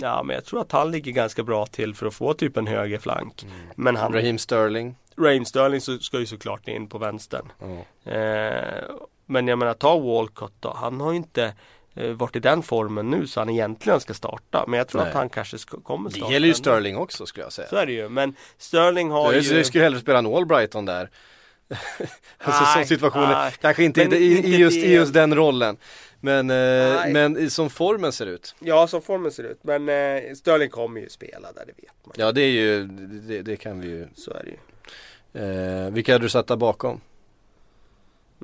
[0.00, 2.66] Ja men jag tror att han ligger ganska bra till för att få typ en
[2.66, 3.42] högerflank.
[3.42, 3.56] Mm.
[3.76, 4.96] Men han, Raheem Sterling.
[5.16, 7.52] Raheem Sterling så, ska ju såklart in på vänstern.
[8.04, 8.10] Ja.
[8.12, 8.82] Eh,
[9.26, 10.72] men jag menar ta Walcott då.
[10.76, 11.54] Han har ju inte
[11.96, 14.64] eh, varit i den formen nu så han egentligen ska starta.
[14.68, 15.08] Men jag tror Nej.
[15.10, 16.32] att han kanske ska, kommer Det starta.
[16.32, 16.54] gäller ju.
[16.54, 17.68] Sterling också skulle jag säga.
[17.68, 18.08] Så är det ju.
[18.08, 19.56] Men Sterling har Jag, ju...
[19.56, 21.10] jag skulle hellre spela en Albrighton där.
[22.38, 23.52] alltså Nej, som situationen, nej.
[23.60, 24.86] kanske inte, i, i, inte just, det.
[24.86, 25.76] i just den rollen.
[26.20, 28.54] Men, eh, men i- som formen ser ut.
[28.58, 29.58] Ja, som formen ser ut.
[29.62, 32.14] Men eh, Sterling kommer ju spela där, det vet man.
[32.18, 34.06] Ja det är ju, det, det kan vi ju.
[34.14, 34.56] Så är det ju.
[35.86, 37.00] Eh, vilka hade du satt där bakom?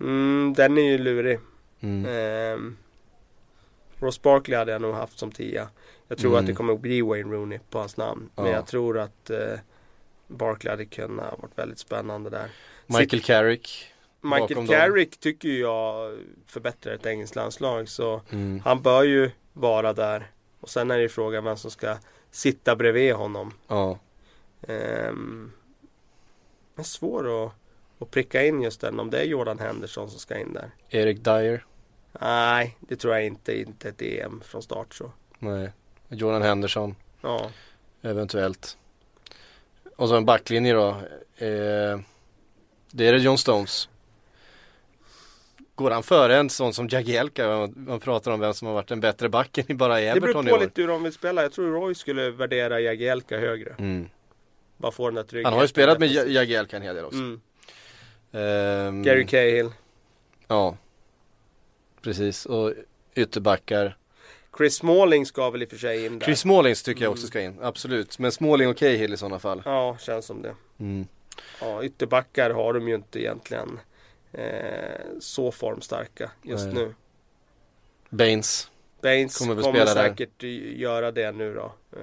[0.01, 1.39] Mm, den är ju lurig.
[1.81, 2.77] Mm.
[4.03, 5.69] Ehm, Ross Barkley hade jag nog haft som tia.
[6.09, 6.41] Jag tror Mm.
[6.41, 8.31] att det kommer att bli Wayne Rooney på hans namn.
[8.35, 8.53] Men Ja.
[8.53, 9.59] jag tror att eh,
[10.29, 12.51] Barkley hade kunnat varit väldigt spännande där.
[12.87, 13.87] Michael Carrick.
[14.21, 14.67] Michael bakom dem.
[14.67, 16.17] Carrick tycker jag
[16.47, 17.89] förbättrar ett engelskt landslag.
[17.89, 18.61] Så Mm.
[18.65, 20.31] han bör ju vara där.
[20.61, 21.97] Och sen är det ju frågan vem som ska
[22.31, 23.55] sitta bredvid honom.
[23.69, 23.99] Ja.
[24.69, 25.53] Um,
[26.75, 27.53] det är svår att,
[27.99, 29.01] att pricka in just den.
[29.01, 30.71] Om det är Jordan Henderson som ska in där.
[30.91, 31.65] Erik Dyer.
[32.21, 33.59] Nej, det tror jag inte.
[33.61, 35.13] Inte ett EM från start så.
[35.39, 35.71] Nej.
[36.09, 36.97] Jordan Henderson.
[37.21, 37.51] Ja.
[38.03, 38.79] Eventuellt.
[39.97, 40.89] Och så en backlinje då.
[41.37, 42.01] Eh,
[42.91, 43.89] det är det John Stones.
[45.75, 47.69] Går han före en sån som Jagielka?
[47.75, 50.25] Man, pratar om vem som har varit en bättre backen i bara i Det beror
[50.25, 51.43] Everton på lite hur de vill spela.
[51.43, 53.75] Jag tror Roy skulle värdera Jagielka högre.
[53.79, 54.09] Mm.
[54.77, 55.45] Bara få den där tryggheten.
[55.45, 57.19] Han har ju spelat med Ja- Jagielka en hel del också.
[57.19, 57.41] Mm.
[58.33, 59.71] Ehm, Gary Cahill.
[60.49, 60.77] Ja.
[62.03, 62.47] Precis.
[62.47, 62.73] Och
[63.15, 63.97] ytterbackar.
[64.59, 66.27] Chris Smalling ska väl i och för sig in där.
[66.27, 67.59] Chris Smålings tycker jag också ska in.
[67.63, 68.19] Absolut.
[68.19, 69.63] Men Småling och Cahill i sådana fall.
[69.65, 70.55] Ja, känns som det.
[70.81, 71.07] Mm.
[71.61, 73.81] Ja, ytterbackar har de ju inte egentligen
[74.33, 76.75] eh, så formstarka just Nej.
[76.75, 76.95] nu.
[78.09, 78.71] Baines.
[79.03, 79.87] Baines Kommer kommer, där.
[79.87, 81.73] säkert y- göra det nu då.
[81.93, 81.99] Eh,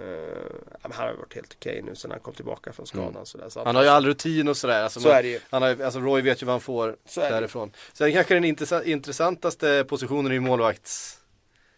[0.81, 3.09] han har varit helt okej nu sen han kom tillbaka från skadan.
[3.09, 3.25] Mm.
[3.25, 3.49] Sådär.
[3.49, 4.83] Så Han har ju all rutin och sådär.
[4.83, 5.39] Alltså, Så man, är det ju.
[5.49, 7.35] han har, ju- alltså Roy vet ju vad han får Så är det.
[7.35, 7.71] därifrån.
[7.93, 11.15] Sen kanske den intressa- intressantaste positionen i målvakts...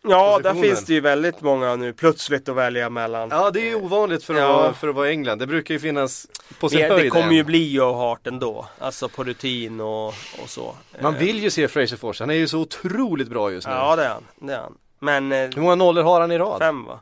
[0.04, 3.30] Ja, där finns det ju väldigt många nu plötsligt att välja mellan.
[3.32, 4.54] Ja det är ju ovanligt för att, Ja.
[4.58, 5.40] vara, för att vara England.
[5.40, 6.28] Det brukar ju finnas
[6.60, 8.68] på sin Men det höjd kommer ju bli Joe Hart ändå.
[8.80, 10.08] Alltså på rutin och,
[10.44, 10.76] och så.
[11.02, 12.20] Man Eh, vill ju se Fraser Forss.
[12.20, 13.74] Han är ju så otroligt bra just nu.
[13.74, 14.24] Ja det är han.
[14.40, 14.78] Det är han.
[15.00, 16.60] Men eh, Hur många nollor har han i rad?
[16.60, 17.00] fem va?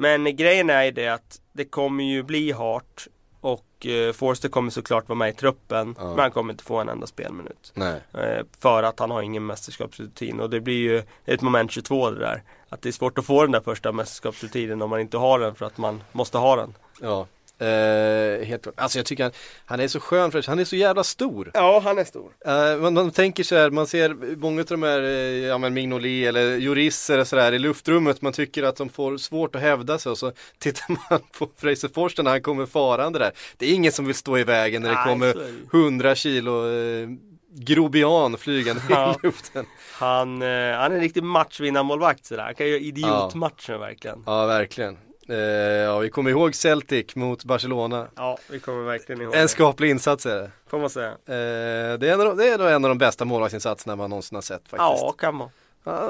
[0.00, 3.06] Men grejen är ju det att det kommer ju bli Hart.
[3.40, 5.94] Och eh, Forster kommer såklart vara med i truppen.
[5.98, 6.08] Ja.
[6.08, 7.72] Men han kommer inte få en enda spelminut.
[8.14, 10.40] Eh, för att han har ingen mästerskapsrutin.
[10.40, 12.42] Och det bblir ju ett moment 22 det där.
[12.68, 15.54] Att det är svårt att få den där första mästerskapsrutinen om man inte har den
[15.54, 16.74] för att man måste ha den.
[17.00, 17.26] Ja.
[17.60, 18.74] Eh, helt klart.
[18.80, 19.32] Alltså jag tycker han,
[19.66, 21.50] han är så skön för han är så jävla stor.
[21.54, 22.32] Ja, han är stor.
[22.46, 25.08] Eh, man, man tänker så här, man ser många av de här, eh,
[25.46, 29.54] ja men Mignolet eller Juris eller sådär i luftrummet, man tycker att de får svårt
[29.54, 33.32] att hävda sig och så tittar man på Fraser Forster när han kommer farande där.
[33.56, 35.80] Det är ingen som vill stå i vägen när det Nej, kommer ju.
[35.80, 37.08] 100 kilo eh,
[37.52, 39.16] grobian flygande Ja.
[39.22, 39.66] i luften.
[39.92, 42.42] Han, han är en riktig matchvinnarmålvakt sådär.
[42.42, 44.22] Han kan göra idiotmatcher verkligen.
[44.26, 44.96] Ja verkligen.
[45.28, 48.06] Eh, ja vi kommer ihåg Celtic mot Barcelona.
[48.16, 50.50] Ja, vi kommer verkligen ihåg En skaplig insats är det.
[50.66, 51.08] Får man säga.
[51.10, 54.34] Eh, det, är en av, de- det är en av de bästa målvaktsinsatserna man någonsin
[54.36, 54.78] har sett faktiskt.
[54.78, 55.48] Ja, kan man.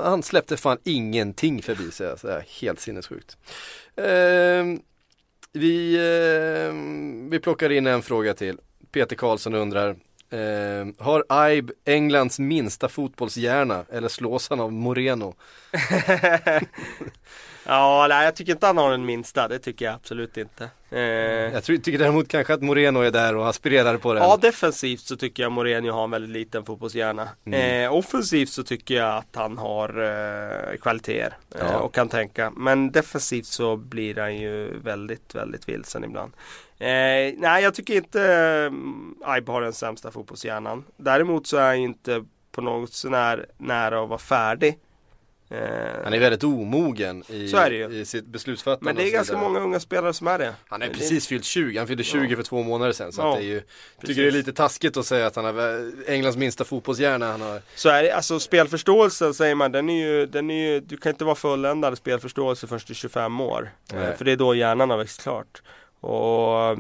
[0.05, 3.37] Han släppte fan ingenting förbi sig, alltså, det är helt sinnessjukt.
[3.97, 4.81] Ehm,
[5.53, 5.97] vi,
[7.31, 8.59] vi plockar in en fråga till.
[8.93, 9.97] Peter Karlsson undrar,
[10.31, 15.35] ehm, har Aib Englands minsta fotbollshjärna eller slås han av Moreno?
[17.71, 19.49] Ja, nej, jag tycker inte han har den minsta.
[19.49, 20.71] Det tycker jag absolut inte.
[20.91, 24.23] Eh, Jag tror, tycker däremot kanske att Moreno är där och aspirerar på den.
[24.23, 27.29] ja, defensivt så tycker jag Moreno har en väldigt liten fotbollshjärna.
[27.47, 27.85] Mm.
[27.85, 31.79] Eh, offensivt så tycker jag att han har eh, kvaliteter eh, Ja.
[31.79, 32.51] och kan tänka.
[32.51, 36.33] Men defensivt så blir han ju väldigt, väldigt vilsen ibland.
[36.79, 36.87] Eh,
[37.39, 38.23] nej, jag tycker inte
[39.23, 40.85] eh, Aib har den sämsta fotbollshjärnan.
[40.97, 44.79] Däremot så är han inte på något sånär nära att vara färdig.
[45.51, 45.59] Eh,
[46.05, 47.55] Han är väldigt omogen i,
[47.91, 48.85] i sitt beslutsfattande.
[48.85, 50.55] men det är ganska många unga spelare som är det.
[50.69, 52.37] Han är precis fyllt 20, han fyllde 20 Ja.
[52.37, 53.13] för två månader sedan.
[53.13, 54.07] Så Ja, det är ju, precis.
[54.07, 57.31] tycker det är lite taskigt att säga att han har Englands minsta fotbollshjärna.
[57.31, 60.81] Han har, Så är det, alltså spelförståelsen säger man, den är ju, den är ju,
[60.81, 63.71] du kan inte vara fulländad spelförståelse förrän du är 25 år.
[63.93, 64.07] Nej.
[64.07, 65.63] Eh, För det är då hjärnan har växt klart.
[66.01, 66.71] Och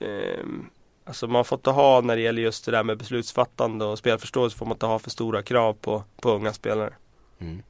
[0.00, 0.66] ehm,
[1.04, 4.56] Alltså man får inte ha när det gäller just det där med beslutsfattande och spelförståelse
[4.56, 6.92] får man inte ha för stora krav på, på unga spelare.
[7.40, 7.62] Mm.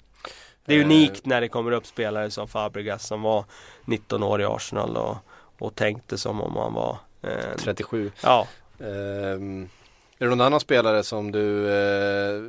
[0.64, 0.84] Det är Eh.
[0.84, 3.44] unikt när det kommer upp spelare som Fabregas som var
[3.84, 5.16] 19 år i Arsenal och,
[5.58, 8.10] och tänkte som om han var eh, 37.
[8.22, 8.46] Ja,
[8.80, 9.68] Ehm,
[10.18, 12.42] det någon annan spelare som du eh,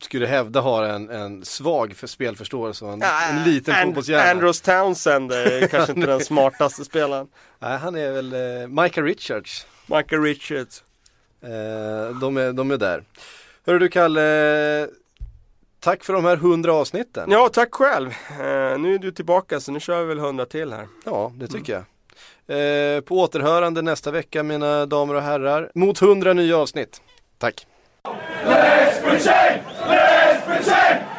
[0.00, 4.30] skulle hävda har en, en svag för spelförståelse och en, en liten And- fotbollshjärna?
[4.30, 7.28] Andros Townsend är kanske inte den smartaste spelaren.
[7.58, 9.66] Nej, han är väl eh, Michael Richards.
[9.86, 10.84] Michael Richards.
[11.42, 13.04] Eh, de, är, de är där.
[13.66, 14.88] Hörru du Kalle,
[15.90, 17.30] tack för de här hundra avsnitten.
[17.30, 18.08] Ja, tack själv.
[18.30, 20.86] Eh, nu är du tillbaka så nu kör vi väl 100 till här.
[21.04, 21.84] Ja, det tycker jag.
[22.96, 27.02] Eh, på återhörande nästa vecka mina damer och herrar, mot hundra nya avsnitt.
[27.38, 27.66] Tack!
[28.44, 29.62] Let's pretend!
[29.88, 31.17] Let's pretend!